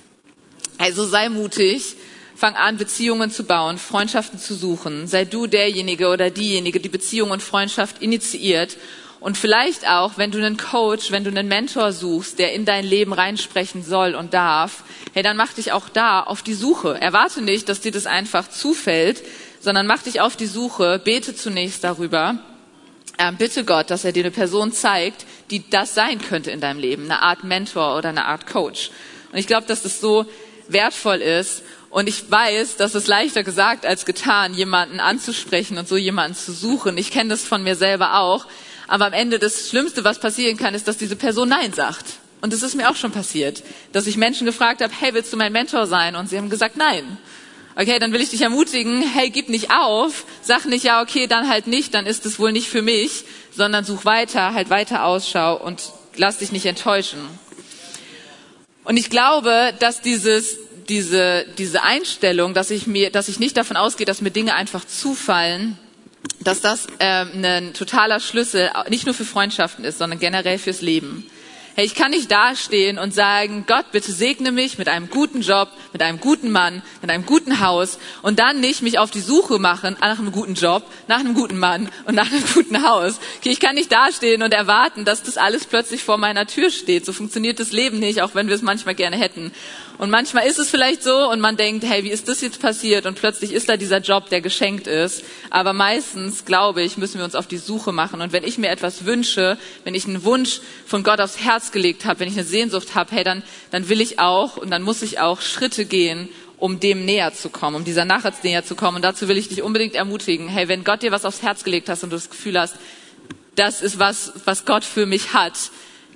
Also 0.78 1.05
sei 1.05 1.28
mutig 1.28 1.96
Fang 2.35 2.55
an, 2.55 2.78
Beziehungen 2.78 3.31
zu 3.31 3.44
bauen, 3.44 3.76
Freundschaften 3.76 4.38
zu 4.38 4.55
suchen. 4.55 5.07
Sei 5.07 5.26
du 5.26 5.46
derjenige 5.46 6.09
oder 6.09 6.31
diejenige, 6.31 6.81
die 6.81 6.88
Beziehung 6.88 7.31
und 7.31 7.42
Freundschaft 7.42 8.00
initiiert. 8.00 8.78
Und 9.20 9.37
vielleicht 9.37 9.87
auch, 9.87 10.16
wenn 10.16 10.31
du 10.31 10.38
einen 10.38 10.57
Coach, 10.57 11.12
wenn 11.12 11.22
du 11.22 11.31
einen 11.31 11.48
Mentor 11.48 11.92
suchst, 11.92 12.38
der 12.38 12.55
in 12.55 12.64
dein 12.64 12.87
Leben 12.87 13.12
reinsprechen 13.12 13.85
soll 13.85 14.14
und 14.14 14.33
darf, 14.33 14.85
hey, 15.12 15.22
dann 15.22 15.37
mach 15.37 15.52
dich 15.52 15.70
auch 15.70 15.90
da 15.90 16.22
auf 16.22 16.42
die 16.42 16.55
Suche. 16.55 16.98
Erwarte 16.98 17.42
nicht, 17.42 17.68
dass 17.68 17.83
dir 17.83 17.92
das 17.92 18.07
einfach 18.07 18.48
zufällt, 18.48 19.22
sondern 19.62 19.87
mach 19.87 20.03
dich 20.03 20.20
auf 20.20 20.37
die 20.37 20.46
Suche, 20.46 21.01
bete 21.03 21.35
zunächst 21.35 21.85
darüber. 21.85 22.38
Ähm, 23.18 23.37
bitte 23.37 23.64
Gott, 23.64 23.90
dass 23.90 24.05
er 24.05 24.12
dir 24.12 24.25
eine 24.25 24.31
Person 24.31 24.72
zeigt, 24.72 25.25
die 25.51 25.68
das 25.70 25.94
sein 25.94 26.20
könnte 26.20 26.51
in 26.51 26.61
deinem 26.61 26.81
Leben, 26.81 27.05
eine 27.05 27.22
Art 27.22 27.44
Mentor 27.44 27.96
oder 27.96 28.09
eine 28.09 28.25
Art 28.25 28.46
Coach. 28.46 28.90
Und 29.31 29.38
ich 29.38 29.46
glaube, 29.46 29.66
dass 29.66 29.83
das 29.83 30.01
so 30.01 30.27
wertvoll 30.68 31.22
ist 31.22 31.62
und 31.90 32.09
ich 32.09 32.31
weiß, 32.31 32.77
dass 32.77 32.94
es 32.94 33.07
leichter 33.07 33.44
gesagt 33.44 33.87
als 33.87 34.07
getan, 34.07 34.55
jemanden 34.55 34.98
anzusprechen 34.98 35.79
und 35.79 35.87
so 35.87 35.96
jemanden 35.96 36.37
zu 36.37 36.53
suchen. 36.53 36.96
Ich 36.98 37.11
kenne 37.11 37.31
das 37.31 37.44
von 37.44 37.62
mir 37.62 37.77
selber 37.77 38.18
auch. 38.18 38.46
Aber 38.88 39.07
am 39.07 39.12
Ende 39.12 39.38
das 39.38 39.68
Schlimmste, 39.68 40.03
was 40.03 40.18
passieren 40.18 40.57
kann, 40.57 40.75
ist, 40.75 40.88
dass 40.88 40.96
diese 40.96 41.16
Person 41.16 41.51
Nein 41.51 41.72
sagt. 41.72 42.07
Und 42.40 42.53
es 42.53 42.62
ist 42.62 42.75
mir 42.75 42.90
auch 42.90 42.96
schon 42.96 43.12
passiert, 43.12 43.62
dass 43.92 44.07
ich 44.07 44.16
Menschen 44.16 44.46
gefragt 44.46 44.83
habe, 44.83 44.92
hey, 44.98 45.14
willst 45.14 45.33
du 45.33 45.37
mein 45.37 45.53
Mentor 45.53 45.87
sein? 45.87 46.16
Und 46.16 46.29
sie 46.29 46.37
haben 46.37 46.51
gesagt, 46.51 46.77
nein. 46.77 47.18
Okay, 47.74 47.98
dann 47.98 48.12
will 48.12 48.20
ich 48.20 48.30
dich 48.30 48.42
ermutigen, 48.42 49.02
hey, 49.02 49.30
gib 49.30 49.48
nicht 49.48 49.70
auf, 49.70 50.26
sag 50.42 50.66
nicht, 50.66 50.85
ja, 50.85 51.00
okay, 51.02 51.26
dann 51.26 51.48
halt 51.48 51.66
nicht, 51.66 51.94
dann 51.94 52.06
ist 52.06 52.26
es 52.26 52.38
wohl 52.38 52.52
nicht 52.52 52.68
für 52.68 52.82
mich, 52.82 53.24
sondern 53.54 53.85
such 53.85 54.04
weiter, 54.04 54.52
halt 54.52 54.68
weiter 54.68 55.04
Ausschau 55.04 55.56
und 55.56 55.82
lass 56.16 56.38
dich 56.38 56.52
nicht 56.52 56.66
enttäuschen. 56.66 57.20
Und 58.85 58.96
ich 58.96 59.08
glaube, 59.08 59.72
dass 59.78 60.00
dieses 60.00 60.58
diese, 60.88 61.46
diese 61.58 61.82
Einstellung, 61.82 62.54
dass 62.54 62.70
ich 62.70 62.87
mir, 62.87 63.11
dass 63.11 63.28
ich 63.28 63.38
nicht 63.38 63.56
davon 63.56 63.76
ausgehe, 63.76 64.06
dass 64.06 64.20
mir 64.20 64.30
Dinge 64.30 64.54
einfach 64.54 64.85
zufallen, 64.85 65.78
dass 66.40 66.61
das 66.61 66.87
äh, 66.98 67.24
ein 67.24 67.72
totaler 67.74 68.20
Schlüssel 68.20 68.70
nicht 68.88 69.06
nur 69.06 69.14
für 69.14 69.24
Freundschaften 69.24 69.85
ist, 69.85 69.98
sondern 69.98 70.18
generell 70.18 70.58
fürs 70.58 70.80
Leben. 70.80 71.26
Hey, 71.74 71.87
ich 71.87 71.94
kann 71.94 72.11
nicht 72.11 72.30
dastehen 72.30 72.98
und 72.98 73.14
sagen, 73.14 73.64
Gott, 73.66 73.92
bitte 73.92 74.12
segne 74.12 74.52
mich 74.52 74.76
mit 74.76 74.88
einem 74.88 75.08
guten 75.08 75.40
Job, 75.40 75.70
mit 75.94 76.02
einem 76.02 76.20
guten 76.20 76.50
Mann, 76.50 76.82
mit 77.00 77.11
einem 77.11 77.24
guten 77.24 77.61
Haus 77.61 77.98
und 78.20 78.38
dann 78.38 78.61
nicht 78.61 78.82
mich 78.82 78.98
auf 78.98 79.11
die 79.11 79.20
Suche 79.20 79.58
machen 79.58 79.96
nach 79.98 80.18
einem 80.18 80.32
guten 80.32 80.52
Job, 80.52 80.85
nach 81.08 81.20
einem 81.20 81.32
guten 81.32 81.58
Mann 81.58 81.88
und 82.04 82.14
nach 82.14 82.30
einem 82.30 82.44
guten 82.54 82.87
Haus. 82.87 83.18
Okay, 83.38 83.48
ich 83.48 83.61
kann 83.61 83.74
nicht 83.74 83.90
dastehen 83.90 84.42
und 84.42 84.52
erwarten, 84.52 85.06
dass 85.06 85.22
das 85.22 85.38
alles 85.38 85.64
plötzlich 85.64 86.02
vor 86.02 86.18
meiner 86.18 86.46
Tür 86.46 86.70
steht. 86.70 87.06
So 87.06 87.14
funktioniert 87.14 87.58
das 87.58 87.72
Leben 87.72 87.98
nicht, 87.98 88.20
auch 88.20 88.35
wenn 88.35 88.48
wir 88.48 88.54
es 88.54 88.62
manchmal 88.62 88.94
gerne 88.94 89.16
hätten. 89.16 89.50
Und 89.98 90.11
manchmal 90.11 90.46
ist 90.46 90.59
es 90.59 90.70
vielleicht 90.70 91.02
so 91.02 91.31
und 91.31 91.40
man 91.40 91.57
denkt, 91.57 91.85
hey, 91.85 92.02
wie 92.02 92.11
ist 92.11 92.28
das 92.28 92.40
jetzt 92.40 92.61
passiert? 92.61 93.07
Und 93.07 93.18
plötzlich 93.18 93.52
ist 93.52 93.68
da 93.68 93.76
dieser 93.76 93.98
Job, 93.98 94.28
der 94.31 94.40
geschenkt 94.40 94.87
ist. 94.87 95.22
Aber 95.50 95.72
meistens, 95.72 96.44
glaube 96.44 96.83
ich, 96.83 96.96
müssen 96.96 97.18
wir 97.18 97.24
uns 97.24 97.35
auf 97.35 97.46
die 97.46 97.59
Suche 97.59 97.92
machen. 97.92 98.20
Und 98.20 98.33
wenn 98.33 98.44
ich 98.44 98.59
mir 98.59 98.70
etwas 98.70 99.05
wünsche, 99.05 99.59
wenn 99.85 99.94
ich 99.94 100.07
einen 100.07 100.24
Wunsch 100.24 100.61
von 100.87 101.05
Gott 101.05 101.20
aufs 101.20 101.38
Herz 101.38 101.72
gelegt 101.72 102.05
habe, 102.05 102.20
wenn 102.20 102.28
ich 102.28 102.35
eine 102.35 102.44
Sehnsucht 102.44 102.94
habe, 102.94 103.14
hey, 103.14 103.24
dann, 103.24 103.42
dann 103.70 103.88
will 103.88 104.00
ich 104.00 104.18
auch 104.18 104.57
und 104.57 104.70
dann 104.70 104.83
muss 104.83 105.02
ich 105.02 105.20
auch 105.20 105.40
Schritte 105.40 105.85
gehen, 105.85 106.28
um 106.59 106.78
dem 106.78 107.05
näher 107.05 107.35
zu 107.35 107.50
kommen, 107.50 107.76
um 107.76 107.85
dieser 107.85 108.05
Nachricht 108.05 108.44
näher 108.44 108.64
zu 108.64 108.74
kommen. 108.74 108.96
Und 108.96 109.02
dazu 109.02 109.28
will 109.28 109.37
ich 109.37 109.48
dich 109.48 109.62
unbedingt 109.62 109.94
ermutigen, 109.94 110.48
hey, 110.48 110.68
wenn 110.68 110.85
Gott 110.85 111.02
dir 111.02 111.12
was 111.12 111.24
aufs 111.24 111.42
Herz 111.42 111.64
gelegt 111.64 111.88
hast 111.88 112.05
und 112.05 112.11
du 112.11 112.16
das 112.16 112.31
Gefühl 112.31 112.59
hast, 112.59 112.76
das 113.57 113.83
ist 113.83 113.98
was, 113.98 114.33
was 114.44 114.64
Gott 114.64 114.85
für 114.85 115.07
mich 115.07 115.35
hat, 115.35 115.55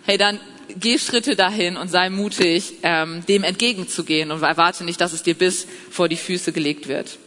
hey, 0.05 0.19
dann 0.19 0.41
geh 0.79 0.98
Schritte 0.98 1.37
dahin 1.37 1.76
und 1.76 1.88
sei 1.88 2.11
mutig, 2.11 2.74
ähm, 2.83 3.24
dem 3.26 3.44
entgegenzugehen 3.44 4.31
und 4.31 4.42
erwarte 4.42 4.85
nicht, 4.85 5.00
dass 5.00 5.12
es 5.12 5.22
dir 5.22 5.35
bis 5.35 5.66
vor 5.90 6.09
die 6.09 6.16
Füße 6.16 6.52
gelegt 6.52 6.88
wird. 6.88 7.18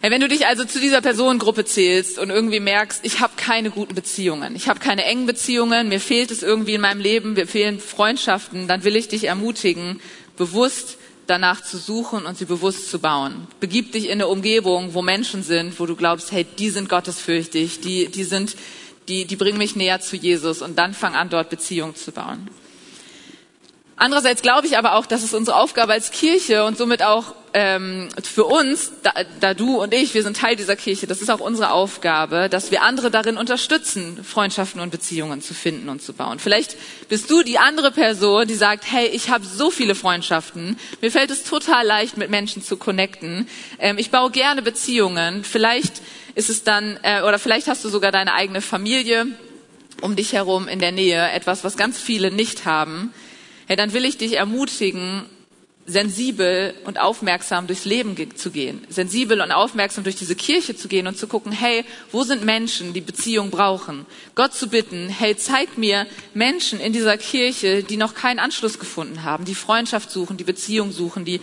Wenn 0.00 0.20
du 0.20 0.28
dich 0.28 0.46
also 0.46 0.64
zu 0.64 0.80
dieser 0.80 1.00
Personengruppe 1.00 1.64
zählst 1.64 2.18
und 2.18 2.28
irgendwie 2.28 2.60
merkst, 2.60 3.00
ich 3.04 3.20
habe 3.20 3.32
keine 3.36 3.70
guten 3.70 3.94
Beziehungen, 3.94 4.54
ich 4.54 4.68
habe 4.68 4.78
keine 4.78 5.04
engen 5.04 5.24
Beziehungen, 5.24 5.88
mir 5.88 6.00
fehlt 6.00 6.30
es 6.30 6.42
irgendwie 6.42 6.74
in 6.74 6.82
meinem 6.82 7.00
Leben, 7.00 7.32
mir 7.32 7.46
fehlen 7.46 7.80
Freundschaften, 7.80 8.68
dann 8.68 8.84
will 8.84 8.96
ich 8.96 9.08
dich 9.08 9.24
ermutigen, 9.24 10.00
bewusst 10.36 10.98
danach 11.26 11.62
zu 11.62 11.78
suchen 11.78 12.26
und 12.26 12.36
sie 12.36 12.44
bewusst 12.44 12.90
zu 12.90 12.98
bauen. 12.98 13.46
Begib 13.60 13.92
dich 13.92 14.06
in 14.06 14.12
eine 14.12 14.28
Umgebung, 14.28 14.92
wo 14.92 15.00
Menschen 15.00 15.42
sind, 15.42 15.80
wo 15.80 15.86
du 15.86 15.96
glaubst, 15.96 16.32
hey, 16.32 16.44
die 16.58 16.68
sind 16.68 16.90
gottesfürchtig, 16.90 17.80
die, 17.80 18.08
die 18.08 18.24
sind 18.24 18.56
die, 19.08 19.26
die 19.26 19.36
bringen 19.36 19.58
mich 19.58 19.76
näher 19.76 20.00
zu 20.00 20.16
Jesus 20.16 20.62
und 20.62 20.78
dann 20.78 20.94
fang 20.94 21.14
an, 21.14 21.30
dort 21.30 21.50
Beziehungen 21.50 21.94
zu 21.94 22.12
bauen. 22.12 22.48
Andererseits 23.96 24.42
glaube 24.42 24.66
ich 24.66 24.76
aber 24.76 24.94
auch, 24.94 25.06
dass 25.06 25.22
es 25.22 25.34
unsere 25.34 25.56
Aufgabe 25.56 25.92
als 25.92 26.10
Kirche 26.10 26.64
und 26.64 26.76
somit 26.76 27.02
auch 27.02 27.34
ähm, 27.54 28.08
für 28.20 28.44
uns, 28.44 28.92
da, 29.04 29.12
da 29.38 29.54
du 29.54 29.80
und 29.80 29.94
ich, 29.94 30.12
wir 30.12 30.24
sind 30.24 30.36
Teil 30.36 30.56
dieser 30.56 30.74
Kirche, 30.74 31.06
das 31.06 31.22
ist 31.22 31.30
auch 31.30 31.38
unsere 31.38 31.70
Aufgabe, 31.70 32.48
dass 32.50 32.72
wir 32.72 32.82
andere 32.82 33.12
darin 33.12 33.36
unterstützen, 33.36 34.22
Freundschaften 34.24 34.80
und 34.80 34.90
Beziehungen 34.90 35.40
zu 35.40 35.54
finden 35.54 35.88
und 35.88 36.02
zu 36.02 36.12
bauen. 36.12 36.40
Vielleicht 36.40 36.76
bist 37.08 37.30
du 37.30 37.44
die 37.44 37.58
andere 37.58 37.92
Person, 37.92 38.48
die 38.48 38.54
sagt, 38.54 38.90
hey, 38.90 39.06
ich 39.06 39.30
habe 39.30 39.44
so 39.46 39.70
viele 39.70 39.94
Freundschaften, 39.94 40.76
mir 41.00 41.12
fällt 41.12 41.30
es 41.30 41.44
total 41.44 41.86
leicht, 41.86 42.16
mit 42.16 42.28
Menschen 42.28 42.62
zu 42.62 42.76
connecten, 42.76 43.48
ähm, 43.78 43.98
ich 43.98 44.10
baue 44.10 44.32
gerne 44.32 44.60
Beziehungen, 44.60 45.44
vielleicht 45.44 46.02
ist 46.34 46.50
es 46.50 46.64
dann, 46.64 46.98
äh, 47.02 47.22
oder 47.22 47.38
vielleicht 47.38 47.68
hast 47.68 47.84
du 47.84 47.88
sogar 47.88 48.10
deine 48.10 48.34
eigene 48.34 48.60
Familie 48.60 49.26
um 50.00 50.16
dich 50.16 50.32
herum 50.32 50.66
in 50.66 50.80
der 50.80 50.92
Nähe, 50.92 51.30
etwas, 51.30 51.62
was 51.62 51.76
ganz 51.76 52.00
viele 52.00 52.32
nicht 52.32 52.66
haben. 52.66 53.14
Hey, 53.66 53.76
dann 53.76 53.92
will 53.92 54.04
ich 54.04 54.18
dich 54.18 54.36
ermutigen, 54.36 55.24
sensibel 55.86 56.74
und 56.84 56.98
aufmerksam 56.98 57.66
durchs 57.66 57.84
Leben 57.84 58.16
zu 58.36 58.50
gehen, 58.50 58.86
sensibel 58.88 59.40
und 59.40 59.52
aufmerksam 59.52 60.04
durch 60.04 60.16
diese 60.16 60.34
Kirche 60.34 60.74
zu 60.76 60.88
gehen 60.88 61.06
und 61.06 61.18
zu 61.18 61.26
gucken, 61.26 61.52
hey, 61.52 61.84
wo 62.10 62.24
sind 62.24 62.44
Menschen, 62.44 62.94
die 62.94 63.00
Beziehung 63.00 63.50
brauchen? 63.50 64.06
Gott 64.34 64.54
zu 64.54 64.68
bitten, 64.68 65.08
hey, 65.08 65.36
zeig 65.36 65.76
mir 65.76 66.06
Menschen 66.32 66.80
in 66.80 66.92
dieser 66.92 67.18
Kirche, 67.18 67.82
die 67.82 67.96
noch 67.98 68.14
keinen 68.14 68.38
Anschluss 68.38 68.78
gefunden 68.78 69.24
haben, 69.24 69.44
die 69.44 69.54
Freundschaft 69.54 70.10
suchen, 70.10 70.36
die 70.36 70.44
Beziehung 70.44 70.90
suchen, 70.90 71.24
die 71.24 71.40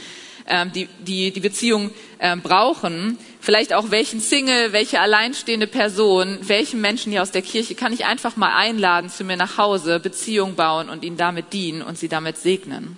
ähm, 0.47 0.71
die, 0.71 0.87
die 0.99 1.31
die 1.31 1.39
Beziehung 1.39 1.91
ähm, 2.19 2.41
brauchen. 2.41 3.17
Vielleicht 3.39 3.73
auch 3.73 3.91
welchen 3.91 4.19
Single, 4.19 4.73
welche 4.73 4.99
alleinstehende 4.99 5.67
Person, 5.67 6.39
welchen 6.41 6.81
Menschen 6.81 7.11
hier 7.11 7.21
aus 7.21 7.31
der 7.31 7.41
Kirche 7.41 7.75
kann 7.75 7.93
ich 7.93 8.05
einfach 8.05 8.35
mal 8.37 8.55
einladen 8.55 9.09
zu 9.09 9.23
mir 9.23 9.37
nach 9.37 9.57
Hause, 9.57 9.99
Beziehung 9.99 10.55
bauen 10.55 10.89
und 10.89 11.03
ihnen 11.03 11.17
damit 11.17 11.53
dienen 11.53 11.81
und 11.81 11.97
sie 11.97 12.07
damit 12.07 12.37
segnen. 12.37 12.97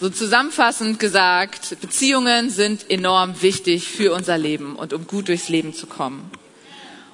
So 0.00 0.08
zusammenfassend 0.10 1.00
gesagt, 1.00 1.80
Beziehungen 1.80 2.50
sind 2.50 2.88
enorm 2.88 3.42
wichtig 3.42 3.88
für 3.88 4.14
unser 4.14 4.38
Leben 4.38 4.76
und 4.76 4.92
um 4.92 5.08
gut 5.08 5.26
durchs 5.26 5.48
Leben 5.48 5.74
zu 5.74 5.88
kommen. 5.88 6.30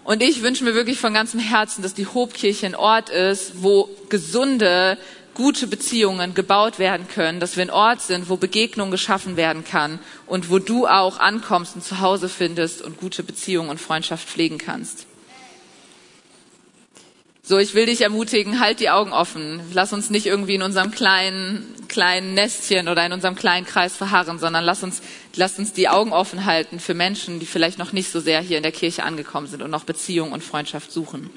Und 0.04 0.22
ich 0.22 0.42
wünsche 0.42 0.64
mir 0.64 0.74
wirklich 0.74 0.98
von 0.98 1.14
ganzem 1.14 1.40
Herzen, 1.40 1.80
dass 1.80 1.94
die 1.94 2.06
Hobkirche 2.06 2.66
ein 2.66 2.74
Ort 2.74 3.08
ist, 3.08 3.62
wo 3.62 3.88
gesunde, 4.10 4.98
gute 5.32 5.66
Beziehungen 5.66 6.34
gebaut 6.34 6.78
werden 6.78 7.08
können, 7.08 7.40
dass 7.40 7.56
wir 7.56 7.62
ein 7.62 7.70
Ort 7.70 8.02
sind, 8.02 8.28
wo 8.28 8.36
Begegnung 8.36 8.90
geschaffen 8.90 9.38
werden 9.38 9.64
kann 9.64 9.98
und 10.26 10.50
wo 10.50 10.58
du 10.58 10.86
auch 10.86 11.18
ankommst 11.18 11.76
und 11.76 11.82
zu 11.82 12.00
Hause 12.00 12.28
findest 12.28 12.82
und 12.82 12.98
gute 12.98 13.22
Beziehungen 13.22 13.70
und 13.70 13.80
Freundschaft 13.80 14.28
pflegen 14.28 14.58
kannst. 14.58 15.06
So, 17.46 17.58
ich 17.58 17.74
will 17.74 17.84
dich 17.84 18.00
ermutigen, 18.00 18.58
halt 18.58 18.80
die 18.80 18.88
Augen 18.88 19.12
offen. 19.12 19.60
Lass 19.74 19.92
uns 19.92 20.08
nicht 20.08 20.24
irgendwie 20.24 20.54
in 20.54 20.62
unserem 20.62 20.90
kleinen, 20.90 21.74
kleinen 21.88 22.32
Nestchen 22.32 22.88
oder 22.88 23.04
in 23.04 23.12
unserem 23.12 23.34
kleinen 23.34 23.66
Kreis 23.66 23.94
verharren, 23.94 24.38
sondern 24.38 24.64
lass 24.64 24.82
uns, 24.82 25.02
lass 25.36 25.58
uns 25.58 25.74
die 25.74 25.90
Augen 25.90 26.14
offen 26.14 26.46
halten 26.46 26.80
für 26.80 26.94
Menschen, 26.94 27.40
die 27.40 27.46
vielleicht 27.46 27.78
noch 27.78 27.92
nicht 27.92 28.10
so 28.10 28.18
sehr 28.18 28.40
hier 28.40 28.56
in 28.56 28.62
der 28.62 28.72
Kirche 28.72 29.02
angekommen 29.02 29.46
sind 29.46 29.60
und 29.60 29.70
noch 29.70 29.84
Beziehung 29.84 30.32
und 30.32 30.42
Freundschaft 30.42 30.90
suchen. 30.90 31.28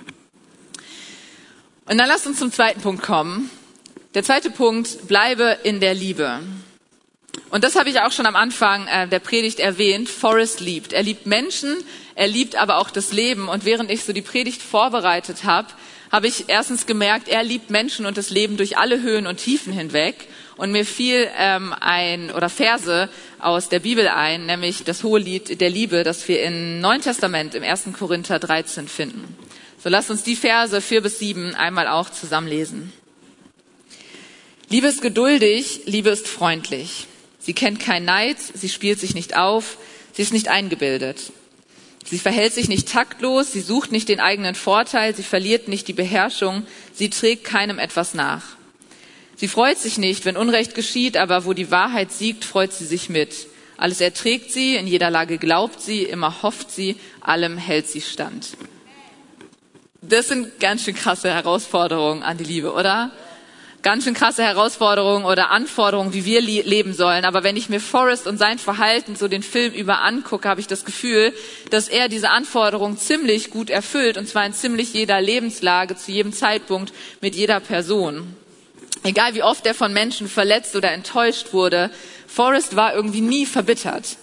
Und 1.89 1.97
dann 1.97 2.07
lass 2.07 2.25
uns 2.25 2.39
zum 2.39 2.53
zweiten 2.53 2.79
Punkt 2.79 3.03
kommen. 3.03 3.49
Der 4.13 4.23
zweite 4.23 4.49
Punkt, 4.49 5.09
bleibe 5.09 5.57
in 5.63 5.81
der 5.81 5.93
Liebe. 5.93 6.39
Und 7.49 7.65
das 7.65 7.75
habe 7.75 7.89
ich 7.89 7.99
auch 7.99 8.13
schon 8.13 8.27
am 8.27 8.37
Anfang 8.37 8.87
äh, 8.87 9.09
der 9.09 9.19
Predigt 9.19 9.59
erwähnt. 9.59 10.07
Forrest 10.07 10.61
liebt. 10.61 10.93
Er 10.93 11.03
liebt 11.03 11.25
Menschen, 11.25 11.75
er 12.15 12.29
liebt 12.29 12.55
aber 12.55 12.77
auch 12.77 12.91
das 12.91 13.11
Leben. 13.11 13.49
Und 13.49 13.65
während 13.65 13.91
ich 13.91 14.05
so 14.05 14.13
die 14.13 14.21
Predigt 14.21 14.61
vorbereitet 14.61 15.43
habe, 15.43 15.67
habe 16.11 16.27
ich 16.27 16.45
erstens 16.47 16.85
gemerkt, 16.85 17.27
er 17.27 17.43
liebt 17.43 17.69
Menschen 17.69 18.05
und 18.05 18.17
das 18.17 18.29
Leben 18.29 18.57
durch 18.57 18.77
alle 18.77 19.01
Höhen 19.01 19.27
und 19.27 19.37
Tiefen 19.37 19.73
hinweg. 19.73 20.27
Und 20.55 20.71
mir 20.71 20.85
fiel 20.85 21.29
ähm, 21.37 21.73
ein 21.79 22.31
oder 22.31 22.49
Verse 22.49 23.09
aus 23.39 23.69
der 23.69 23.79
Bibel 23.79 24.07
ein, 24.07 24.47
nämlich 24.47 24.83
das 24.83 25.03
hohe 25.03 25.19
Lied 25.19 25.61
der 25.61 25.69
Liebe, 25.69 26.03
das 26.03 26.27
wir 26.27 26.41
im 26.41 26.81
Neuen 26.81 27.01
Testament 27.01 27.53
im 27.53 27.63
1. 27.63 27.89
Korinther 27.97 28.39
13 28.39 28.87
finden. 28.87 29.37
So 29.83 29.89
lasst 29.89 30.09
uns 30.09 30.23
die 30.23 30.35
Verse 30.35 30.81
4 30.81 31.01
bis 31.01 31.19
7 31.19 31.53
einmal 31.53 31.87
auch 31.87 32.09
zusammenlesen. 32.09 32.91
Liebe 34.69 34.87
ist 34.87 35.01
geduldig, 35.01 35.81
Liebe 35.85 36.09
ist 36.09 36.27
freundlich. 36.27 37.05
Sie 37.39 37.53
kennt 37.53 37.79
kein 37.79 38.03
Neid, 38.03 38.37
sie 38.39 38.67
spielt 38.67 38.99
sich 38.99 39.13
nicht 39.13 39.37
auf, 39.37 39.77
sie 40.11 40.23
ist 40.23 40.33
nicht 40.33 40.49
eingebildet. 40.49 41.31
Sie 42.09 42.19
verhält 42.19 42.53
sich 42.53 42.69
nicht 42.69 42.87
taktlos, 42.87 43.51
sie 43.51 43.59
sucht 43.59 43.91
nicht 43.91 44.07
den 44.07 44.21
eigenen 44.21 44.55
Vorteil, 44.55 45.13
sie 45.13 45.23
verliert 45.23 45.67
nicht 45.67 45.89
die 45.89 45.93
Beherrschung, 45.93 46.65
sie 46.93 47.09
trägt 47.09 47.43
keinem 47.43 47.79
etwas 47.79 48.13
nach. 48.13 48.43
Sie 49.35 49.49
freut 49.49 49.77
sich 49.77 49.97
nicht, 49.97 50.23
wenn 50.23 50.37
Unrecht 50.37 50.73
geschieht, 50.73 51.17
aber 51.17 51.43
wo 51.43 51.51
die 51.51 51.69
Wahrheit 51.69 52.13
siegt, 52.13 52.45
freut 52.45 52.71
sie 52.71 52.85
sich 52.85 53.09
mit. 53.09 53.47
Alles 53.75 53.99
erträgt 53.99 54.51
sie, 54.51 54.75
in 54.75 54.87
jeder 54.87 55.09
Lage 55.09 55.37
glaubt 55.37 55.81
sie, 55.81 56.03
immer 56.03 56.41
hofft 56.41 56.71
sie, 56.71 56.95
allem 57.19 57.57
hält 57.57 57.87
sie 57.87 58.01
stand. 58.01 58.55
Das 60.01 60.29
sind 60.29 60.61
ganz 60.61 60.83
schön 60.83 60.95
krasse 60.95 61.29
Herausforderungen 61.29 62.23
an 62.23 62.37
die 62.37 62.45
Liebe, 62.45 62.71
oder? 62.71 63.11
Ganz 63.87 64.03
schön 64.03 64.13
krasse 64.13 64.43
Herausforderungen 64.43 65.23
oder 65.23 65.49
Anforderungen, 65.49 66.11
wie 66.11 66.25
wir 66.25 66.41
leben 66.41 66.93
sollen. 66.93 67.23
Aber 67.23 67.45
wenn 67.45 67.55
ich 67.55 67.69
mir 67.69 67.79
Forrest 67.79 68.27
und 68.27 68.37
sein 68.37 68.59
Verhalten 68.59 69.15
so 69.15 69.29
den 69.29 69.43
Film 69.43 69.71
über 69.71 70.01
angucke, 70.01 70.49
habe 70.49 70.59
ich 70.59 70.67
das 70.67 70.83
Gefühl, 70.83 71.31
dass 71.69 71.87
er 71.87 72.09
diese 72.09 72.29
Anforderungen 72.29 72.97
ziemlich 72.97 73.49
gut 73.49 73.69
erfüllt 73.69 74.17
und 74.17 74.27
zwar 74.27 74.45
in 74.45 74.51
ziemlich 74.51 74.93
jeder 74.93 75.21
Lebenslage, 75.21 75.95
zu 75.95 76.11
jedem 76.11 76.33
Zeitpunkt, 76.33 76.91
mit 77.21 77.33
jeder 77.33 77.61
Person. 77.61 78.35
Egal 79.03 79.35
wie 79.35 79.43
oft 79.43 79.65
er 79.65 79.73
von 79.73 79.93
Menschen 79.93 80.27
verletzt 80.27 80.75
oder 80.75 80.91
enttäuscht 80.91 81.53
wurde, 81.53 81.89
Forrest 82.27 82.75
war 82.75 82.93
irgendwie 82.93 83.21
nie 83.21 83.45
verbittert. 83.45 84.17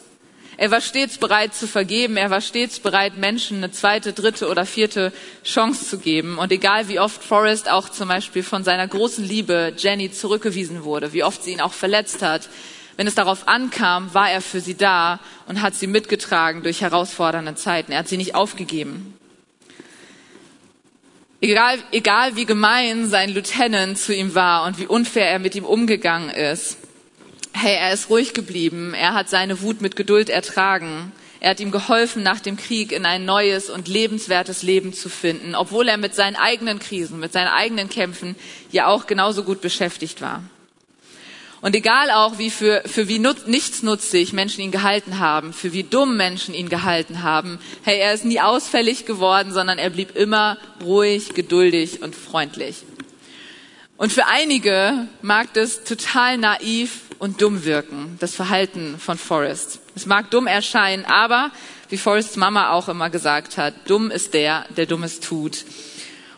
Er 0.56 0.70
war 0.70 0.80
stets 0.80 1.18
bereit 1.18 1.54
zu 1.54 1.66
vergeben, 1.66 2.16
er 2.16 2.30
war 2.30 2.40
stets 2.40 2.78
bereit, 2.78 3.16
Menschen 3.16 3.58
eine 3.58 3.72
zweite, 3.72 4.12
dritte 4.12 4.48
oder 4.48 4.66
vierte 4.66 5.12
Chance 5.44 5.88
zu 5.88 5.98
geben. 5.98 6.38
Und 6.38 6.52
egal 6.52 6.88
wie 6.88 7.00
oft 7.00 7.22
Forrest 7.22 7.70
auch 7.70 7.88
zum 7.88 8.08
Beispiel 8.08 8.42
von 8.42 8.62
seiner 8.62 8.86
großen 8.86 9.24
Liebe 9.24 9.72
Jenny 9.76 10.12
zurückgewiesen 10.12 10.84
wurde, 10.84 11.12
wie 11.12 11.24
oft 11.24 11.42
sie 11.42 11.52
ihn 11.52 11.60
auch 11.60 11.72
verletzt 11.72 12.22
hat, 12.22 12.48
wenn 12.96 13.08
es 13.08 13.16
darauf 13.16 13.48
ankam, 13.48 14.14
war 14.14 14.30
er 14.30 14.40
für 14.40 14.60
sie 14.60 14.76
da 14.76 15.18
und 15.48 15.60
hat 15.60 15.74
sie 15.74 15.88
mitgetragen 15.88 16.62
durch 16.62 16.80
herausfordernde 16.80 17.56
Zeiten. 17.56 17.90
Er 17.90 17.98
hat 17.98 18.08
sie 18.08 18.16
nicht 18.16 18.36
aufgegeben. 18.36 19.18
Egal, 21.40 21.78
egal 21.90 22.36
wie 22.36 22.46
gemein 22.46 23.08
sein 23.08 23.30
Lieutenant 23.30 23.98
zu 23.98 24.14
ihm 24.14 24.34
war 24.34 24.64
und 24.64 24.78
wie 24.78 24.86
unfair 24.86 25.28
er 25.28 25.38
mit 25.38 25.54
ihm 25.54 25.64
umgegangen 25.64 26.30
ist, 26.30 26.78
hey, 27.54 27.76
er 27.76 27.92
ist 27.92 28.10
ruhig 28.10 28.34
geblieben, 28.34 28.94
er 28.94 29.14
hat 29.14 29.30
seine 29.30 29.62
Wut 29.62 29.80
mit 29.80 29.96
Geduld 29.96 30.28
ertragen. 30.28 31.12
Er 31.40 31.50
hat 31.50 31.60
ihm 31.60 31.70
geholfen, 31.70 32.22
nach 32.22 32.40
dem 32.40 32.56
Krieg 32.56 32.90
in 32.90 33.06
ein 33.06 33.24
neues 33.24 33.70
und 33.70 33.86
lebenswertes 33.86 34.62
Leben 34.62 34.92
zu 34.92 35.08
finden, 35.08 35.54
obwohl 35.54 35.88
er 35.88 35.98
mit 35.98 36.14
seinen 36.14 36.36
eigenen 36.36 36.78
Krisen, 36.78 37.20
mit 37.20 37.32
seinen 37.32 37.48
eigenen 37.48 37.88
Kämpfen 37.88 38.34
ja 38.72 38.86
auch 38.86 39.06
genauso 39.06 39.44
gut 39.44 39.60
beschäftigt 39.60 40.20
war. 40.20 40.42
Und 41.60 41.74
egal 41.74 42.10
auch, 42.10 42.38
wie 42.38 42.50
für, 42.50 42.82
für 42.86 43.08
wie 43.08 43.18
nutz, 43.18 43.46
nichtsnutzig 43.46 44.32
Menschen 44.32 44.62
ihn 44.62 44.70
gehalten 44.70 45.18
haben, 45.18 45.52
für 45.52 45.72
wie 45.72 45.82
dumm 45.82 46.16
Menschen 46.16 46.54
ihn 46.54 46.68
gehalten 46.68 47.22
haben, 47.22 47.58
hey, 47.82 47.98
er 47.98 48.12
ist 48.12 48.24
nie 48.24 48.40
ausfällig 48.40 49.06
geworden, 49.06 49.52
sondern 49.52 49.78
er 49.78 49.90
blieb 49.90 50.16
immer 50.16 50.58
ruhig, 50.82 51.34
geduldig 51.34 52.02
und 52.02 52.14
freundlich. 52.14 52.82
Und 53.96 54.12
für 54.12 54.26
einige 54.26 55.08
mag 55.22 55.54
das 55.54 55.84
total 55.84 56.36
naiv 56.36 57.00
und 57.24 57.40
dumm 57.40 57.64
wirken, 57.64 58.18
das 58.20 58.34
Verhalten 58.34 58.98
von 58.98 59.16
Forrest. 59.16 59.80
Es 59.96 60.04
mag 60.04 60.30
dumm 60.30 60.46
erscheinen, 60.46 61.06
aber 61.06 61.50
wie 61.88 61.96
Forrests 61.96 62.36
Mama 62.36 62.72
auch 62.72 62.90
immer 62.90 63.08
gesagt 63.08 63.56
hat, 63.56 63.72
dumm 63.86 64.10
ist 64.10 64.34
der, 64.34 64.66
der 64.76 64.84
Dummes 64.84 65.20
tut. 65.20 65.64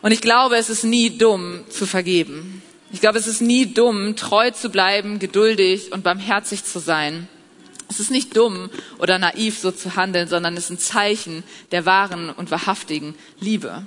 Und 0.01 0.13
ich 0.13 0.21
glaube, 0.21 0.55
es 0.55 0.69
ist 0.69 0.85
nie 0.85 1.17
dumm 1.17 1.65
zu 1.69 1.85
vergeben. 1.85 2.61
Ich 2.93 3.01
glaube, 3.01 3.19
es 3.19 3.27
ist 3.27 3.41
nie 3.41 3.65
dumm, 3.65 4.15
treu 4.15 4.51
zu 4.51 4.69
bleiben, 4.69 5.19
geduldig 5.19 5.91
und 5.91 6.05
barmherzig 6.05 6.63
zu 6.63 6.79
sein. 6.79 7.27
Es 7.89 7.99
ist 7.99 8.09
nicht 8.09 8.37
dumm 8.37 8.69
oder 8.97 9.19
naiv, 9.19 9.59
so 9.59 9.71
zu 9.71 9.97
handeln, 9.97 10.29
sondern 10.29 10.55
es 10.55 10.65
ist 10.65 10.69
ein 10.69 10.79
Zeichen 10.79 11.43
der 11.71 11.85
wahren 11.85 12.29
und 12.29 12.49
wahrhaftigen 12.49 13.13
Liebe. 13.41 13.85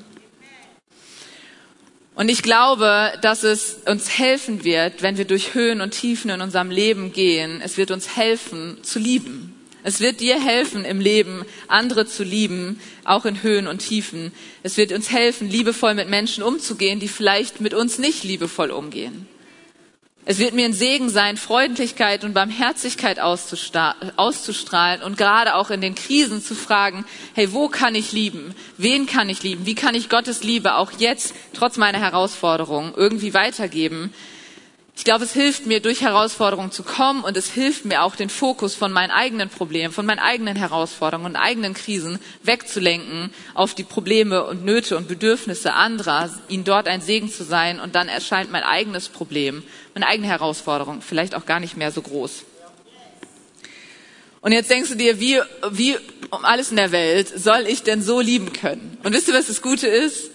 Und 2.15 2.29
ich 2.29 2.43
glaube, 2.43 3.13
dass 3.23 3.45
es 3.45 3.79
uns 3.87 4.19
helfen 4.19 4.65
wird, 4.65 5.03
wenn 5.03 5.17
wir 5.17 5.25
durch 5.25 5.55
Höhen 5.55 5.81
und 5.81 5.93
Tiefen 5.93 6.31
in 6.31 6.41
unserem 6.41 6.71
Leben 6.71 7.13
gehen. 7.13 7.61
Es 7.65 7.77
wird 7.77 7.91
uns 7.91 8.17
helfen 8.17 8.79
zu 8.83 8.99
lieben. 8.99 9.55
Es 9.83 10.01
wird 10.01 10.21
dir 10.21 10.39
helfen 10.39 10.85
im 10.85 11.01
Leben, 11.01 11.45
andere 11.69 12.07
zu 12.07 12.23
lieben, 12.23 12.79
auch 13.05 13.25
in 13.25 13.43
Höhen 13.43 13.67
und 13.67 13.79
Tiefen. 13.79 14.33
Es 14.63 14.77
wird 14.77 14.93
uns 14.93 15.11
helfen, 15.11 15.49
liebevoll 15.49 15.95
mit 15.95 16.11
Menschen 16.11 16.43
umzugehen, 16.43 17.01
die 17.01 17.09
vielleicht 17.09 17.61
mit 17.61 17.73
uns 17.73 17.99
nicht 17.99 18.23
liebevoll 18.25 18.71
umgehen. 18.71 19.27
Es 20.31 20.39
wird 20.39 20.55
mir 20.55 20.65
ein 20.65 20.73
Segen 20.73 21.11
sein, 21.11 21.37
Freundlichkeit 21.37 22.23
und 22.23 22.35
Barmherzigkeit 22.35 23.19
auszustrahlen 23.19 25.03
und 25.03 25.19
gerade 25.19 25.57
auch 25.57 25.71
in 25.71 25.81
den 25.81 25.97
Krisen 25.97 26.41
zu 26.41 26.55
fragen, 26.55 27.05
hey, 27.35 27.53
wo 27.53 27.67
kann 27.67 27.97
ich 27.97 28.13
lieben? 28.13 28.55
Wen 28.77 29.07
kann 29.07 29.29
ich 29.29 29.43
lieben? 29.43 29.67
Wie 29.67 29.75
kann 29.75 29.97
ich 29.97 30.09
Gottes 30.09 30.45
Liebe 30.45 30.77
auch 30.77 30.93
jetzt, 30.99 31.35
trotz 31.53 31.79
meiner 31.79 31.99
Herausforderungen, 31.99 32.93
irgendwie 32.95 33.35
weitergeben? 33.35 34.15
Ich 34.97 35.05
glaube, 35.05 35.25
es 35.25 35.33
hilft 35.33 35.67
mir, 35.67 35.81
durch 35.81 36.03
Herausforderungen 36.03 36.73
zu 36.73 36.83
kommen 36.83 37.25
und 37.25 37.37
es 37.37 37.51
hilft 37.51 37.85
mir 37.85 38.03
auch, 38.03 38.17
den 38.17 38.29
Fokus 38.29 38.75
von 38.75 38.93
meinen 38.93 39.11
eigenen 39.11 39.49
Problemen, 39.49 39.95
von 39.95 40.05
meinen 40.05 40.19
eigenen 40.19 40.57
Herausforderungen 40.57 41.27
und 41.27 41.37
eigenen 41.37 41.75
Krisen 41.75 42.19
wegzulenken 42.43 43.33
auf 43.55 43.75
die 43.75 43.85
Probleme 43.85 44.45
und 44.45 44.65
Nöte 44.65 44.97
und 44.97 45.09
Bedürfnisse 45.09 45.73
anderer, 45.73 46.29
ihnen 46.49 46.65
dort 46.65 46.87
ein 46.87 47.01
Segen 47.01 47.31
zu 47.31 47.45
sein 47.45 47.81
und 47.81 47.95
dann 47.95 48.09
erscheint 48.09 48.51
mein 48.51 48.63
eigenes 48.63 49.09
Problem, 49.09 49.63
meine 49.95 50.07
eigene 50.07 50.29
Herausforderung 50.29 51.01
vielleicht 51.03 51.35
auch 51.35 51.47
gar 51.47 51.61
nicht 51.61 51.77
mehr 51.77 51.93
so 51.93 52.03
groß. 52.03 52.45
Und 54.43 54.53
jetzt 54.53 54.71
denkst 54.71 54.89
du 54.91 54.97
dir, 54.97 55.21
wie, 55.21 55.39
wie 55.71 55.97
um 56.31 56.45
alles 56.45 56.71
in 56.71 56.77
der 56.77 56.93
Welt 56.93 57.29
soll 57.29 57.67
ich 57.67 57.83
denn 57.83 58.03
so 58.03 58.21
lieben 58.21 58.53
können? 58.53 58.97
Und 59.03 59.13
wisst 59.13 59.29
ihr, 59.29 59.35
was 59.35 59.49
das 59.49 59.61
Gute 59.61 59.87
ist? 59.87 60.30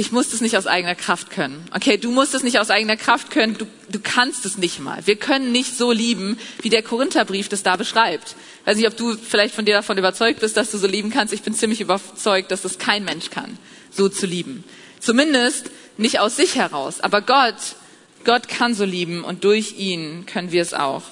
Ich 0.00 0.12
muss 0.12 0.30
das 0.30 0.40
nicht 0.40 0.56
aus 0.56 0.66
eigener 0.66 0.94
Kraft 0.94 1.28
können. 1.28 1.62
Okay, 1.74 1.98
du 1.98 2.10
musst 2.10 2.34
es 2.34 2.42
nicht 2.42 2.58
aus 2.58 2.70
eigener 2.70 2.96
Kraft 2.96 3.30
können, 3.30 3.58
du, 3.58 3.66
du 3.90 4.00
kannst 4.02 4.46
es 4.46 4.56
nicht 4.56 4.80
mal. 4.80 5.06
Wir 5.06 5.16
können 5.16 5.52
nicht 5.52 5.76
so 5.76 5.92
lieben, 5.92 6.38
wie 6.62 6.70
der 6.70 6.82
Korintherbrief 6.82 7.50
das 7.50 7.62
da 7.62 7.76
beschreibt. 7.76 8.34
Ich 8.62 8.66
weiß 8.66 8.76
nicht, 8.78 8.86
ob 8.86 8.96
du 8.96 9.14
vielleicht 9.14 9.54
von 9.54 9.66
dir 9.66 9.74
davon 9.74 9.98
überzeugt 9.98 10.40
bist, 10.40 10.56
dass 10.56 10.70
du 10.70 10.78
so 10.78 10.86
lieben 10.86 11.10
kannst. 11.10 11.34
Ich 11.34 11.42
bin 11.42 11.52
ziemlich 11.52 11.82
überzeugt, 11.82 12.50
dass 12.50 12.62
das 12.62 12.78
kein 12.78 13.04
Mensch 13.04 13.28
kann, 13.28 13.58
so 13.90 14.08
zu 14.08 14.24
lieben. 14.24 14.64
Zumindest 15.00 15.70
nicht 15.98 16.18
aus 16.18 16.34
sich 16.34 16.54
heraus. 16.54 17.02
Aber 17.02 17.20
Gott, 17.20 17.76
Gott 18.24 18.48
kann 18.48 18.74
so 18.74 18.86
lieben 18.86 19.22
und 19.22 19.44
durch 19.44 19.76
ihn 19.76 20.24
können 20.24 20.50
wir 20.50 20.62
es 20.62 20.72
auch. 20.72 21.02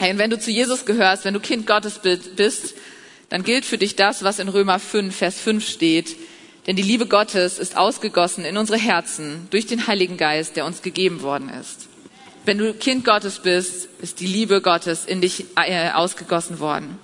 Hey, 0.00 0.10
und 0.10 0.18
wenn 0.18 0.30
du 0.30 0.40
zu 0.40 0.50
Jesus 0.50 0.84
gehörst, 0.84 1.24
wenn 1.24 1.34
du 1.34 1.38
Kind 1.38 1.68
Gottes 1.68 2.00
bist, 2.34 2.74
dann 3.28 3.44
gilt 3.44 3.64
für 3.64 3.78
dich 3.78 3.94
das, 3.94 4.24
was 4.24 4.40
in 4.40 4.48
Römer 4.48 4.80
5, 4.80 5.14
Vers 5.14 5.38
5 5.38 5.64
steht. 5.64 6.16
Denn 6.66 6.76
die 6.76 6.82
Liebe 6.82 7.06
Gottes 7.06 7.58
ist 7.58 7.76
ausgegossen 7.76 8.44
in 8.44 8.56
unsere 8.56 8.78
Herzen 8.78 9.48
durch 9.50 9.66
den 9.66 9.86
Heiligen 9.86 10.16
Geist, 10.16 10.56
der 10.56 10.64
uns 10.64 10.80
gegeben 10.80 11.22
worden 11.22 11.50
ist. 11.50 11.88
Wenn 12.46 12.58
du 12.58 12.72
Kind 12.74 13.04
Gottes 13.04 13.40
bist, 13.40 13.88
ist 14.00 14.20
die 14.20 14.26
Liebe 14.26 14.60
Gottes 14.60 15.04
in 15.04 15.20
dich 15.20 15.46
äh, 15.56 15.90
ausgegossen 15.90 16.60
worden. 16.60 16.98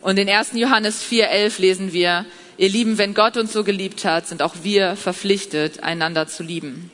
Und 0.00 0.18
in 0.18 0.28
1. 0.28 0.52
Johannes 0.54 1.02
4.11 1.02 1.60
lesen 1.60 1.92
wir, 1.92 2.24
ihr 2.56 2.68
Lieben, 2.68 2.98
wenn 2.98 3.14
Gott 3.14 3.36
uns 3.36 3.52
so 3.52 3.64
geliebt 3.64 4.04
hat, 4.04 4.26
sind 4.26 4.42
auch 4.42 4.56
wir 4.62 4.96
verpflichtet, 4.96 5.82
einander 5.82 6.26
zu 6.26 6.42
lieben. 6.42 6.90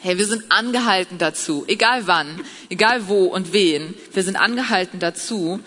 Hey, 0.00 0.16
wir 0.16 0.26
sind 0.26 0.44
angehalten 0.50 1.18
dazu, 1.18 1.64
egal 1.66 2.06
wann, 2.06 2.40
egal 2.70 3.08
wo 3.08 3.24
und 3.24 3.52
wen, 3.52 3.94
wir 4.12 4.22
sind 4.22 4.36
angehalten 4.36 5.00
dazu, 5.00 5.60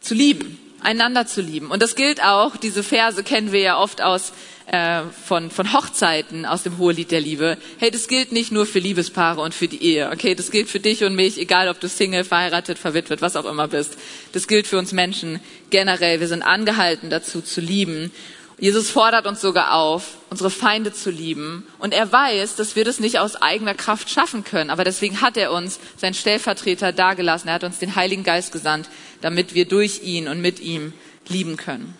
zu 0.00 0.14
lieben, 0.14 0.58
einander 0.82 1.26
zu 1.26 1.40
lieben. 1.40 1.70
Und 1.70 1.82
das 1.82 1.94
gilt 1.94 2.22
auch, 2.22 2.56
diese 2.56 2.82
Verse 2.82 3.22
kennen 3.22 3.52
wir 3.52 3.60
ja 3.60 3.78
oft 3.78 4.02
aus 4.02 4.32
äh, 4.66 5.02
von, 5.24 5.50
von 5.50 5.72
Hochzeiten 5.72 6.44
aus 6.44 6.64
dem 6.64 6.78
Hohelied 6.78 7.10
der 7.12 7.20
Liebe. 7.20 7.56
Hey, 7.78 7.90
das 7.90 8.08
gilt 8.08 8.32
nicht 8.32 8.50
nur 8.50 8.66
für 8.66 8.80
Liebespaare 8.80 9.40
und 9.40 9.54
für 9.54 9.68
die 9.68 9.82
Ehe. 9.82 10.10
Okay, 10.12 10.34
das 10.34 10.50
gilt 10.50 10.68
für 10.68 10.80
dich 10.80 11.04
und 11.04 11.14
mich, 11.14 11.38
egal 11.38 11.68
ob 11.68 11.78
du 11.78 11.88
Single, 11.88 12.24
verheiratet, 12.24 12.78
verwitwet, 12.78 13.22
was 13.22 13.36
auch 13.36 13.44
immer 13.44 13.68
bist. 13.68 13.96
Das 14.32 14.48
gilt 14.48 14.66
für 14.66 14.78
uns 14.78 14.92
Menschen 14.92 15.40
generell. 15.70 16.18
Wir 16.18 16.28
sind 16.28 16.42
angehalten 16.42 17.10
dazu 17.10 17.42
zu 17.42 17.60
lieben. 17.60 18.10
Jesus 18.58 18.90
fordert 18.90 19.26
uns 19.26 19.42
sogar 19.42 19.74
auf, 19.74 20.16
unsere 20.30 20.50
Feinde 20.50 20.92
zu 20.92 21.10
lieben. 21.10 21.66
Und 21.78 21.92
er 21.92 22.10
weiß, 22.10 22.56
dass 22.56 22.74
wir 22.74 22.84
das 22.84 23.00
nicht 23.00 23.18
aus 23.18 23.36
eigener 23.36 23.74
Kraft 23.74 24.08
schaffen 24.08 24.44
können. 24.44 24.70
Aber 24.70 24.82
deswegen 24.82 25.20
hat 25.20 25.36
er 25.36 25.52
uns, 25.52 25.78
seinen 25.98 26.14
Stellvertreter, 26.14 26.92
dagelassen. 26.92 27.48
Er 27.48 27.54
hat 27.54 27.64
uns 27.64 27.78
den 27.78 27.96
Heiligen 27.96 28.24
Geist 28.24 28.52
gesandt, 28.52 28.88
damit 29.20 29.54
wir 29.54 29.66
durch 29.66 30.02
ihn 30.02 30.26
und 30.26 30.40
mit 30.40 30.60
ihm 30.60 30.94
lieben 31.28 31.58
können. 31.58 31.94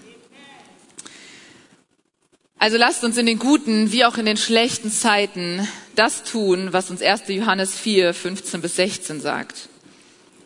Also 2.59 2.79
lasst 2.79 3.05
uns 3.05 3.19
in 3.19 3.27
den 3.27 3.39
guten 3.39 3.93
wie 3.93 4.07
auch 4.07 4.17
in 4.17 4.25
den 4.25 4.39
schlechten 4.39 4.91
Zeiten 4.91 5.69
das 5.95 6.25
tun, 6.25 6.73
was 6.73 6.91
uns 6.91 7.03
1. 7.03 7.25
Johannes 7.29 7.79
4, 7.79 8.15
15 8.15 8.63
bis 8.63 8.77
16 8.77 9.21
sagt. 9.21 9.69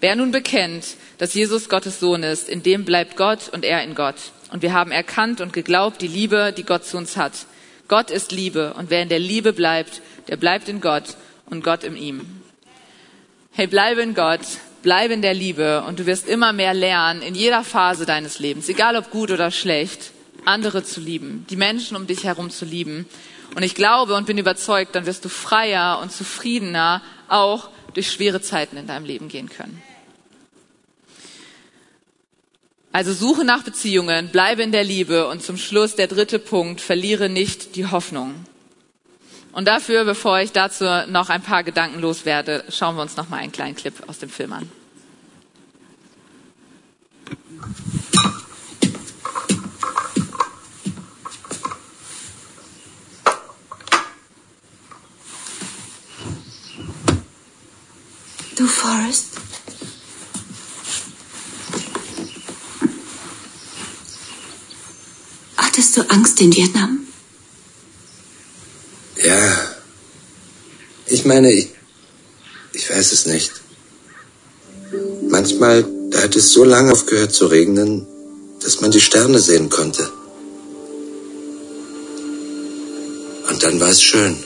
Wer 0.01 0.17
nun 0.17 0.33
bekennt, 0.33 0.97
dass 1.19 1.35
Jesus 1.35 1.69
Gottes 1.69 2.01
Sohn 2.01 2.25
ist, 2.25 2.49
in 2.49 2.65
dem 2.65 2.85
bleibt 2.85 3.17
Gott 3.17 3.49
und 3.53 3.65
er 3.65 3.85
in 3.85 3.95
Gott. 3.95 4.17
Und 4.51 4.63
wir 4.63 4.73
haben 4.73 4.91
erkannt 4.91 5.41
und 5.41 5.53
geglaubt 5.53 6.03
die 6.03 6.09
Liebe, 6.09 6.53
die 6.57 6.65
Gott 6.65 6.85
zu 6.85 6.97
uns 6.97 7.17
hat. 7.17 7.33
Gott 7.89 8.11
ist 8.11 8.33
Liebe 8.33 8.75
und 8.75 8.91
wer 8.91 9.03
in 9.03 9.09
der 9.09 9.19
Liebe 9.19 9.53
bleibt, 9.53 10.01
der 10.29 10.37
bleibt 10.37 10.69
in 10.69 10.81
Gott 10.81 11.17
und 11.47 11.65
Gott 11.65 11.85
in 11.85 11.97
ihm. 11.97 12.43
Hey, 13.53 13.67
bleibe 13.67 14.01
in 14.01 14.15
Gott, 14.15 14.41
bleibe 14.83 15.15
in 15.15 15.23
der 15.23 15.35
Liebe 15.35 15.83
und 15.83 15.99
du 15.99 16.07
wirst 16.07 16.29
immer 16.29 16.53
mehr 16.53 16.73
lernen 16.73 17.23
in 17.23 17.35
jeder 17.35 17.65
Phase 17.65 18.07
deines 18.07 18.39
Lebens, 18.39 18.69
egal 18.69 18.97
ob 18.97 19.11
gut 19.11 19.31
oder 19.31 19.51
schlecht, 19.51 20.13
andere 20.45 20.85
zu 20.85 21.01
lieben, 21.01 21.47
die 21.51 21.57
Menschen 21.57 21.97
um 21.97 22.07
dich 22.07 22.25
herum 22.25 22.51
zu 22.51 22.65
lieben. 22.65 23.07
Und 23.57 23.65
ich 23.65 23.75
glaube 23.75 24.15
und 24.15 24.27
bin 24.27 24.39
überzeugt, 24.39 24.95
dann 24.95 25.07
wirst 25.07 25.25
du 25.25 25.29
freier 25.29 25.99
und 26.01 26.13
zufriedener 26.13 27.03
auch 27.29 27.69
durch 27.95 28.11
schwere 28.11 28.41
Zeiten 28.41 28.77
in 28.77 28.87
deinem 28.87 29.05
Leben 29.05 29.29
gehen 29.29 29.49
können. 29.49 29.83
Also 32.93 33.13
suche 33.13 33.45
nach 33.45 33.63
Beziehungen, 33.63 34.31
bleibe 34.31 34.63
in 34.63 34.73
der 34.73 34.83
Liebe 34.83 35.29
und 35.29 35.43
zum 35.43 35.57
Schluss 35.57 35.95
der 35.95 36.09
dritte 36.09 36.41
Punkt, 36.41 36.81
verliere 36.81 37.29
nicht 37.29 37.77
die 37.77 37.87
Hoffnung. 37.87 38.35
Und 39.53 39.69
dafür, 39.69 40.05
bevor 40.05 40.41
ich 40.41 40.53
dazu 40.53 40.85
noch 41.09 41.29
ein 41.29 41.43
paar 41.43 41.63
Gedanken 41.63 42.01
loswerde, 42.01 42.65
schauen 42.69 42.97
wir 42.97 43.03
uns 43.03 43.17
noch 43.17 43.29
mal 43.29 43.39
einen 43.39 43.53
kleinen 43.53 43.77
Clip 43.77 43.95
aus 44.09 44.19
dem 44.19 44.29
Film 44.29 44.53
an. 44.53 44.71
Du, 58.57 58.67
Forrest? 58.67 59.40
Du 66.01 66.09
Angst 66.09 66.41
in 66.41 66.51
Vietnam? 66.57 67.07
Ja. 69.23 69.75
Ich 71.07 71.27
meine, 71.27 71.53
ich, 71.53 71.69
ich 72.73 72.89
weiß 72.89 73.13
es 73.13 73.27
nicht. 73.27 73.53
Manchmal, 75.29 75.85
da 76.11 76.23
hat 76.23 76.37
es 76.37 76.53
so 76.53 76.65
lange 76.65 76.91
aufgehört 76.93 77.35
zu 77.35 77.49
regnen, 77.49 78.07
dass 78.63 78.81
man 78.81 78.91
die 78.93 79.01
Sterne 79.03 79.41
sehen 79.41 79.69
konnte. 79.69 80.11
Und 83.51 83.63
dann 83.63 83.79
war 83.79 83.91
es 83.91 84.01
schön. 84.01 84.39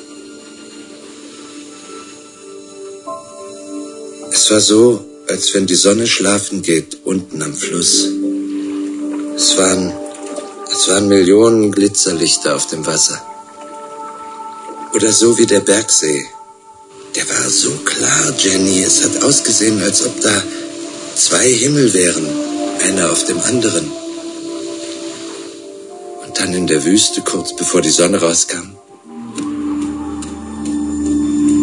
Es 4.32 4.50
war 4.50 4.60
so, 4.60 5.04
als 5.28 5.54
wenn 5.54 5.66
die 5.68 5.76
Sonne 5.76 6.08
schlafen 6.08 6.62
geht 6.62 6.98
unten 7.04 7.40
am 7.42 7.54
Fluss. 7.54 8.08
Es 9.36 9.56
waren, 9.56 9.92
es 10.76 10.88
waren 10.88 11.06
Millionen 11.06 11.70
Glitzerlichter 11.70 12.56
auf 12.56 12.66
dem 12.66 12.84
Wasser. 12.84 13.22
Oder 14.92 15.12
so 15.12 15.38
wie 15.38 15.46
der 15.46 15.60
Bergsee. 15.60 16.26
Der 17.14 17.28
war 17.28 17.48
so 17.48 17.70
klar, 17.84 18.34
Jenny. 18.38 18.82
Es 18.82 19.04
hat 19.04 19.22
ausgesehen, 19.22 19.80
als 19.80 20.04
ob 20.04 20.20
da 20.20 20.42
zwei 21.14 21.48
Himmel 21.48 21.94
wären, 21.94 22.26
einer 22.80 23.12
auf 23.12 23.24
dem 23.24 23.40
anderen. 23.40 23.90
Und 26.26 26.40
dann 26.40 26.52
in 26.52 26.66
der 26.66 26.84
Wüste, 26.84 27.20
kurz 27.20 27.54
bevor 27.54 27.80
die 27.80 27.90
Sonne 27.90 28.20
rauskam. 28.20 28.76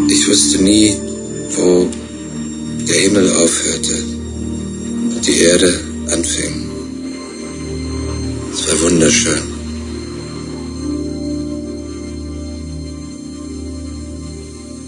Ich 0.07 0.27
wusste 0.27 0.63
nie, 0.63 0.97
wo 1.55 1.87
der 2.87 2.95
Himmel 2.95 3.29
aufhörte 3.43 3.93
und 5.15 5.21
die 5.27 5.39
Erde 5.39 5.79
anfing. 6.11 6.70
Wunderschön. 8.81 9.43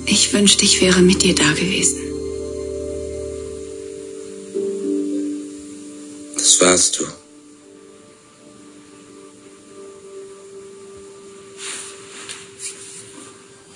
Ich 0.08 0.34
wünschte, 0.34 0.66
ich 0.66 0.82
wäre 0.82 1.00
mit 1.02 1.22
dir 1.22 1.36
da 1.36 1.52
gewesen. 1.52 2.02
Das 6.34 6.60
warst 6.60 7.00
du. 7.00 7.04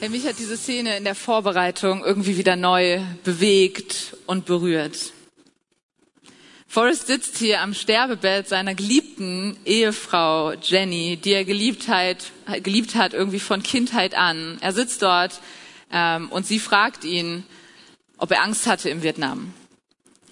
Ja, 0.01 0.09
mich 0.09 0.25
hat 0.25 0.39
diese 0.39 0.57
Szene 0.57 0.97
in 0.97 1.03
der 1.03 1.13
Vorbereitung 1.13 2.03
irgendwie 2.03 2.37
wieder 2.37 2.55
neu 2.55 3.01
bewegt 3.23 4.17
und 4.25 4.45
berührt. 4.45 5.13
Forrest 6.67 7.07
sitzt 7.07 7.37
hier 7.37 7.61
am 7.61 7.73
Sterbebett 7.73 8.49
seiner 8.49 8.75
geliebten 8.75 9.57
Ehefrau 9.65 10.53
Jenny, 10.61 11.17
die 11.17 11.31
er 11.31 11.45
geliebt 11.45 11.87
hat, 11.87 12.31
geliebt 12.61 12.95
hat 12.95 13.13
irgendwie 13.13 13.39
von 13.39 13.63
Kindheit 13.63 14.15
an. 14.15 14.57
Er 14.59 14.73
sitzt 14.73 15.01
dort 15.01 15.39
ähm, 15.91 16.29
und 16.29 16.45
sie 16.45 16.59
fragt 16.59 17.05
ihn, 17.05 17.45
ob 18.17 18.31
er 18.31 18.43
Angst 18.43 18.67
hatte 18.67 18.89
im 18.89 19.01
Vietnam. 19.01 19.53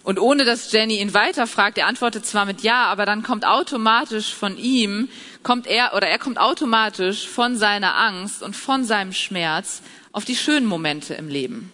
Und 0.04 0.20
ohne 0.20 0.46
dass 0.46 0.72
Jenny 0.72 1.00
ihn 1.00 1.16
weiterfragt, 1.16 1.80
er 1.80 1.88
antwortet 1.88 2.28
zwar 2.28 2.46
mit 2.46 2.62
Ja, 2.62 2.86
aber 2.86 3.08
dann 3.08 3.24
kommt 3.24 3.44
automatisch 3.44 4.36
von 4.36 4.56
ihm, 4.58 5.10
kommt 5.42 5.66
er, 5.66 5.96
oder 5.96 6.08
er 6.08 6.20
kommt 6.20 6.38
automatisch 6.38 7.28
von 7.28 7.58
seiner 7.58 7.96
Angst 7.96 8.44
und 8.44 8.56
von 8.56 8.84
seinem 8.84 9.14
Schmerz 9.14 9.82
auf 10.12 10.24
die 10.24 10.36
schönen 10.36 10.68
Momente 10.68 11.16
im 11.16 11.28
Leben. 11.28 11.72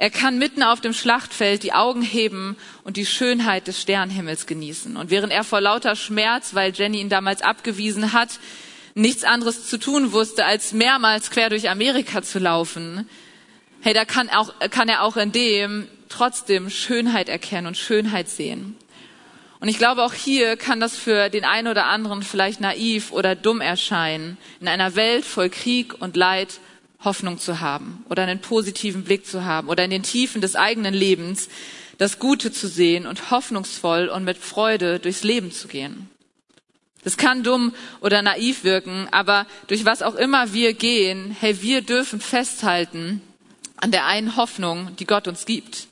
Er 0.00 0.10
kann 0.10 0.38
mitten 0.38 0.62
auf 0.62 0.80
dem 0.80 0.92
Schlachtfeld 0.92 1.64
die 1.64 1.72
Augen 1.72 2.02
heben 2.02 2.56
und 2.84 2.96
die 2.96 3.04
Schönheit 3.04 3.66
des 3.66 3.82
Sternhimmels 3.82 4.46
genießen. 4.46 4.96
Und 4.96 5.10
während 5.10 5.32
er 5.32 5.42
vor 5.42 5.60
lauter 5.60 5.96
Schmerz, 5.96 6.54
weil 6.54 6.72
Jenny 6.72 7.00
ihn 7.00 7.08
damals 7.08 7.42
abgewiesen 7.42 8.12
hat, 8.12 8.38
nichts 8.94 9.24
anderes 9.24 9.66
zu 9.68 9.76
tun 9.76 10.12
wusste, 10.12 10.44
als 10.44 10.72
mehrmals 10.72 11.32
quer 11.32 11.50
durch 11.50 11.68
Amerika 11.68 12.22
zu 12.22 12.38
laufen, 12.38 13.08
hey, 13.80 13.92
da 13.92 14.04
kann, 14.04 14.30
auch, 14.30 14.54
kann 14.70 14.88
er 14.88 15.02
auch 15.02 15.16
in 15.16 15.32
dem 15.32 15.88
trotzdem 16.08 16.70
Schönheit 16.70 17.28
erkennen 17.28 17.66
und 17.66 17.76
Schönheit 17.76 18.28
sehen. 18.28 18.76
Und 19.58 19.66
ich 19.66 19.78
glaube, 19.78 20.04
auch 20.04 20.14
hier 20.14 20.56
kann 20.56 20.78
das 20.78 20.96
für 20.96 21.28
den 21.28 21.44
einen 21.44 21.66
oder 21.66 21.86
anderen 21.86 22.22
vielleicht 22.22 22.60
naiv 22.60 23.10
oder 23.10 23.34
dumm 23.34 23.60
erscheinen, 23.60 24.36
in 24.60 24.68
einer 24.68 24.94
Welt 24.94 25.24
voll 25.24 25.50
Krieg 25.50 26.00
und 26.00 26.16
Leid 26.16 26.60
Hoffnung 27.04 27.38
zu 27.38 27.60
haben 27.60 28.04
oder 28.08 28.24
einen 28.24 28.40
positiven 28.40 29.04
Blick 29.04 29.26
zu 29.26 29.44
haben 29.44 29.68
oder 29.68 29.84
in 29.84 29.90
den 29.90 30.02
Tiefen 30.02 30.40
des 30.40 30.56
eigenen 30.56 30.94
Lebens 30.94 31.48
das 31.98 32.18
Gute 32.18 32.52
zu 32.52 32.68
sehen 32.68 33.06
und 33.06 33.30
hoffnungsvoll 33.30 34.08
und 34.08 34.24
mit 34.24 34.38
Freude 34.38 34.98
durchs 35.00 35.24
Leben 35.24 35.50
zu 35.50 35.68
gehen. 35.68 36.08
Das 37.04 37.16
kann 37.16 37.42
dumm 37.42 37.74
oder 38.00 38.22
naiv 38.22 38.64
wirken, 38.64 39.08
aber 39.10 39.46
durch 39.66 39.84
was 39.84 40.02
auch 40.02 40.14
immer 40.14 40.52
wir 40.52 40.74
gehen, 40.74 41.36
hey, 41.38 41.60
wir 41.62 41.82
dürfen 41.82 42.20
festhalten 42.20 43.20
an 43.76 43.90
der 43.90 44.06
einen 44.06 44.36
Hoffnung, 44.36 44.94
die 44.96 45.06
Gott 45.06 45.28
uns 45.28 45.46
gibt. 45.46 45.87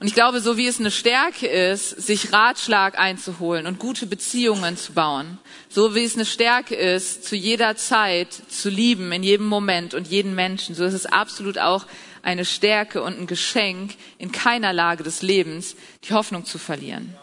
Und 0.00 0.06
ich 0.06 0.14
glaube, 0.14 0.40
so 0.40 0.56
wie 0.56 0.66
es 0.66 0.78
eine 0.78 0.92
Stärke 0.92 1.48
ist, 1.48 1.90
sich 1.90 2.32
Ratschlag 2.32 2.98
einzuholen 2.98 3.66
und 3.66 3.80
gute 3.80 4.06
Beziehungen 4.06 4.76
zu 4.76 4.92
bauen, 4.92 5.38
so 5.68 5.96
wie 5.96 6.04
es 6.04 6.14
eine 6.14 6.24
Stärke 6.24 6.76
ist, 6.76 7.24
zu 7.24 7.34
jeder 7.34 7.74
Zeit 7.74 8.32
zu 8.48 8.70
lieben, 8.70 9.10
in 9.10 9.24
jedem 9.24 9.46
Moment 9.46 9.94
und 9.94 10.06
jeden 10.06 10.36
Menschen, 10.36 10.76
so 10.76 10.84
ist 10.84 10.94
es 10.94 11.06
absolut 11.06 11.58
auch 11.58 11.84
eine 12.22 12.44
Stärke 12.44 13.02
und 13.02 13.18
ein 13.18 13.26
Geschenk, 13.26 13.94
in 14.18 14.30
keiner 14.30 14.72
Lage 14.72 15.02
des 15.02 15.22
Lebens 15.22 15.74
die 16.04 16.14
Hoffnung 16.14 16.44
zu 16.44 16.58
verlieren. 16.58 17.16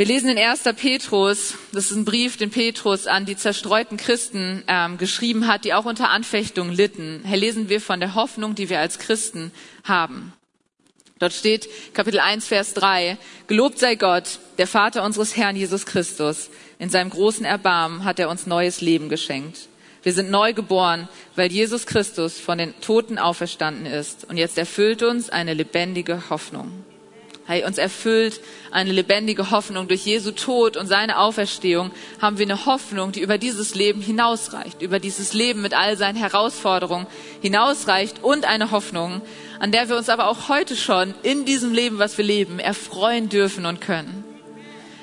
Wir 0.00 0.06
lesen 0.06 0.30
in 0.30 0.38
1. 0.38 0.62
Petrus, 0.78 1.56
das 1.72 1.90
ist 1.90 1.94
ein 1.94 2.06
Brief, 2.06 2.38
den 2.38 2.48
Petrus 2.48 3.06
an 3.06 3.26
die 3.26 3.36
zerstreuten 3.36 3.98
Christen 3.98 4.64
ähm, 4.66 4.96
geschrieben 4.96 5.46
hat, 5.46 5.66
die 5.66 5.74
auch 5.74 5.84
unter 5.84 6.08
Anfechtung 6.08 6.70
litten. 6.70 7.22
Hier 7.26 7.36
lesen 7.36 7.68
wir 7.68 7.82
von 7.82 8.00
der 8.00 8.14
Hoffnung, 8.14 8.54
die 8.54 8.70
wir 8.70 8.80
als 8.80 8.98
Christen 8.98 9.52
haben. 9.84 10.32
Dort 11.18 11.34
steht 11.34 11.68
Kapitel 11.92 12.18
1, 12.18 12.46
Vers 12.48 12.72
3, 12.72 13.18
Gelobt 13.46 13.78
sei 13.78 13.94
Gott, 13.94 14.38
der 14.56 14.66
Vater 14.66 15.04
unseres 15.04 15.36
Herrn 15.36 15.54
Jesus 15.54 15.84
Christus. 15.84 16.48
In 16.78 16.88
seinem 16.88 17.10
großen 17.10 17.44
Erbarmen 17.44 18.04
hat 18.04 18.18
er 18.18 18.30
uns 18.30 18.46
neues 18.46 18.80
Leben 18.80 19.10
geschenkt. 19.10 19.68
Wir 20.02 20.14
sind 20.14 20.30
neu 20.30 20.54
geboren, 20.54 21.10
weil 21.36 21.52
Jesus 21.52 21.84
Christus 21.84 22.40
von 22.40 22.56
den 22.56 22.72
Toten 22.80 23.18
auferstanden 23.18 23.84
ist. 23.84 24.24
Und 24.30 24.38
jetzt 24.38 24.56
erfüllt 24.56 25.02
uns 25.02 25.28
eine 25.28 25.52
lebendige 25.52 26.30
Hoffnung. 26.30 26.86
Hey, 27.50 27.64
uns 27.64 27.78
erfüllt 27.78 28.40
eine 28.70 28.92
lebendige 28.92 29.50
Hoffnung. 29.50 29.88
Durch 29.88 30.06
Jesu 30.06 30.30
Tod 30.30 30.76
und 30.76 30.86
seine 30.86 31.18
Auferstehung 31.18 31.90
haben 32.22 32.38
wir 32.38 32.46
eine 32.46 32.64
Hoffnung, 32.64 33.10
die 33.10 33.22
über 33.22 33.38
dieses 33.38 33.74
Leben 33.74 34.00
hinausreicht, 34.00 34.80
über 34.82 35.00
dieses 35.00 35.32
Leben 35.32 35.60
mit 35.60 35.74
all 35.74 35.96
seinen 35.96 36.14
Herausforderungen 36.14 37.08
hinausreicht 37.42 38.22
und 38.22 38.44
eine 38.44 38.70
Hoffnung, 38.70 39.20
an 39.58 39.72
der 39.72 39.88
wir 39.88 39.96
uns 39.96 40.08
aber 40.08 40.28
auch 40.28 40.48
heute 40.48 40.76
schon 40.76 41.12
in 41.24 41.44
diesem 41.44 41.74
Leben, 41.74 41.98
was 41.98 42.16
wir 42.18 42.24
leben, 42.24 42.60
erfreuen 42.60 43.28
dürfen 43.28 43.66
und 43.66 43.80
können. 43.80 44.22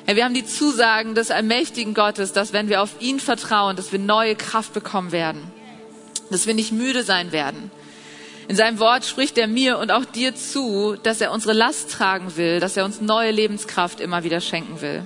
Hey, 0.05 0.15
wir 0.15 0.23
haben 0.23 0.33
die 0.33 0.45
Zusagen 0.45 1.15
des 1.15 1.31
allmächtigen 1.31 1.93
Gottes, 1.93 2.31
dass 2.31 2.53
wenn 2.53 2.69
wir 2.69 2.81
auf 2.81 3.01
ihn 3.01 3.19
vertrauen, 3.19 3.75
dass 3.75 3.91
wir 3.91 3.99
neue 3.99 4.37
Kraft 4.37 4.71
bekommen 4.71 5.11
werden, 5.11 5.41
dass 6.31 6.47
wir 6.47 6.53
nicht 6.53 6.71
müde 6.71 7.03
sein 7.03 7.33
werden, 7.33 7.71
in 8.47 8.55
seinem 8.55 8.79
Wort 8.79 9.05
spricht 9.05 9.37
er 9.37 9.47
mir 9.47 9.77
und 9.77 9.91
auch 9.91 10.05
dir 10.05 10.33
zu, 10.33 10.95
dass 11.03 11.19
er 11.19 11.31
unsere 11.31 11.53
Last 11.53 11.91
tragen 11.91 12.37
will, 12.37 12.59
dass 12.59 12.77
er 12.77 12.85
uns 12.85 13.01
neue 13.01 13.31
Lebenskraft 13.31 13.99
immer 13.99 14.23
wieder 14.23 14.39
schenken 14.39 14.79
will. 14.79 15.03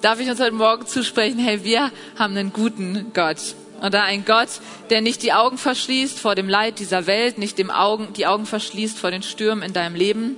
Darf 0.00 0.20
ich 0.20 0.30
uns 0.30 0.40
heute 0.40 0.54
Morgen 0.54 0.86
zusprechen, 0.86 1.38
hey, 1.38 1.64
wir 1.64 1.90
haben 2.18 2.36
einen 2.36 2.52
guten 2.52 3.10
Gott. 3.12 3.54
Oder 3.82 4.02
ein 4.04 4.24
Gott, 4.24 4.48
der 4.90 5.02
nicht 5.02 5.22
die 5.22 5.32
Augen 5.32 5.58
verschließt 5.58 6.18
vor 6.18 6.34
dem 6.34 6.48
Leid 6.48 6.78
dieser 6.78 7.06
Welt, 7.06 7.38
nicht 7.38 7.58
dem 7.58 7.70
Augen, 7.70 8.12
die 8.14 8.26
Augen 8.26 8.46
verschließt 8.46 8.98
vor 8.98 9.10
den 9.10 9.22
Stürmen 9.22 9.62
in 9.62 9.72
deinem 9.72 9.94
Leben. 9.94 10.36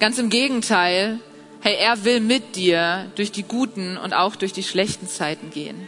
Ganz 0.00 0.18
im 0.18 0.30
Gegenteil, 0.30 1.20
hey, 1.60 1.76
er 1.76 2.04
will 2.04 2.20
mit 2.20 2.56
dir 2.56 3.06
durch 3.14 3.32
die 3.32 3.44
guten 3.44 3.96
und 3.96 4.12
auch 4.12 4.34
durch 4.34 4.52
die 4.52 4.64
schlechten 4.64 5.08
Zeiten 5.08 5.50
gehen. 5.50 5.86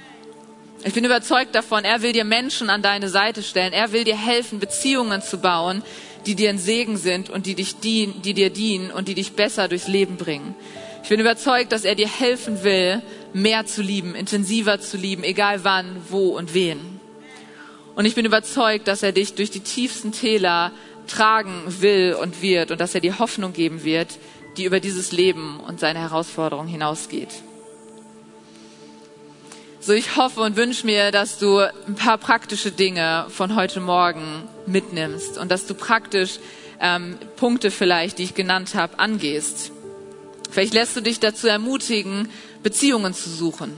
Ich 0.87 0.93
bin 0.93 1.05
überzeugt 1.05 1.55
davon, 1.55 1.85
er 1.85 2.03
will 2.03 2.13
dir 2.13 2.25
Menschen 2.25 2.69
an 2.69 2.83
deine 2.83 3.09
Seite 3.09 3.43
stellen. 3.43 3.73
Er 3.73 3.93
will 3.93 4.05
dir 4.05 4.17
helfen, 4.17 4.59
Beziehungen 4.59 5.23
zu 5.23 5.39
bauen, 5.39 5.83
die 6.27 6.35
dir 6.35 6.51
ein 6.51 6.59
Segen 6.59 6.99
sind 6.99 7.31
und 7.31 7.47
die, 7.47 7.55
dich 7.55 7.77
dienen, 7.77 8.21
die 8.21 8.35
dir 8.35 8.51
dienen 8.51 8.91
und 8.91 9.09
die 9.09 9.15
dich 9.15 9.33
besser 9.33 9.67
durchs 9.67 9.89
Leben 9.89 10.17
bringen. 10.17 10.55
Ich 11.03 11.09
bin 11.09 11.21
überzeugt, 11.21 11.73
dass 11.73 11.85
er 11.85 11.95
dir 11.95 12.09
helfen 12.09 12.65
will, 12.65 13.01
mehr 13.33 13.65
zu 13.65 13.81
lieben, 13.81 14.15
intensiver 14.15 14.79
zu 14.79 14.99
lieben, 14.99 15.25
egal 15.25 15.65
wann, 15.65 15.97
wo 16.11 16.37
und 16.37 16.53
wen. 16.53 16.79
Und 17.95 18.05
ich 18.05 18.15
bin 18.15 18.27
überzeugt, 18.27 18.87
dass 18.87 19.03
er 19.03 19.13
dich 19.13 19.35
durch 19.35 19.51
die 19.51 19.61
tiefsten 19.61 20.13
Täler 20.13 20.71
tragen 21.07 21.63
will 21.81 22.17
und 22.21 22.43
wird 22.43 22.71
und 22.71 22.81
dass 22.81 22.95
er 22.95 23.01
dir 23.01 23.19
Hoffnung 23.19 23.55
geben 23.55 23.85
wird, 23.85 24.19
die 24.59 24.65
über 24.65 24.81
dieses 24.81 25.13
Leben 25.13 25.61
und 25.61 25.81
seine 25.81 26.01
Herausforderungen 26.01 26.69
hinausgeht. 26.69 27.31
So, 29.87 29.93
ich 29.93 30.17
hoffe 30.17 30.41
und 30.41 30.57
wünsche 30.57 30.87
mir, 30.87 31.11
dass 31.11 31.37
du 31.37 31.59
ein 31.59 31.95
paar 31.95 32.17
praktische 32.17 32.73
Dinge 32.73 33.27
von 33.29 33.55
heute 33.55 33.81
Morgen 33.81 34.49
mitnimmst 34.65 35.37
und 35.37 35.51
dass 35.51 35.67
du 35.67 35.75
praktisch 35.75 36.39
ähm, 36.81 37.19
Punkte 37.37 37.71
vielleicht, 37.71 38.19
die 38.19 38.23
ich 38.23 38.33
genannt 38.33 38.75
habe, 38.75 38.99
angehst. 38.99 39.73
Vielleicht 40.51 40.73
lässt 40.73 40.97
du 40.97 41.03
dich 41.03 41.21
dazu 41.21 41.49
ermutigen, 41.49 42.31
Beziehungen 42.63 43.13
zu 43.13 43.29
suchen. 43.29 43.77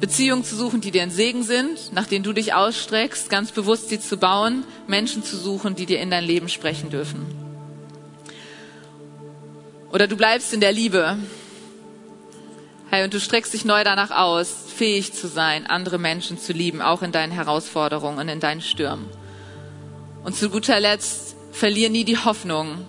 Beziehungen 0.00 0.42
zu 0.42 0.56
suchen, 0.56 0.80
die 0.80 0.90
dir 0.90 1.04
ein 1.04 1.12
Segen 1.12 1.44
sind, 1.44 1.92
nach 1.92 2.08
denen 2.08 2.24
du 2.24 2.32
dich 2.32 2.54
ausstreckst, 2.54 3.30
ganz 3.30 3.52
bewusst 3.52 3.90
sie 3.90 4.00
zu 4.00 4.16
bauen, 4.16 4.64
Menschen 4.88 5.22
zu 5.22 5.36
suchen, 5.36 5.76
die 5.76 5.86
dir 5.86 6.00
in 6.00 6.10
dein 6.10 6.24
Leben 6.24 6.48
sprechen 6.48 6.90
dürfen. 6.90 7.26
Oder 9.92 10.08
du 10.08 10.16
bleibst 10.16 10.52
in 10.52 10.58
der 10.58 10.72
Liebe 10.72 11.16
Hey, 12.94 13.04
und 13.04 13.14
du 13.14 13.20
streckst 13.20 13.54
dich 13.54 13.64
neu 13.64 13.84
danach 13.84 14.10
aus, 14.10 14.66
fähig 14.76 15.14
zu 15.14 15.26
sein, 15.26 15.66
andere 15.66 15.96
Menschen 15.96 16.36
zu 16.36 16.52
lieben, 16.52 16.82
auch 16.82 17.00
in 17.00 17.10
deinen 17.10 17.32
Herausforderungen 17.32 18.18
und 18.18 18.28
in 18.28 18.38
deinen 18.38 18.60
Stürmen. 18.60 19.06
Und 20.24 20.36
zu 20.36 20.50
guter 20.50 20.78
Letzt, 20.78 21.34
verlier 21.52 21.88
nie 21.88 22.04
die 22.04 22.18
Hoffnung, 22.18 22.84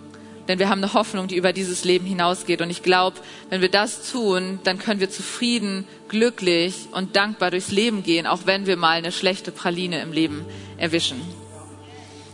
denn 0.50 0.60
wir 0.60 0.68
haben 0.68 0.84
eine 0.84 0.94
Hoffnung, 0.94 1.30
die 1.30 1.38
über 1.38 1.54
dieses 1.54 1.86
Leben 1.86 2.06
hinausgeht. 2.06 2.62
Und 2.62 2.70
ich 2.70 2.84
glaube, 2.84 3.22
wenn 3.50 3.62
wir 3.62 3.72
das 3.72 4.12
tun, 4.12 4.60
dann 4.66 4.78
können 4.78 5.00
wir 5.00 5.10
zufrieden, 5.10 5.88
glücklich 6.10 6.90
und 6.92 7.16
dankbar 7.16 7.52
durchs 7.52 7.72
Leben 7.72 8.04
gehen, 8.04 8.28
auch 8.28 8.42
wenn 8.44 8.66
wir 8.66 8.76
mal 8.76 8.98
eine 8.98 9.14
schlechte 9.14 9.54
Praline 9.54 10.02
im 10.02 10.12
Leben 10.12 10.46
erwischen. 10.76 11.22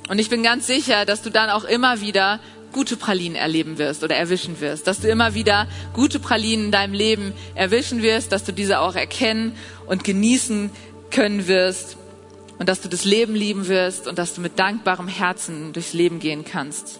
Und 0.10 0.18
ich 0.18 0.32
bin 0.32 0.42
ganz 0.42 0.66
sicher, 0.66 1.06
dass 1.06 1.22
du 1.22 1.30
dann 1.30 1.52
auch 1.52 1.66
immer 1.66 2.02
wieder 2.02 2.40
gute 2.72 2.98
Pralinen 2.98 3.36
erleben 3.36 3.78
wirst 3.78 4.04
oder 4.04 4.16
erwischen 4.16 4.60
wirst, 4.62 4.88
dass 4.88 5.00
du 5.00 5.08
immer 5.08 5.34
wieder 5.34 5.68
gute 5.94 6.20
Pralinen 6.20 6.66
in 6.66 6.72
deinem 6.72 6.94
Leben 6.94 7.34
erwischen 7.56 8.02
wirst, 8.02 8.32
dass 8.32 8.44
du 8.44 8.54
diese 8.54 8.80
auch 8.80 8.96
erkennen 8.96 9.56
und 9.88 10.04
genießen 10.04 10.70
können 11.12 11.48
wirst 11.48 11.98
und 12.60 12.70
dass 12.70 12.82
du 12.82 12.90
das 12.90 13.06
Leben 13.06 13.36
lieben 13.36 13.68
wirst 13.68 14.08
und 14.08 14.20
dass 14.20 14.34
du 14.34 14.42
mit 14.42 14.60
dankbarem 14.60 15.08
Herzen 15.08 15.74
durchs 15.74 15.94
Leben 15.94 16.20
gehen 16.20 16.46
kannst. 16.46 17.00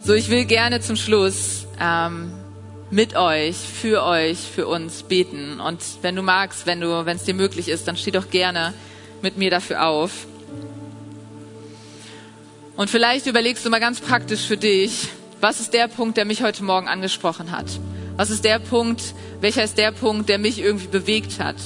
So, 0.00 0.14
ich 0.14 0.30
will 0.30 0.44
gerne 0.44 0.80
zum 0.80 0.96
Schluss 0.96 1.66
ähm, 1.80 2.32
mit 2.90 3.16
euch, 3.16 3.56
für 3.56 4.04
euch, 4.04 4.38
für 4.38 4.66
uns 4.68 5.02
beten. 5.02 5.60
Und 5.60 5.80
wenn 6.02 6.14
du 6.14 6.22
magst, 6.22 6.66
wenn 6.66 6.80
du, 6.80 7.06
wenn 7.06 7.16
es 7.16 7.24
dir 7.24 7.34
möglich 7.34 7.68
ist, 7.68 7.88
dann 7.88 7.96
steh 7.96 8.12
doch 8.12 8.30
gerne 8.30 8.72
mit 9.22 9.36
mir 9.36 9.50
dafür 9.50 9.86
auf. 9.86 10.26
Und 12.76 12.90
vielleicht 12.90 13.26
überlegst 13.26 13.64
du 13.64 13.70
mal 13.70 13.80
ganz 13.80 14.00
praktisch 14.00 14.46
für 14.46 14.58
dich, 14.58 15.08
was 15.40 15.60
ist 15.60 15.72
der 15.72 15.88
Punkt, 15.88 16.16
der 16.18 16.26
mich 16.26 16.42
heute 16.42 16.62
Morgen 16.62 16.88
angesprochen 16.88 17.50
hat? 17.50 17.66
Was 18.16 18.30
ist 18.30 18.44
der 18.44 18.58
Punkt, 18.58 19.14
welcher 19.40 19.64
ist 19.64 19.78
der 19.78 19.92
Punkt, 19.92 20.28
der 20.28 20.38
mich 20.38 20.58
irgendwie 20.58 20.86
bewegt 20.86 21.40
hat? 21.40 21.56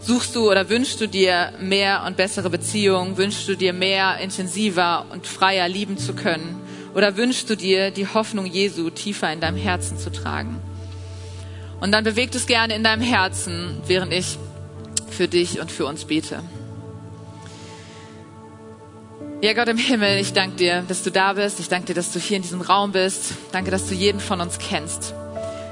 Suchst 0.00 0.34
du 0.34 0.50
oder 0.50 0.70
wünschst 0.70 1.00
du 1.00 1.06
dir 1.06 1.52
mehr 1.60 2.04
und 2.06 2.16
bessere 2.16 2.48
Beziehungen? 2.48 3.18
Wünschst 3.18 3.46
du 3.48 3.56
dir 3.56 3.72
mehr, 3.72 4.18
intensiver 4.22 5.06
und 5.10 5.26
freier 5.26 5.68
lieben 5.68 5.98
zu 5.98 6.14
können? 6.14 6.62
Oder 6.94 7.16
wünschst 7.16 7.50
du 7.50 7.56
dir 7.56 7.90
die 7.90 8.06
Hoffnung 8.06 8.46
Jesu 8.46 8.88
tiefer 8.90 9.30
in 9.32 9.40
deinem 9.40 9.58
Herzen 9.58 9.98
zu 9.98 10.10
tragen? 10.10 10.58
Und 11.80 11.92
dann 11.92 12.04
bewegt 12.04 12.34
es 12.34 12.46
gerne 12.46 12.74
in 12.74 12.84
deinem 12.84 13.02
Herzen, 13.02 13.82
während 13.86 14.12
ich 14.12 14.38
für 15.10 15.28
dich 15.28 15.60
und 15.60 15.70
für 15.70 15.84
uns 15.84 16.06
bete. 16.06 16.40
Ja, 19.40 19.52
Gott 19.52 19.68
im 19.68 19.78
Himmel, 19.78 20.18
ich 20.18 20.32
danke 20.32 20.56
dir, 20.56 20.84
dass 20.88 21.04
du 21.04 21.12
da 21.12 21.34
bist. 21.34 21.60
Ich 21.60 21.68
danke 21.68 21.86
dir, 21.86 21.94
dass 21.94 22.10
du 22.10 22.18
hier 22.18 22.38
in 22.38 22.42
diesem 22.42 22.60
Raum 22.60 22.90
bist. 22.90 23.34
Danke, 23.52 23.70
dass 23.70 23.86
du 23.86 23.94
jeden 23.94 24.18
von 24.18 24.40
uns 24.40 24.58
kennst. 24.58 25.14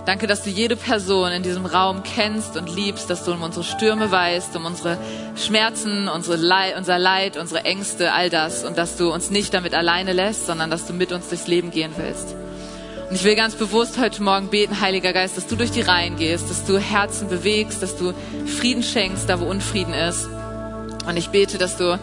Danke, 0.05 0.29
dass 0.29 0.45
du 0.45 0.51
jede 0.51 0.77
Person 0.77 1.33
in 1.33 1.43
diesem 1.43 1.67
Raum 1.67 2.05
kennst 2.05 2.57
und 2.57 2.73
liebst, 2.73 3.11
dass 3.11 3.25
du 3.25 3.33
um 3.33 3.43
unsere 3.43 3.65
Stürme 3.65 4.13
weißt, 4.13 4.55
um 4.55 4.67
unsere 4.67 4.99
Schmerzen, 5.35 6.07
unsere 6.07 6.37
Leid, 6.37 6.77
unser 6.77 6.97
Leid, 7.01 7.37
unsere 7.37 7.65
Ängste, 7.65 8.13
all 8.13 8.31
das 8.31 8.63
und 8.63 8.79
dass 8.79 8.97
du 8.97 9.13
uns 9.13 9.31
nicht 9.31 9.53
damit 9.53 9.75
alleine 9.75 10.13
lässt, 10.13 10.47
sondern 10.47 10.71
dass 10.71 10.87
du 10.87 10.93
mit 10.93 11.11
uns 11.11 11.29
durchs 11.29 11.49
Leben 11.49 11.73
gehen 11.73 11.91
willst. 11.97 12.37
Und 13.11 13.17
ich 13.17 13.25
will 13.25 13.35
ganz 13.35 13.57
bewusst 13.57 13.99
heute 13.99 14.23
Morgen 14.23 14.47
beten, 14.47 14.81
Heiliger 14.81 15.13
Geist, 15.13 15.37
dass 15.37 15.49
du 15.49 15.57
durch 15.57 15.73
die 15.73 15.81
Reihen 15.81 16.17
gehst, 16.17 16.49
dass 16.51 16.65
du 16.65 16.79
Herzen 16.79 17.29
bewegst, 17.29 17.83
dass 17.83 17.97
du 17.97 18.15
Frieden 18.47 18.85
schenkst, 18.85 19.29
da 19.29 19.41
wo 19.41 19.45
Unfrieden 19.45 19.93
ist. 19.93 20.29
Und 21.09 21.17
ich 21.17 21.31
bete, 21.31 21.59
dass 21.59 21.77
du 21.77 21.99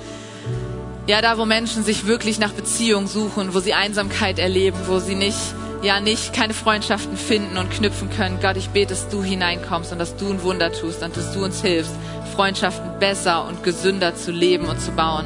ja, 1.08 1.22
da 1.22 1.38
wo 1.38 1.45
Menschen 1.45 1.84
sich 1.84 2.06
wirklich 2.06 2.39
nach 2.39 2.54
Beziehung 2.54 3.08
suchen, 3.08 3.54
wo 3.54 3.60
sie 3.60 3.74
Einsamkeit 3.74 4.39
erleben, 4.39 4.78
wo 4.88 4.99
sie 4.99 5.16
nicht 5.16 5.38
ja 5.84 5.99
nicht 5.99 6.34
keine 6.34 6.54
Freundschaften 6.54 7.18
finden 7.18 7.58
und 7.58 7.70
knüpfen 7.70 8.10
können. 8.10 8.39
Gott, 8.41 8.56
ich 8.56 8.70
bete, 8.70 8.93
dass 8.93 9.10
du 9.10 9.22
hineinkommst 9.22 9.91
und 9.91 9.99
dass 9.99 10.16
du 10.16 10.30
ein 10.30 10.41
Wunder 10.41 10.72
tust 10.72 11.04
und 11.04 11.16
dass 11.16 11.34
du 11.34 11.43
uns 11.43 11.62
hilfst, 11.62 11.93
Freundschaften 12.34 12.99
besser 12.99 13.45
und 13.45 13.64
gesünder 13.64 14.16
zu 14.16 14.32
leben 14.32 14.68
und 14.68 14.80
zu 14.80 14.91
bauen. 14.91 15.26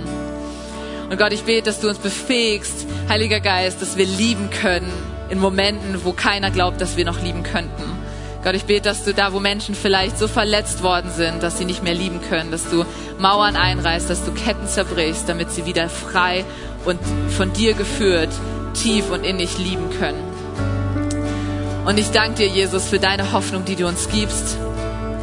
Und 1.10 1.18
Gott, 1.18 1.32
ich 1.32 1.44
bete, 1.44 1.64
dass 1.64 1.80
du 1.80 1.88
uns 1.88 2.00
befähigst, 2.00 2.88
Heiliger 3.08 3.40
Geist, 3.40 3.82
dass 3.82 3.98
wir 3.98 4.06
lieben 4.06 4.50
können 4.50 4.92
in 5.30 5.40
Momenten, 5.40 6.04
wo 6.04 6.12
keiner 6.12 6.50
glaubt, 6.50 6.82
dass 6.82 6.98
wir 6.98 7.06
noch 7.06 7.22
lieben 7.22 7.44
könnten. 7.44 7.97
Gott, 8.44 8.56
ich 8.56 8.66
bete, 8.66 8.84
dass 8.84 9.04
du 9.04 9.14
da, 9.14 9.34
wo 9.34 9.40
Menschen 9.40 9.76
vielleicht 9.76 10.18
so 10.18 10.28
verletzt 10.28 10.84
worden 10.84 11.12
sind, 11.12 11.44
dass 11.44 11.58
sie 11.58 11.66
nicht 11.66 11.84
mehr 11.84 11.94
lieben 11.94 12.22
können, 12.30 12.52
dass 12.52 12.70
du 12.70 12.86
Mauern 13.20 13.56
einreißt, 13.56 14.10
dass 14.10 14.24
du 14.24 14.32
Ketten 14.32 14.68
zerbrichst, 14.68 15.28
damit 15.28 15.52
sie 15.52 15.66
wieder 15.66 15.90
frei 15.90 16.46
und 16.86 17.00
von 17.36 17.52
dir 17.54 17.74
geführt, 17.74 18.30
tief 18.74 19.10
und 19.12 19.26
innig 19.26 19.58
lieben 19.58 19.90
können. 20.00 20.24
Und 21.86 21.98
ich 21.98 22.12
danke 22.12 22.36
dir, 22.36 22.48
Jesus, 22.48 22.86
für 22.86 23.00
deine 23.00 23.32
Hoffnung, 23.32 23.66
die 23.66 23.76
du 23.76 23.88
uns 23.88 24.10
gibst. 24.10 24.58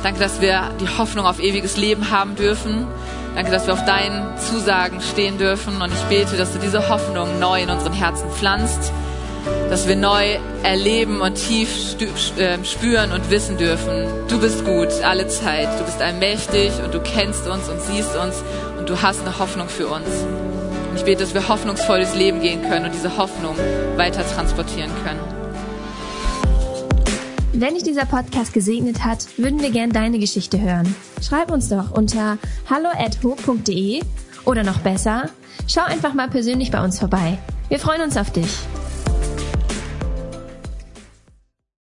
Danke, 0.02 0.18
dass 0.18 0.40
wir 0.40 0.70
die 0.80 0.88
Hoffnung 0.88 1.26
auf 1.26 1.38
ewiges 1.38 1.76
Leben 1.76 2.10
haben 2.10 2.36
dürfen. 2.36 2.86
Danke, 3.34 3.50
dass 3.50 3.66
wir 3.66 3.74
auf 3.74 3.84
deinen 3.84 4.38
Zusagen 4.38 5.00
stehen 5.00 5.38
dürfen. 5.38 5.80
Und 5.80 5.92
ich 5.92 6.02
bete, 6.04 6.36
dass 6.36 6.52
du 6.52 6.58
diese 6.58 6.88
Hoffnung 6.88 7.38
neu 7.38 7.62
in 7.62 7.70
unseren 7.70 7.92
Herzen 7.92 8.30
pflanzt, 8.30 8.92
dass 9.70 9.88
wir 9.88 9.96
neu 9.96 10.38
erleben 10.62 11.20
und 11.20 11.34
tief 11.34 11.96
ähm, 12.38 12.64
spüren 12.64 13.12
und 13.12 13.30
wissen 13.30 13.56
dürfen. 13.56 14.06
Du 14.28 14.40
bist 14.40 14.64
gut 14.64 14.88
alle 15.02 15.28
Zeit. 15.28 15.68
Du 15.78 15.84
bist 15.84 16.00
allmächtig 16.00 16.72
und 16.84 16.94
du 16.94 17.00
kennst 17.00 17.46
uns 17.46 17.68
und 17.68 17.80
siehst 17.80 18.16
uns 18.16 18.42
und 18.78 18.88
du 18.88 19.02
hast 19.02 19.20
eine 19.20 19.38
Hoffnung 19.38 19.68
für 19.68 19.88
uns. 19.88 20.06
Und 20.90 20.96
ich 20.96 21.04
bete, 21.04 21.22
dass 21.22 21.34
wir 21.34 21.48
hoffnungsvolles 21.48 22.14
Leben 22.14 22.40
gehen 22.40 22.62
können 22.62 22.86
und 22.86 22.94
diese 22.94 23.16
Hoffnung 23.16 23.56
weiter 23.96 24.24
transportieren 24.26 24.90
können. 25.04 25.20
Wenn 27.52 27.74
dich 27.74 27.84
dieser 27.84 28.04
Podcast 28.04 28.52
gesegnet 28.52 29.04
hat, 29.04 29.26
würden 29.36 29.62
wir 29.62 29.70
gern 29.70 29.90
deine 29.90 30.18
Geschichte 30.18 30.60
hören. 30.60 30.94
Schreib 31.22 31.52
uns 31.52 31.68
doch 31.68 31.92
unter 31.92 32.38
hallo@ho.de 32.68 34.02
oder 34.44 34.64
noch 34.64 34.78
besser, 34.78 35.30
schau 35.68 35.82
einfach 35.82 36.14
mal 36.14 36.28
persönlich 36.28 36.70
bei 36.70 36.82
uns 36.82 36.98
vorbei. 36.98 37.38
Wir 37.68 37.78
freuen 37.78 38.02
uns 38.02 38.16
auf 38.16 38.30
dich. 38.32 38.50